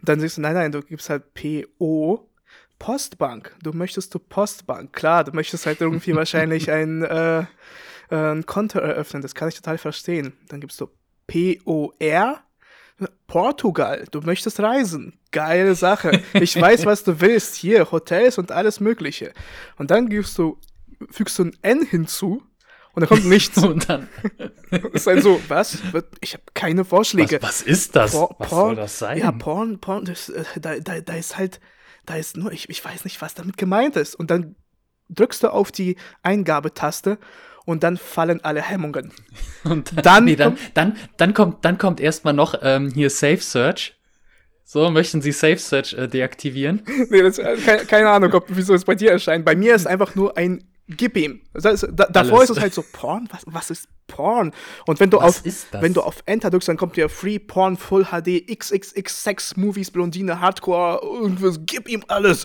Und 0.00 0.08
dann 0.08 0.20
sagst 0.20 0.38
du, 0.38 0.40
nein, 0.40 0.54
nein, 0.54 0.72
du 0.72 0.82
gibst 0.82 1.10
halt 1.10 1.34
PO. 1.34 2.28
Postbank. 2.78 3.54
Du 3.62 3.72
möchtest 3.72 4.14
du 4.14 4.18
Postbank. 4.18 4.92
Klar, 4.92 5.24
du 5.24 5.32
möchtest 5.32 5.66
halt 5.66 5.80
irgendwie 5.80 6.14
wahrscheinlich 6.16 6.70
ein, 6.70 7.02
äh, 7.02 7.40
äh, 7.40 7.44
ein 8.10 8.44
Konto 8.44 8.78
eröffnen. 8.78 9.22
Das 9.22 9.34
kann 9.34 9.48
ich 9.48 9.54
total 9.54 9.78
verstehen. 9.78 10.34
Dann 10.48 10.60
gibst 10.60 10.80
du 10.80 10.88
POR. 11.26 12.40
Portugal, 13.26 14.06
du 14.10 14.22
möchtest 14.22 14.58
reisen. 14.58 15.18
Geile 15.30 15.74
Sache. 15.74 16.22
Ich 16.32 16.58
weiß, 16.60 16.86
was 16.86 17.04
du 17.04 17.20
willst. 17.20 17.54
Hier, 17.56 17.90
Hotels 17.92 18.38
und 18.38 18.52
alles 18.52 18.80
Mögliche. 18.80 19.32
Und 19.76 19.90
dann 19.90 20.08
gibst 20.08 20.38
du, 20.38 20.58
fügst 21.10 21.38
du 21.38 21.44
ein 21.44 21.56
N 21.60 21.82
hinzu 21.82 22.42
und 22.96 23.02
da 23.02 23.06
kommt 23.06 23.26
nichts. 23.26 23.58
und 23.62 23.88
dann 23.88 24.08
ist 24.92 25.06
halt 25.06 25.22
so, 25.22 25.40
was? 25.48 25.78
Ich 26.20 26.32
habe 26.32 26.42
keine 26.54 26.84
Vorschläge. 26.84 27.40
Was, 27.42 27.60
was 27.60 27.62
ist 27.62 27.94
das? 27.94 28.12
Por 28.12 28.34
was 28.38 28.48
Porn, 28.48 28.66
soll 28.68 28.76
das 28.76 28.98
sein? 28.98 29.18
Ja, 29.18 29.32
Porn, 29.32 29.78
Porn, 29.78 30.06
das, 30.06 30.30
äh, 30.30 30.44
da, 30.58 30.80
da, 30.80 31.00
da 31.00 31.14
ist 31.14 31.36
halt, 31.36 31.60
da 32.06 32.16
ist 32.16 32.36
nur, 32.36 32.50
ich, 32.52 32.70
ich 32.70 32.82
weiß 32.82 33.04
nicht, 33.04 33.20
was 33.20 33.34
damit 33.34 33.58
gemeint 33.58 33.96
ist. 33.96 34.14
Und 34.14 34.30
dann 34.30 34.56
drückst 35.10 35.42
du 35.42 35.48
auf 35.48 35.70
die 35.70 35.96
Eingabetaste 36.22 37.18
und 37.66 37.82
dann 37.82 37.98
fallen 37.98 38.42
alle 38.42 38.62
Hemmungen. 38.62 39.12
Und 39.64 39.96
dann, 39.96 40.02
dann, 40.02 40.24
nee, 40.24 40.36
dann, 40.36 40.56
dann, 40.74 40.96
dann 41.16 41.34
kommt, 41.34 41.64
dann 41.64 41.76
kommt 41.76 42.00
erstmal 42.00 42.32
noch 42.32 42.54
ähm, 42.62 42.92
hier 42.94 43.10
Safe 43.10 43.40
Search. 43.40 43.98
So, 44.64 44.90
möchten 44.90 45.20
Sie 45.20 45.32
Safe 45.32 45.58
Search 45.58 45.92
äh, 45.92 46.06
deaktivieren? 46.06 46.82
nee, 47.10 47.22
das, 47.22 47.38
äh, 47.38 47.56
keine, 47.56 47.84
keine 47.84 48.08
Ahnung, 48.10 48.32
ob, 48.32 48.46
wieso 48.48 48.74
es 48.74 48.84
bei 48.84 48.94
dir 48.94 49.10
erscheint. 49.10 49.44
Bei 49.44 49.56
mir 49.56 49.74
ist 49.74 49.86
einfach 49.86 50.14
nur 50.14 50.38
ein 50.38 50.64
gib 50.88 51.16
ihm. 51.16 51.40
Das 51.52 51.64
heißt, 51.64 51.88
da, 51.92 52.06
davor 52.06 52.38
Alles. 52.38 52.50
ist 52.50 52.56
es 52.56 52.62
halt 52.62 52.74
so 52.74 52.84
Porn. 52.92 53.28
Was, 53.30 53.42
was 53.46 53.70
ist 53.70 53.88
Porn? 54.06 54.52
Und 54.86 55.00
wenn 55.00 55.10
du 55.10 55.18
was 55.18 55.44
auf 55.44 55.66
wenn 55.80 55.92
du 55.94 56.02
auf 56.02 56.22
Enter 56.26 56.50
drückst, 56.50 56.68
dann 56.68 56.76
kommt 56.76 56.96
dir 56.96 57.08
Free 57.08 57.38
Porn 57.38 57.76
Full 57.76 58.06
HD 58.06 58.46
XXX 58.46 59.22
Sex 59.22 59.56
Movies 59.56 59.90
Blondine 59.90 60.40
Hardcore 60.40 61.00
irgendwas. 61.02 61.60
Gib 61.66 61.88
ihm 61.88 62.04
alles. 62.08 62.44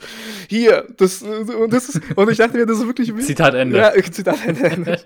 Hier, 0.49 0.87
das 0.97 1.21
und 1.21 1.71
das 1.71 1.89
ist 1.89 2.01
und 2.15 2.31
ich 2.31 2.37
dachte 2.37 2.57
mir, 2.57 2.65
das 2.65 2.79
ist 2.79 2.87
wirklich 2.87 3.13
Zitat 3.25 3.53
Ende. 3.53 3.77
Ja, 3.77 3.91
Zitat 4.11 4.43
Ende. 4.45 4.99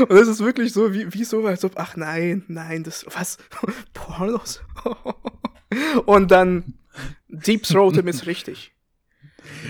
und 0.00 0.10
das 0.10 0.28
ist 0.28 0.40
wirklich 0.40 0.72
so 0.72 0.92
wie 0.92 1.12
wie 1.12 1.24
so 1.24 1.46
als 1.46 1.64
ob 1.64 1.72
ach 1.76 1.96
nein, 1.96 2.44
nein, 2.48 2.84
das 2.84 3.06
was 3.14 3.38
Pornos. 3.94 4.60
und 6.04 6.30
dann 6.30 6.74
Deep 7.28 7.62
Throat 7.64 7.96
ist 7.96 8.26
richtig. 8.26 8.75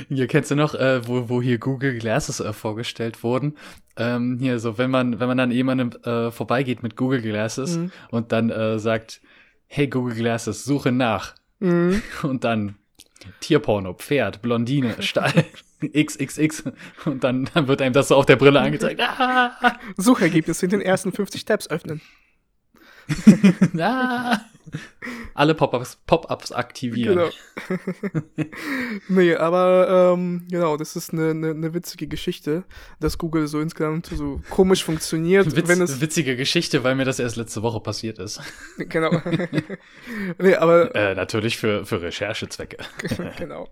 Hier 0.09 0.27
kennst 0.27 0.51
du 0.51 0.55
noch, 0.55 0.75
äh, 0.75 1.07
wo, 1.07 1.29
wo 1.29 1.43
hier 1.43 1.59
Google 1.59 1.99
Glasses 1.99 2.41
äh, 2.41 2.53
vorgestellt 2.53 3.23
wurden. 3.23 3.57
Ähm, 3.97 4.39
hier 4.41 4.59
so, 4.59 4.79
wenn 4.79 4.91
man, 4.91 5.21
wenn 5.21 5.29
man 5.29 5.39
dann 5.39 5.51
jemandem 5.51 5.91
äh, 6.05 6.31
vorbeigeht 6.31 6.83
mit 6.83 6.97
Google 6.97 7.23
Glasses 7.23 7.79
mhm. 7.79 7.93
und 8.11 8.33
dann 8.33 8.51
äh, 8.51 8.79
sagt, 8.79 9.21
hey 9.67 9.89
Google 9.89 10.15
Glasses, 10.15 10.65
suche 10.65 10.93
nach. 10.93 11.35
Mhm. 11.59 12.03
Und 12.23 12.45
dann 12.45 12.77
Tierporno, 13.41 13.95
Pferd, 13.95 14.43
Blondine, 14.43 14.97
Stall, 15.01 15.45
XXX. 15.81 16.65
Und 17.05 17.25
dann, 17.25 17.49
dann 17.53 17.69
wird 17.69 17.83
einem 17.83 17.93
das 17.93 18.09
so 18.09 18.17
auf 18.17 18.27
der 18.27 18.37
Brille 18.37 18.61
angezeigt. 18.61 19.01
Ah! 19.01 19.79
Suchergebnis 19.97 20.63
in 20.63 20.71
den 20.71 20.81
ersten 20.81 21.13
50 21.13 21.45
Tabs 21.45 21.69
öffnen. 21.69 22.01
ah. 23.79 24.39
Alle 25.35 25.55
Pop-ups 25.55 25.99
Pop 26.07 26.31
aktivieren. 26.31 27.31
Genau. 27.69 28.49
nee, 29.09 29.35
aber 29.35 30.15
ähm, 30.15 30.47
genau, 30.51 30.77
das 30.77 30.97
ist 30.97 31.13
eine, 31.13 31.31
eine, 31.31 31.51
eine, 31.51 31.75
witzige 31.75 32.07
Geschichte, 32.07 32.65
dass 33.01 33.19
Google 33.19 33.47
so 33.47 33.61
insgesamt 33.61 34.07
so 34.07 34.41
komisch 34.51 34.85
funktioniert. 34.85 35.55
Witz, 35.55 35.69
wenn 35.69 35.83
es 35.83 36.01
witzige 36.01 36.37
Geschichte, 36.37 36.85
weil 36.85 36.95
mir 36.95 37.05
das 37.05 37.19
erst 37.19 37.37
letzte 37.37 37.63
Woche 37.63 37.81
passiert 37.81 38.19
ist. 38.19 38.41
Genau. 38.89 39.11
nee, 40.39 40.55
aber 40.55 40.95
äh, 40.95 41.15
natürlich 41.15 41.57
für, 41.57 41.85
für 41.85 42.01
Recherchezwecke. 42.01 42.77
genau. 43.39 43.69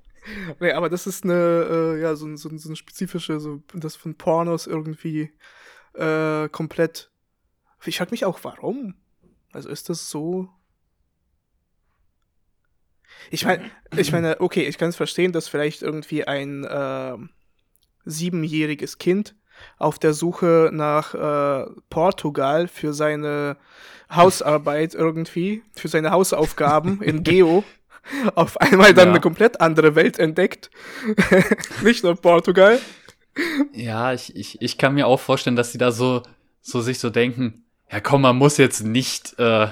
Nee, 0.60 0.72
aber 0.72 0.88
das 0.88 1.06
ist 1.06 1.24
eine, 1.24 1.94
äh, 1.94 2.00
ja, 2.00 2.16
so, 2.16 2.34
so, 2.36 2.50
so 2.56 2.68
eine 2.68 2.76
spezifische, 2.76 3.38
so, 3.40 3.62
das 3.74 3.96
von 3.96 4.16
Pornos 4.16 4.66
irgendwie 4.66 5.30
äh, 5.94 6.48
komplett. 6.48 7.10
Ich 7.84 7.98
frage 7.98 8.12
mich 8.12 8.24
auch, 8.24 8.40
warum? 8.42 8.94
Also 9.52 9.68
ist 9.68 9.88
das 9.88 10.10
so 10.10 10.48
ich 13.30 13.44
meine, 13.44 13.70
ich 13.96 14.12
meine, 14.12 14.40
okay, 14.40 14.64
ich 14.64 14.78
kann 14.78 14.88
es 14.88 14.96
verstehen, 14.96 15.32
dass 15.32 15.48
vielleicht 15.48 15.82
irgendwie 15.82 16.24
ein 16.24 16.64
äh, 16.64 17.16
siebenjähriges 18.04 18.98
Kind 18.98 19.34
auf 19.78 19.98
der 19.98 20.14
Suche 20.14 20.70
nach 20.72 21.14
äh, 21.14 21.70
Portugal 21.90 22.68
für 22.68 22.92
seine 22.92 23.56
Hausarbeit 24.10 24.94
irgendwie, 24.94 25.62
für 25.72 25.88
seine 25.88 26.10
Hausaufgaben 26.10 27.02
in 27.02 27.22
Geo, 27.22 27.64
auf 28.34 28.60
einmal 28.60 28.92
dann 28.92 29.08
ja. 29.08 29.12
eine 29.12 29.20
komplett 29.20 29.60
andere 29.60 29.94
Welt 29.94 30.18
entdeckt. 30.18 30.70
Nicht 31.82 32.04
nur 32.04 32.16
Portugal. 32.16 32.78
Ja, 33.72 34.12
ich, 34.12 34.36
ich, 34.36 34.60
ich 34.60 34.78
kann 34.78 34.94
mir 34.94 35.06
auch 35.06 35.20
vorstellen, 35.20 35.56
dass 35.56 35.72
sie 35.72 35.78
da 35.78 35.90
so, 35.90 36.22
so 36.60 36.80
sich 36.80 36.98
so 36.98 37.10
denken, 37.10 37.64
ja 37.90 38.00
komm, 38.00 38.22
man 38.22 38.36
muss 38.36 38.58
jetzt 38.58 38.82
nicht, 38.82 39.38
äh, 39.38 39.68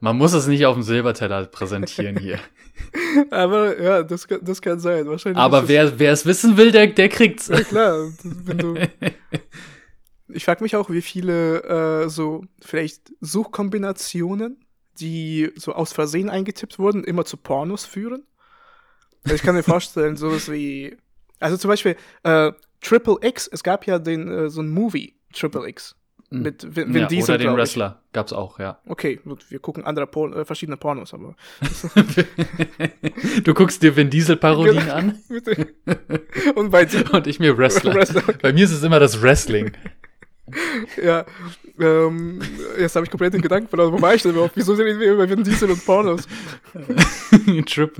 man 0.00 0.16
muss 0.16 0.32
es 0.32 0.46
nicht 0.46 0.66
auf 0.66 0.74
dem 0.74 0.82
Silberteller 0.82 1.46
präsentieren 1.46 2.16
hier. 2.16 2.38
Aber 3.30 3.80
ja, 3.80 4.02
das, 4.02 4.26
das 4.42 4.62
kann 4.62 4.80
sein. 4.80 5.06
Wahrscheinlich 5.08 5.38
Aber 5.38 5.68
wer, 5.68 5.98
wer 5.98 6.12
es 6.12 6.26
wissen 6.26 6.56
will, 6.56 6.70
der, 6.70 6.88
der 6.88 7.08
kriegt's. 7.08 7.48
Ja, 7.48 7.60
klar. 7.62 8.08
Ich 10.30 10.44
frage 10.44 10.62
mich 10.62 10.76
auch, 10.76 10.90
wie 10.90 11.00
viele 11.00 11.62
äh, 12.04 12.08
so 12.10 12.44
vielleicht 12.60 13.12
Suchkombinationen, 13.20 14.62
die 15.00 15.50
so 15.56 15.72
aus 15.72 15.92
Versehen 15.92 16.28
eingetippt 16.28 16.78
wurden, 16.78 17.02
immer 17.02 17.24
zu 17.24 17.38
Pornos 17.38 17.86
führen. 17.86 18.26
Ich 19.24 19.42
kann 19.42 19.54
mir 19.54 19.62
vorstellen, 19.62 20.16
sowas 20.18 20.50
wie. 20.50 20.96
Also 21.40 21.56
zum 21.56 21.68
Beispiel 21.68 21.96
äh, 22.24 22.52
Triple 22.80 23.16
X, 23.22 23.48
es 23.50 23.62
gab 23.62 23.86
ja 23.86 23.98
den, 23.98 24.28
äh, 24.28 24.50
so 24.50 24.60
ein 24.60 24.68
Movie, 24.68 25.16
Triple 25.32 25.68
X. 25.68 25.96
Hm. 26.30 26.42
Mit 26.42 26.76
Vin, 26.76 26.92
Vin 26.92 27.02
ja, 27.02 27.08
Diesel. 27.08 27.34
Oder 27.36 27.44
den 27.44 27.56
Wrestler 27.56 28.02
gab's 28.12 28.34
auch, 28.34 28.58
ja. 28.58 28.78
Okay, 28.86 29.16
gut, 29.24 29.50
wir 29.50 29.60
gucken 29.60 29.84
andere 29.84 30.06
Por 30.06 30.36
äh, 30.36 30.44
verschiedene 30.44 30.76
Pornos, 30.76 31.14
aber. 31.14 31.34
du 33.44 33.54
guckst 33.54 33.82
dir 33.82 33.96
Vin 33.96 34.10
Diesel 34.10 34.36
Parodien 34.36 34.80
genau. 34.80 34.94
an? 34.94 35.18
Und 36.54 36.70
bei 36.70 36.84
dir? 36.86 37.12
Und 37.14 37.26
ich 37.26 37.40
mir 37.40 37.56
Wrestler. 37.56 37.94
Wrestler. 37.94 38.22
Bei 38.42 38.52
mir 38.52 38.64
ist 38.64 38.72
es 38.72 38.82
immer 38.82 39.00
das 39.00 39.22
Wrestling. 39.22 39.72
ja, 41.02 41.24
ähm, 41.78 42.40
jetzt 42.78 42.96
habe 42.96 43.06
ich 43.06 43.10
komplett 43.10 43.32
den 43.32 43.42
Gedanken 43.42 43.68
verloren. 43.68 43.92
Wo 43.92 44.00
war 44.00 44.14
ich 44.14 44.22
denn 44.22 44.32
überhaupt? 44.32 44.56
Wieso 44.56 44.74
sind 44.74 44.86
wir 44.86 45.12
über 45.12 45.28
Vin 45.28 45.44
Diesel 45.44 45.70
und 45.70 45.84
Pornos? 45.84 46.28
Trip. 47.66 47.96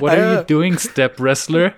What 0.00 0.12
ah, 0.12 0.14
are 0.14 0.34
you 0.36 0.42
doing, 0.46 0.78
Step 0.78 1.20
Wrestler? 1.20 1.74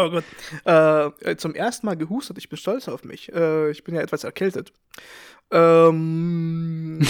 Oh 0.00 0.10
Gott. 0.10 1.14
Äh, 1.24 1.36
zum 1.36 1.54
ersten 1.54 1.86
Mal 1.86 1.96
gehustet. 1.96 2.38
Ich 2.38 2.48
bin 2.48 2.56
stolz 2.56 2.88
auf 2.88 3.04
mich. 3.04 3.32
Äh, 3.32 3.70
ich 3.70 3.84
bin 3.84 3.94
ja 3.94 4.00
etwas 4.00 4.24
erkältet. 4.24 4.72
Ähm, 5.52 7.00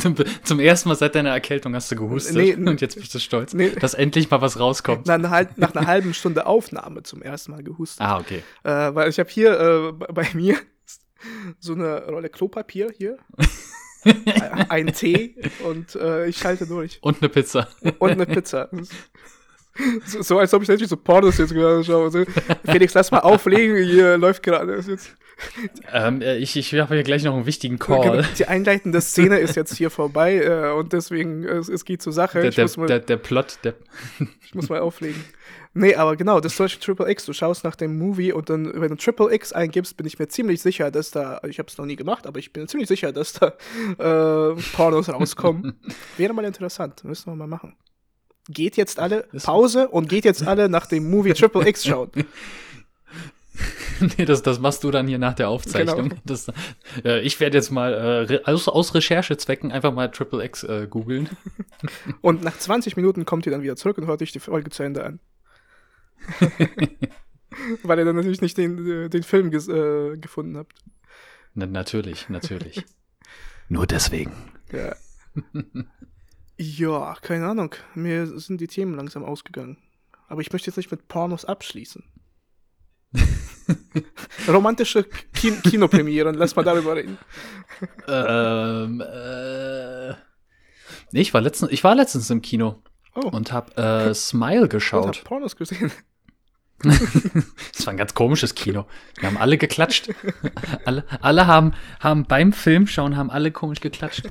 zum 0.42 0.58
ersten 0.58 0.88
Mal 0.88 0.94
seit 0.94 1.14
deiner 1.14 1.30
Erkältung 1.30 1.74
hast 1.74 1.90
du 1.92 1.96
gehustet 1.96 2.34
nee, 2.34 2.54
und 2.54 2.80
jetzt 2.80 2.98
bist 2.98 3.14
du 3.14 3.18
stolz, 3.18 3.52
nee, 3.52 3.70
dass 3.70 3.92
endlich 3.92 4.30
mal 4.30 4.40
was 4.40 4.58
rauskommt. 4.58 5.06
Nach, 5.06 5.18
nach 5.18 5.74
einer 5.74 5.86
halben 5.86 6.14
Stunde 6.14 6.46
Aufnahme 6.46 7.02
zum 7.02 7.20
ersten 7.20 7.50
Mal 7.52 7.62
gehustet. 7.62 8.00
Ah, 8.00 8.18
okay. 8.18 8.42
Äh, 8.62 8.94
weil 8.94 9.10
ich 9.10 9.18
habe 9.18 9.28
hier 9.28 9.60
äh, 9.60 9.92
bei 9.92 10.26
mir 10.32 10.56
so 11.58 11.74
eine 11.74 12.06
Rolle 12.06 12.30
Klopapier 12.30 12.90
hier. 12.96 13.18
ein 14.70 14.94
Tee 14.94 15.36
und 15.62 15.94
äh, 15.94 16.26
ich 16.26 16.38
schalte 16.38 16.66
durch. 16.66 17.00
Und 17.02 17.18
eine 17.20 17.28
Pizza. 17.28 17.68
Und 17.98 18.12
eine 18.12 18.24
Pizza. 18.24 18.70
So, 20.06 20.22
so, 20.22 20.38
als 20.38 20.52
ob 20.54 20.62
ich 20.62 20.68
natürlich 20.68 20.88
so 20.88 20.96
Pornos 20.96 21.38
jetzt 21.38 21.54
gerade 21.54 21.84
schaue. 21.84 22.10
So, 22.10 22.24
Felix, 22.64 22.94
lass 22.94 23.10
mal 23.10 23.20
auflegen, 23.20 23.76
hier 23.84 24.18
läuft 24.18 24.42
gerade 24.42 24.76
jetzt. 24.76 25.14
Ähm, 25.92 26.20
äh, 26.20 26.36
ich 26.36 26.56
ich 26.56 26.74
habe 26.74 26.94
hier 26.94 27.02
gleich 27.02 27.24
noch 27.24 27.34
einen 27.34 27.46
wichtigen 27.46 27.78
Call. 27.78 28.00
Genau, 28.02 28.28
die 28.38 28.46
einleitende 28.46 29.00
Szene 29.00 29.38
ist 29.38 29.56
jetzt 29.56 29.76
hier 29.76 29.90
vorbei 29.90 30.36
äh, 30.36 30.72
und 30.72 30.92
deswegen, 30.92 31.44
äh, 31.44 31.58
es 31.58 31.84
geht 31.84 32.02
zur 32.02 32.12
Sache. 32.12 32.42
Der, 32.42 32.50
der, 32.50 32.68
mal, 32.76 32.86
der, 32.86 32.98
der 33.00 33.16
Plot, 33.16 33.58
der. 33.64 33.74
ich 34.44 34.54
muss 34.54 34.68
mal 34.68 34.80
auflegen. 34.80 35.24
Nee, 35.72 35.94
aber 35.94 36.16
genau, 36.16 36.40
das 36.40 36.56
Beispiel 36.56 36.82
Triple 36.82 37.10
X. 37.10 37.24
Du 37.26 37.32
schaust 37.32 37.62
nach 37.62 37.76
dem 37.76 37.96
Movie 37.96 38.32
und 38.32 38.50
dann, 38.50 38.72
wenn 38.80 38.90
du 38.90 38.96
Triple 38.96 39.32
X 39.32 39.52
eingibst, 39.52 39.96
bin 39.96 40.06
ich 40.06 40.18
mir 40.18 40.28
ziemlich 40.28 40.60
sicher, 40.60 40.90
dass 40.90 41.12
da, 41.12 41.40
ich 41.48 41.58
habe 41.58 41.68
es 41.68 41.78
noch 41.78 41.86
nie 41.86 41.96
gemacht, 41.96 42.26
aber 42.26 42.38
ich 42.38 42.52
bin 42.52 42.66
ziemlich 42.66 42.88
sicher, 42.88 43.12
dass 43.12 43.34
da 43.34 43.54
äh, 43.98 44.60
Pornos 44.74 45.08
rauskommen. 45.08 45.78
Wäre 46.16 46.34
mal 46.34 46.44
interessant, 46.44 47.04
müssen 47.04 47.30
wir 47.30 47.36
mal 47.36 47.46
machen 47.46 47.76
geht 48.50 48.76
jetzt 48.76 48.98
alle 48.98 49.26
Pause 49.42 49.88
und 49.88 50.08
geht 50.08 50.24
jetzt 50.24 50.46
alle 50.46 50.68
nach 50.68 50.86
dem 50.86 51.10
Movie 51.10 51.32
Triple 51.32 51.68
X 51.68 51.84
schauen. 51.84 52.10
nee, 54.18 54.24
das, 54.24 54.42
das 54.42 54.58
machst 54.58 54.84
du 54.84 54.90
dann 54.90 55.06
hier 55.06 55.18
nach 55.18 55.34
der 55.34 55.48
Aufzeichnung. 55.48 56.10
Genau. 56.10 56.20
Das, 56.24 56.46
äh, 57.04 57.20
ich 57.20 57.38
werde 57.40 57.56
jetzt 57.56 57.70
mal 57.70 58.28
äh, 58.28 58.40
aus, 58.44 58.68
aus 58.68 58.94
Recherchezwecken 58.94 59.72
einfach 59.72 59.92
mal 59.92 60.10
Triple 60.10 60.44
X 60.44 60.64
äh, 60.64 60.86
googeln. 60.88 61.28
und 62.20 62.42
nach 62.42 62.58
20 62.58 62.96
Minuten 62.96 63.24
kommt 63.24 63.46
ihr 63.46 63.52
dann 63.52 63.62
wieder 63.62 63.76
zurück 63.76 63.98
und 63.98 64.06
hört 64.06 64.22
euch 64.22 64.32
die 64.32 64.40
Folge 64.40 64.70
zu 64.70 64.82
Ende 64.82 65.04
an. 65.04 65.20
Weil 67.82 67.98
ihr 67.98 68.04
dann 68.04 68.16
natürlich 68.16 68.42
nicht 68.42 68.56
den, 68.56 69.04
äh, 69.04 69.08
den 69.08 69.22
Film 69.22 69.48
äh, 69.52 70.16
gefunden 70.16 70.56
habt. 70.56 70.74
Na, 71.54 71.66
natürlich, 71.66 72.28
natürlich. 72.28 72.84
Nur 73.68 73.86
deswegen. 73.86 74.32
Ja. 74.72 74.94
Ja, 76.62 77.16
keine 77.22 77.46
Ahnung. 77.46 77.74
Mir 77.94 78.26
sind 78.38 78.60
die 78.60 78.66
Themen 78.66 78.94
langsam 78.94 79.24
ausgegangen. 79.24 79.78
Aber 80.28 80.42
ich 80.42 80.52
möchte 80.52 80.66
jetzt 80.68 80.76
nicht 80.76 80.90
mit 80.90 81.08
Pornos 81.08 81.46
abschließen. 81.46 82.04
Romantische 84.46 85.04
Kin 85.32 85.62
Kinopremieren, 85.62 86.34
lass 86.34 86.54
mal 86.54 86.62
darüber 86.62 86.96
reden. 86.96 87.16
ähm, 88.06 89.00
äh, 89.00 90.10
nee, 91.12 91.22
ich 91.22 91.32
war 91.32 91.40
letztens, 91.40 91.72
ich 91.72 91.82
war 91.82 91.94
letztens 91.94 92.28
im 92.28 92.42
Kino 92.42 92.82
oh. 93.14 93.28
und 93.28 93.52
hab 93.52 93.78
äh, 93.78 94.12
Smile 94.12 94.68
geschaut. 94.68 95.06
Und 95.06 95.16
hab 95.16 95.24
Pornos 95.24 95.56
gesehen. 95.56 95.90
das 96.82 97.86
war 97.86 97.94
ein 97.94 97.96
ganz 97.96 98.12
komisches 98.12 98.54
Kino. 98.54 98.84
Wir 99.18 99.28
haben 99.28 99.38
alle 99.38 99.56
geklatscht. 99.56 100.10
alle, 100.84 101.06
alle 101.22 101.46
haben, 101.46 101.72
haben 102.00 102.26
beim 102.26 102.52
Filmschauen 102.52 103.16
haben 103.16 103.30
alle 103.30 103.50
komisch 103.50 103.80
geklatscht. 103.80 104.30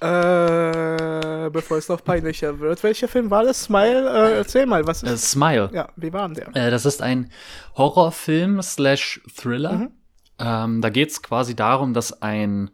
Äh, 0.00 1.50
bevor 1.50 1.78
es 1.78 1.88
noch 1.88 2.02
peinlicher 2.02 2.58
wird. 2.58 2.82
Welcher 2.82 3.08
Film 3.08 3.30
war 3.30 3.44
das? 3.44 3.64
Smile? 3.64 4.08
Äh, 4.10 4.36
erzähl 4.38 4.66
mal, 4.66 4.86
was 4.86 5.02
ist 5.02 5.10
äh, 5.10 5.16
Smile. 5.16 5.70
Ja, 5.72 5.88
wie 5.96 6.12
war 6.12 6.28
denn 6.28 6.34
der? 6.34 6.66
Äh, 6.66 6.70
das 6.70 6.84
ist 6.84 7.00
ein 7.00 7.30
Horrorfilm 7.76 8.60
slash 8.62 9.20
Thriller. 9.34 9.72
Mhm. 9.72 9.90
Ähm, 10.38 10.80
da 10.80 10.90
geht 10.90 11.10
es 11.10 11.22
quasi 11.22 11.54
darum, 11.54 11.94
dass 11.94 12.22
ein, 12.22 12.70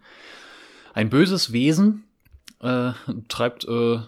ein 0.95 1.11
böses 1.11 1.53
Wesen 1.53 2.05
äh, 2.63 2.93
treibt, 3.29 3.67
äh, 3.67 3.99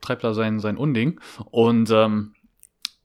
treibt 0.00 0.24
da 0.24 0.34
sein, 0.34 0.60
sein 0.60 0.76
Unding 0.76 1.20
und 1.50 1.90
ähm, 1.90 2.34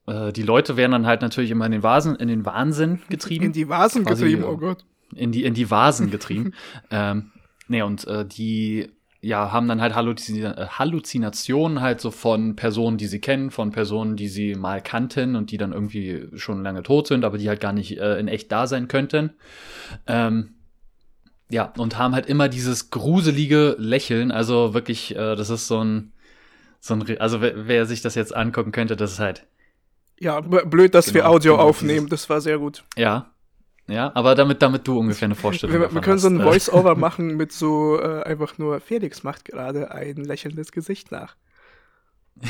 äh, 0.08 0.34
die 0.34 0.44
Leute 0.44 0.78
werden 0.78 0.92
dann 0.92 1.06
halt 1.06 1.22
natürlich 1.22 1.52
immer 1.52 1.66
in 1.66 1.72
den 1.72 1.84
Vasen, 1.84 2.16
in 2.16 2.28
den 2.28 2.46
Wahnsinn 2.46 3.02
getrieben. 3.10 3.46
In 3.46 3.54
die 3.54 3.70
Vasen 3.70 4.04
quasi, 4.04 4.26
getrieben, 4.26 4.44
oh 4.44 4.58
Gott. 4.58 4.84
In 5.16 5.32
die, 5.32 5.46
in 5.46 5.54
die 5.54 5.70
Vasen 5.70 6.12
getrieben. 6.12 6.54
ähm, 6.92 7.32
nee, 7.68 7.82
und 7.82 8.06
äh, 8.08 8.26
die 8.26 8.90
ja, 9.22 9.52
haben 9.52 9.68
dann 9.68 9.82
halt 9.82 9.96
Halluzina 9.96 10.58
äh, 10.58 10.68
Halluzinationen 10.68 11.82
halt 11.82 12.02
so 12.02 12.12
von 12.12 12.56
Personen, 12.56 12.98
die 12.98 13.08
sie 13.08 13.20
kennen, 13.20 13.52
von 13.52 13.72
Personen, 13.72 14.16
die 14.16 14.28
sie 14.28 14.56
mal 14.56 14.82
kannten 14.82 15.36
und 15.36 15.52
die 15.52 15.58
dann 15.58 15.74
irgendwie 15.74 16.28
schon 16.36 16.64
lange 16.64 16.84
tot 16.84 17.08
sind, 17.08 17.26
aber 17.26 17.38
die 17.38 17.50
halt 17.50 17.60
gar 17.60 17.74
nicht 17.74 17.98
äh, 17.98 18.20
in 18.20 18.28
echt 18.28 18.52
da 18.52 18.68
sein 18.68 18.88
könnten. 18.88 19.32
Ähm, 20.06 20.54
ja, 21.50 21.74
und 21.78 21.98
haben 21.98 22.14
halt 22.14 22.28
immer 22.28 22.50
dieses 22.50 22.90
gruselige 22.90 23.76
Lächeln, 23.80 24.32
also 24.32 24.74
wirklich, 24.74 25.16
äh, 25.16 25.36
das 25.36 25.50
ist 25.50 25.68
so 25.68 25.84
ein, 25.84 26.12
so 26.80 26.94
ein, 26.94 27.20
also 27.20 27.42
wer, 27.42 27.68
wer 27.68 27.86
sich 27.86 28.02
das 28.02 28.16
jetzt 28.16 28.36
angucken 28.36 28.72
könnte, 28.72 28.96
das 28.96 29.14
ist 29.14 29.20
halt. 29.20 29.46
Ja, 30.20 30.42
blöd, 30.42 30.94
dass 30.94 31.06
genau, 31.08 31.16
wir 31.16 31.30
Audio 31.30 31.54
genau 31.54 31.68
aufnehmen, 31.68 32.10
das 32.10 32.30
war 32.30 32.42
sehr 32.42 32.58
gut. 32.60 32.84
Ja, 32.98 33.32
ja, 33.88 34.12
aber 34.16 34.36
damit, 34.36 34.62
damit 34.62 34.88
du 34.88 35.00
ungefähr 35.00 35.28
eine 35.28 35.36
Vorstellung 35.36 35.74
Wir, 35.74 35.94
wir 35.94 36.02
können 36.02 36.16
hast. 36.16 36.24
so 36.24 36.30
ein. 36.30 36.42
Voice-Over 36.42 36.96
machen 36.98 37.38
mit 37.38 37.52
so 37.52 38.00
äh, 38.00 38.24
einfach 38.24 38.58
nur 38.58 38.80
Felix 38.82 39.24
macht 39.24 39.46
gerade 39.46 39.92
ein 39.92 40.18
lächelndes 40.18 40.72
Gesicht 40.72 41.12
nach. 41.12 41.36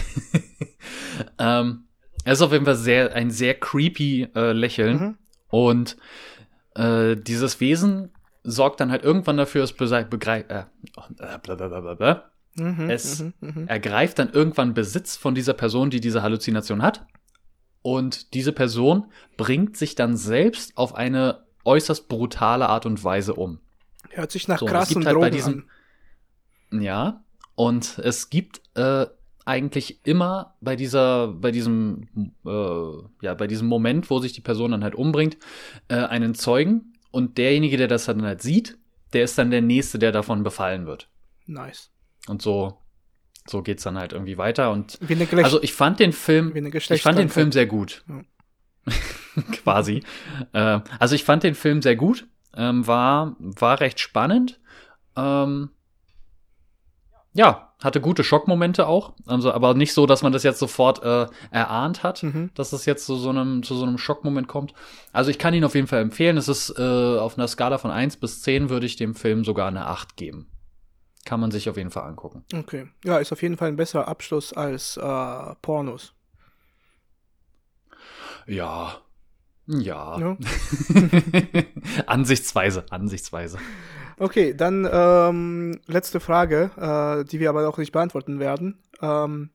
ähm, 1.39 1.85
es 2.25 2.39
ist 2.39 2.41
auf 2.41 2.51
jeden 2.51 2.65
Fall 2.65 2.75
sehr, 2.75 3.13
ein 3.13 3.31
sehr 3.31 3.53
creepy 3.53 4.29
äh, 4.35 4.51
Lächeln. 4.51 4.97
Mhm. 4.99 5.17
Und 5.49 5.97
äh, 6.75 7.15
dieses 7.15 7.59
Wesen 7.59 8.11
sorgt 8.43 8.79
dann 8.79 8.91
halt 8.91 9.03
irgendwann 9.03 9.37
dafür, 9.37 9.63
es 9.63 9.73
begreift. 9.73 10.49
Äh, 10.49 10.65
äh 11.19 12.15
mhm, 12.55 12.89
es 12.89 13.21
mhm, 13.21 13.33
mhm, 13.39 13.67
ergreift 13.67 14.19
dann 14.19 14.31
irgendwann 14.31 14.73
Besitz 14.73 15.15
von 15.15 15.35
dieser 15.35 15.53
Person, 15.53 15.89
die 15.89 16.01
diese 16.01 16.21
Halluzination 16.21 16.81
hat. 16.81 17.05
Und 17.87 18.33
diese 18.33 18.51
Person 18.51 19.05
bringt 19.37 19.77
sich 19.77 19.95
dann 19.95 20.17
selbst 20.17 20.77
auf 20.77 20.93
eine 20.93 21.45
äußerst 21.63 22.09
brutale 22.09 22.67
Art 22.67 22.85
und 22.85 23.01
Weise 23.01 23.33
um. 23.33 23.61
Hört 24.09 24.29
sich 24.29 24.49
nach 24.49 24.59
so, 24.59 24.65
krassen 24.65 25.05
halt 25.05 25.15
Drogen 25.15 25.31
diesem, 25.31 25.69
an. 26.69 26.81
Ja, 26.81 27.23
und 27.55 27.97
es 27.99 28.29
gibt 28.29 28.59
äh, 28.75 29.05
eigentlich 29.45 30.05
immer 30.05 30.55
bei 30.59 30.75
dieser, 30.75 31.29
bei 31.29 31.51
diesem, 31.51 32.33
äh, 32.45 33.25
ja, 33.25 33.33
bei 33.35 33.47
diesem 33.47 33.69
Moment, 33.69 34.09
wo 34.09 34.19
sich 34.19 34.33
die 34.33 34.41
Person 34.41 34.71
dann 34.71 34.83
halt 34.83 34.95
umbringt, 34.95 35.37
äh, 35.87 35.95
einen 35.95 36.35
Zeugen 36.35 36.91
und 37.11 37.37
derjenige, 37.37 37.77
der 37.77 37.87
das 37.87 38.03
dann 38.03 38.21
halt 38.23 38.41
sieht, 38.41 38.77
der 39.13 39.23
ist 39.23 39.37
dann 39.37 39.49
der 39.49 39.61
Nächste, 39.61 39.97
der 39.97 40.11
davon 40.11 40.43
befallen 40.43 40.87
wird. 40.87 41.07
Nice. 41.45 41.89
Und 42.27 42.41
so 42.41 42.79
so 43.49 43.61
geht's 43.61 43.83
dann 43.83 43.97
halt 43.97 44.13
irgendwie 44.13 44.37
weiter 44.37 44.71
und 44.71 44.99
also 45.33 45.61
ich 45.61 45.73
fand 45.73 45.99
den 45.99 46.13
Film 46.13 46.55
ich 46.55 47.01
fand 47.01 47.17
den 47.17 47.29
Film 47.29 47.51
sehr 47.51 47.65
gut. 47.65 48.03
Ja. 48.07 48.21
quasi. 49.51 50.03
Äh, 50.53 50.79
also 50.99 51.15
ich 51.15 51.23
fand 51.23 51.43
den 51.43 51.55
Film 51.55 51.81
sehr 51.81 51.95
gut 51.95 52.27
ähm, 52.55 52.87
war 52.87 53.35
war 53.39 53.79
recht 53.79 53.99
spannend 53.99 54.59
ähm, 55.15 55.69
ja 57.33 57.73
hatte 57.83 58.01
gute 58.01 58.23
Schockmomente 58.23 58.87
auch 58.87 59.13
also 59.27 59.51
aber 59.51 59.75
nicht 59.75 59.93
so 59.93 60.07
dass 60.07 60.23
man 60.23 60.31
das 60.31 60.43
jetzt 60.43 60.59
sofort 60.59 61.03
äh, 61.03 61.27
erahnt 61.51 62.01
hat 62.01 62.23
mhm. 62.23 62.49
dass 62.55 62.73
es 62.73 62.85
jetzt 62.85 63.05
zu 63.05 63.15
so 63.15 63.29
einem 63.29 63.61
zu 63.61 63.75
so 63.75 63.85
einem 63.85 63.97
Schockmoment 63.97 64.47
kommt. 64.47 64.73
Also 65.13 65.29
ich 65.29 65.37
kann 65.37 65.53
ihn 65.53 65.63
auf 65.63 65.75
jeden 65.75 65.87
Fall 65.87 66.01
empfehlen. 66.01 66.37
Es 66.37 66.47
ist 66.47 66.73
äh, 66.77 66.81
auf 67.17 67.37
einer 67.37 67.47
Skala 67.47 67.77
von 67.77 67.91
1 67.91 68.17
bis 68.17 68.41
10 68.41 68.69
würde 68.69 68.85
ich 68.85 68.95
dem 68.95 69.13
Film 69.13 69.43
sogar 69.43 69.67
eine 69.67 69.85
8 69.85 70.17
geben 70.17 70.47
kann 71.27 71.41
man 71.41 71.51
sich 71.51 71.69
auf 71.69 71.75
jeden 71.75 71.91
Fall 71.91 72.07
angucken. 72.07 72.45
Okay. 72.53 72.87
Ja, 73.03 73.17
ist 73.17 73.33
auf 73.33 73.41
jeden 73.41 73.57
Fall 73.57 73.67
ein 73.67 73.75
besserer 73.75 74.07
Abschluss 74.07 74.53
als 74.53 74.95
äh, 74.95 75.55
Pornos. 75.61 76.13
Ja. 78.45 79.01
Ja. 79.65 80.17
ja. 80.17 80.37
ansichtsweise, 82.07 82.85
ansichtsweise. 82.91 83.57
Okay, 84.17 84.53
dann 84.53 84.87
ähm, 84.89 85.81
letzte 85.85 86.21
Frage, 86.21 86.71
äh, 86.77 87.25
die 87.25 87.41
wir 87.41 87.49
aber 87.49 87.67
auch 87.67 87.77
nicht 87.77 87.91
beantworten 87.91 88.39
werden. 88.39 88.81
Ähm, 89.01 89.49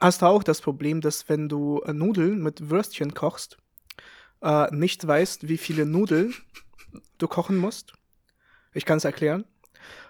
hast 0.00 0.22
du 0.22 0.26
auch 0.26 0.42
das 0.42 0.62
Problem, 0.62 1.02
dass 1.02 1.28
wenn 1.28 1.50
du 1.50 1.82
äh, 1.84 1.92
Nudeln 1.92 2.42
mit 2.42 2.70
Würstchen 2.70 3.12
kochst, 3.12 3.58
äh, 4.40 4.74
nicht 4.74 5.06
weißt, 5.06 5.46
wie 5.46 5.58
viele 5.58 5.84
Nudeln 5.84 6.32
du 7.18 7.28
kochen 7.28 7.58
musst? 7.58 7.92
Ich 8.72 8.86
kann 8.86 8.96
es 8.96 9.04
erklären. 9.04 9.44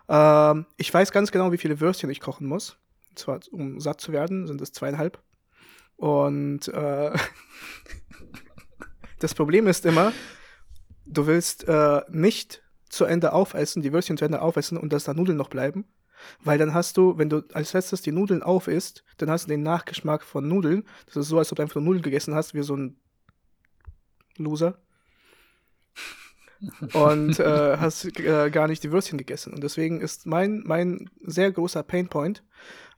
Ähm, 0.08 0.66
ich 0.76 0.92
weiß 0.92 1.12
ganz 1.12 1.32
genau, 1.32 1.52
wie 1.52 1.58
viele 1.58 1.80
Würstchen 1.80 2.10
ich 2.10 2.20
kochen 2.20 2.46
muss. 2.46 2.76
Und 3.10 3.18
zwar, 3.18 3.40
um 3.50 3.80
satt 3.80 4.00
zu 4.00 4.12
werden, 4.12 4.46
sind 4.46 4.60
es 4.60 4.72
zweieinhalb. 4.72 5.18
Und 5.96 6.68
äh, 6.68 7.12
das 9.20 9.34
Problem 9.34 9.66
ist 9.66 9.86
immer, 9.86 10.12
du 11.06 11.26
willst 11.26 11.66
äh, 11.68 12.02
nicht 12.08 12.62
zu 12.88 13.04
Ende 13.04 13.32
aufessen, 13.32 13.82
die 13.82 13.92
Würstchen 13.92 14.16
zu 14.16 14.24
Ende 14.24 14.42
aufessen 14.42 14.78
und 14.78 14.92
dass 14.92 15.04
da 15.04 15.14
Nudeln 15.14 15.38
noch 15.38 15.48
bleiben. 15.48 15.84
Weil 16.42 16.58
dann 16.58 16.72
hast 16.72 16.96
du, 16.96 17.18
wenn 17.18 17.28
du 17.28 17.42
als 17.52 17.72
letztes 17.72 18.00
die 18.00 18.12
Nudeln 18.12 18.42
aufisst, 18.42 19.04
dann 19.18 19.30
hast 19.30 19.44
du 19.44 19.48
den 19.48 19.62
Nachgeschmack 19.62 20.22
von 20.22 20.48
Nudeln. 20.48 20.84
Das 21.06 21.16
ist 21.16 21.28
so, 21.28 21.38
als 21.38 21.52
ob 21.52 21.56
du 21.56 21.62
einfach 21.62 21.76
nur 21.76 21.84
Nudeln 21.84 22.02
gegessen 22.02 22.34
hast, 22.34 22.54
wie 22.54 22.62
so 22.62 22.76
ein 22.76 22.96
Loser 24.36 24.78
und 26.92 27.38
äh, 27.40 27.76
hast 27.78 28.18
äh, 28.18 28.50
gar 28.50 28.68
nicht 28.68 28.82
die 28.82 28.92
Würstchen 28.92 29.18
gegessen. 29.18 29.52
Und 29.52 29.62
deswegen 29.62 30.00
ist 30.00 30.26
mein, 30.26 30.62
mein 30.64 31.10
sehr 31.24 31.50
großer 31.52 31.82
Painpoint, 31.82 32.42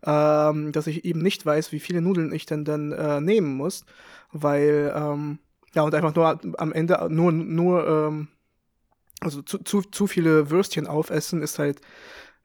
ähm, 0.05 0.73
dass 0.73 0.87
ich 0.87 1.05
eben 1.05 1.21
nicht 1.21 1.45
weiß, 1.45 1.73
wie 1.73 1.81
viele 1.81 2.01
Nudeln 2.01 2.33
ich 2.33 2.47
denn 2.47 2.65
dann 2.65 2.93
äh, 2.93 3.21
nehmen 3.21 3.57
muss, 3.57 3.85
weil, 4.33 4.93
ähm, 4.95 5.39
ja, 5.75 5.83
und 5.83 5.95
einfach 5.95 6.15
nur 6.15 6.41
am 6.59 6.73
Ende 6.73 7.07
nur, 7.11 7.33
nur, 7.33 7.87
ähm, 7.87 8.29
also 9.21 9.43
zu, 9.43 9.59
zu, 9.59 9.83
zu 9.83 10.07
viele 10.07 10.51
Würstchen 10.51 10.87
aufessen 10.87 11.43
ist 11.43 11.59
halt 11.59 11.81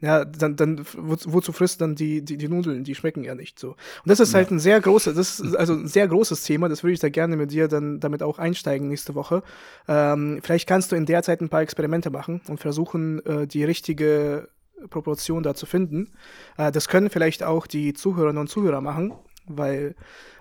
ja, 0.02 0.26
dann, 0.26 0.56
dann 0.56 0.84
wozu 0.94 1.54
frisst 1.54 1.80
dann 1.80 1.96
die, 1.96 2.24
die, 2.24 2.38
die 2.38 2.48
Nudeln? 2.48 2.84
Die 2.84 2.96
schmecken 2.96 3.24
ja 3.24 3.36
nicht 3.36 3.60
so. 3.60 3.70
Und 3.70 3.78
das 4.06 4.20
ist 4.20 4.34
halt 4.34 4.48
ja. 4.48 4.50
halt 4.50 4.52
ein 4.52 4.60
sehr 4.60 4.82
großes, 4.82 5.16
das 5.16 5.40
ist 5.40 5.56
also 5.56 5.74
ein 5.74 5.88
sehr 5.88 6.08
großes 6.08 6.44
Thema, 6.44 6.70
das 6.70 6.84
würde 6.84 6.94
ich 6.94 7.00
da 7.00 7.10
gerne 7.10 7.38
mit 7.38 7.52
dir 7.52 7.68
dann 7.68 8.00
damit 8.00 8.24
auch 8.24 8.40
einsteigen 8.40 8.88
nächste 8.88 9.14
Woche. 9.14 9.44
Ähm, 9.88 10.40
vielleicht 10.42 10.68
kannst 10.68 10.92
du 10.92 10.96
in 10.96 11.06
der 11.06 11.22
Zeit 11.22 11.42
ein 11.42 11.50
paar 11.50 11.62
Experimente 11.62 12.10
machen 12.10 12.42
und 12.48 12.60
versuchen, 12.60 13.24
äh, 13.26 13.46
die 13.46 13.64
richtige 13.64 14.50
Proportion 14.90 15.44
da 15.44 15.54
zu 15.54 15.68
finden. 15.68 16.12
Äh, 16.58 16.72
das 16.72 16.88
können 16.88 17.12
vielleicht 17.12 17.44
auch 17.44 17.68
die 17.68 17.94
Zuhörerinnen 17.94 18.42
und 18.42 18.48
Zuhörer 18.48 18.82
machen, 18.82 19.14
weil 19.46 19.96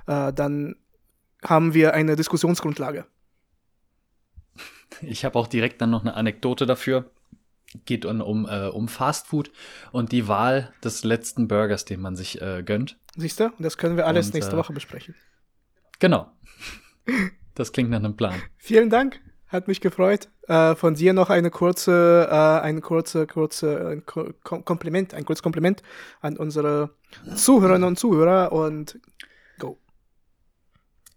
äh, 0.06 0.32
dann 0.32 0.76
haben 1.44 1.74
wir 1.74 1.92
eine 1.92 2.16
Diskussionsgrundlage. 2.16 3.04
Ich 5.02 5.24
habe 5.26 5.38
auch 5.38 5.46
direkt 5.46 5.82
dann 5.82 5.90
noch 5.90 6.00
eine 6.00 6.14
Anekdote 6.14 6.64
dafür 6.64 7.10
geht 7.84 8.04
um, 8.04 8.20
um, 8.20 8.46
äh, 8.48 8.68
um 8.68 8.88
Fast 8.88 9.28
Food 9.28 9.50
und 9.92 10.12
die 10.12 10.28
Wahl 10.28 10.72
des 10.82 11.04
letzten 11.04 11.48
Burgers, 11.48 11.84
den 11.84 12.00
man 12.00 12.16
sich 12.16 12.40
äh, 12.40 12.62
gönnt. 12.64 12.98
Siehst 13.16 13.40
du? 13.40 13.52
Das 13.58 13.78
können 13.78 13.96
wir 13.96 14.06
alles 14.06 14.26
und, 14.26 14.34
nächste 14.34 14.54
äh, 14.54 14.58
Woche 14.58 14.72
besprechen. 14.72 15.14
Genau. 15.98 16.30
Das 17.56 17.72
klingt 17.72 17.90
nach 17.90 17.98
einem 17.98 18.16
Plan. 18.16 18.40
Vielen 18.56 18.88
Dank. 18.88 19.20
Hat 19.48 19.68
mich 19.68 19.82
gefreut. 19.82 20.28
Äh, 20.46 20.76
von 20.76 20.94
dir 20.94 21.12
noch 21.12 21.28
eine 21.28 21.50
kurze, 21.50 22.26
äh, 22.30 22.34
eine 22.34 22.80
kurze, 22.80 23.26
kurze 23.26 23.88
ein 23.88 24.06
Kom 24.06 24.64
Kompliment, 24.64 25.12
ein 25.12 25.24
kurzes 25.24 25.42
Kompliment 25.42 25.82
an 26.20 26.36
unsere 26.36 26.94
Zuhörerinnen 27.34 27.86
und 27.86 27.98
Zuhörer 27.98 28.52
und 28.52 28.98
go. 29.58 29.78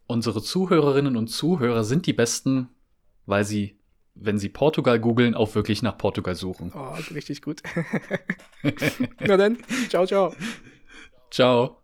Unsere 0.07 0.41
Zuhörerinnen 0.41 1.15
und 1.15 1.27
Zuhörer 1.27 1.83
sind 1.83 2.07
die 2.07 2.13
besten, 2.13 2.69
weil 3.25 3.45
sie 3.45 3.79
wenn 4.15 4.37
Sie 4.37 4.49
Portugal 4.49 4.99
googeln, 4.99 5.35
auch 5.35 5.55
wirklich 5.55 5.81
nach 5.81 5.97
Portugal 5.97 6.35
suchen. 6.35 6.71
Oh, 6.75 6.95
richtig 7.13 7.41
gut. 7.41 7.61
Na 9.19 9.37
dann, 9.37 9.57
ciao, 9.89 10.05
ciao. 10.05 10.33
Ciao. 11.31 11.77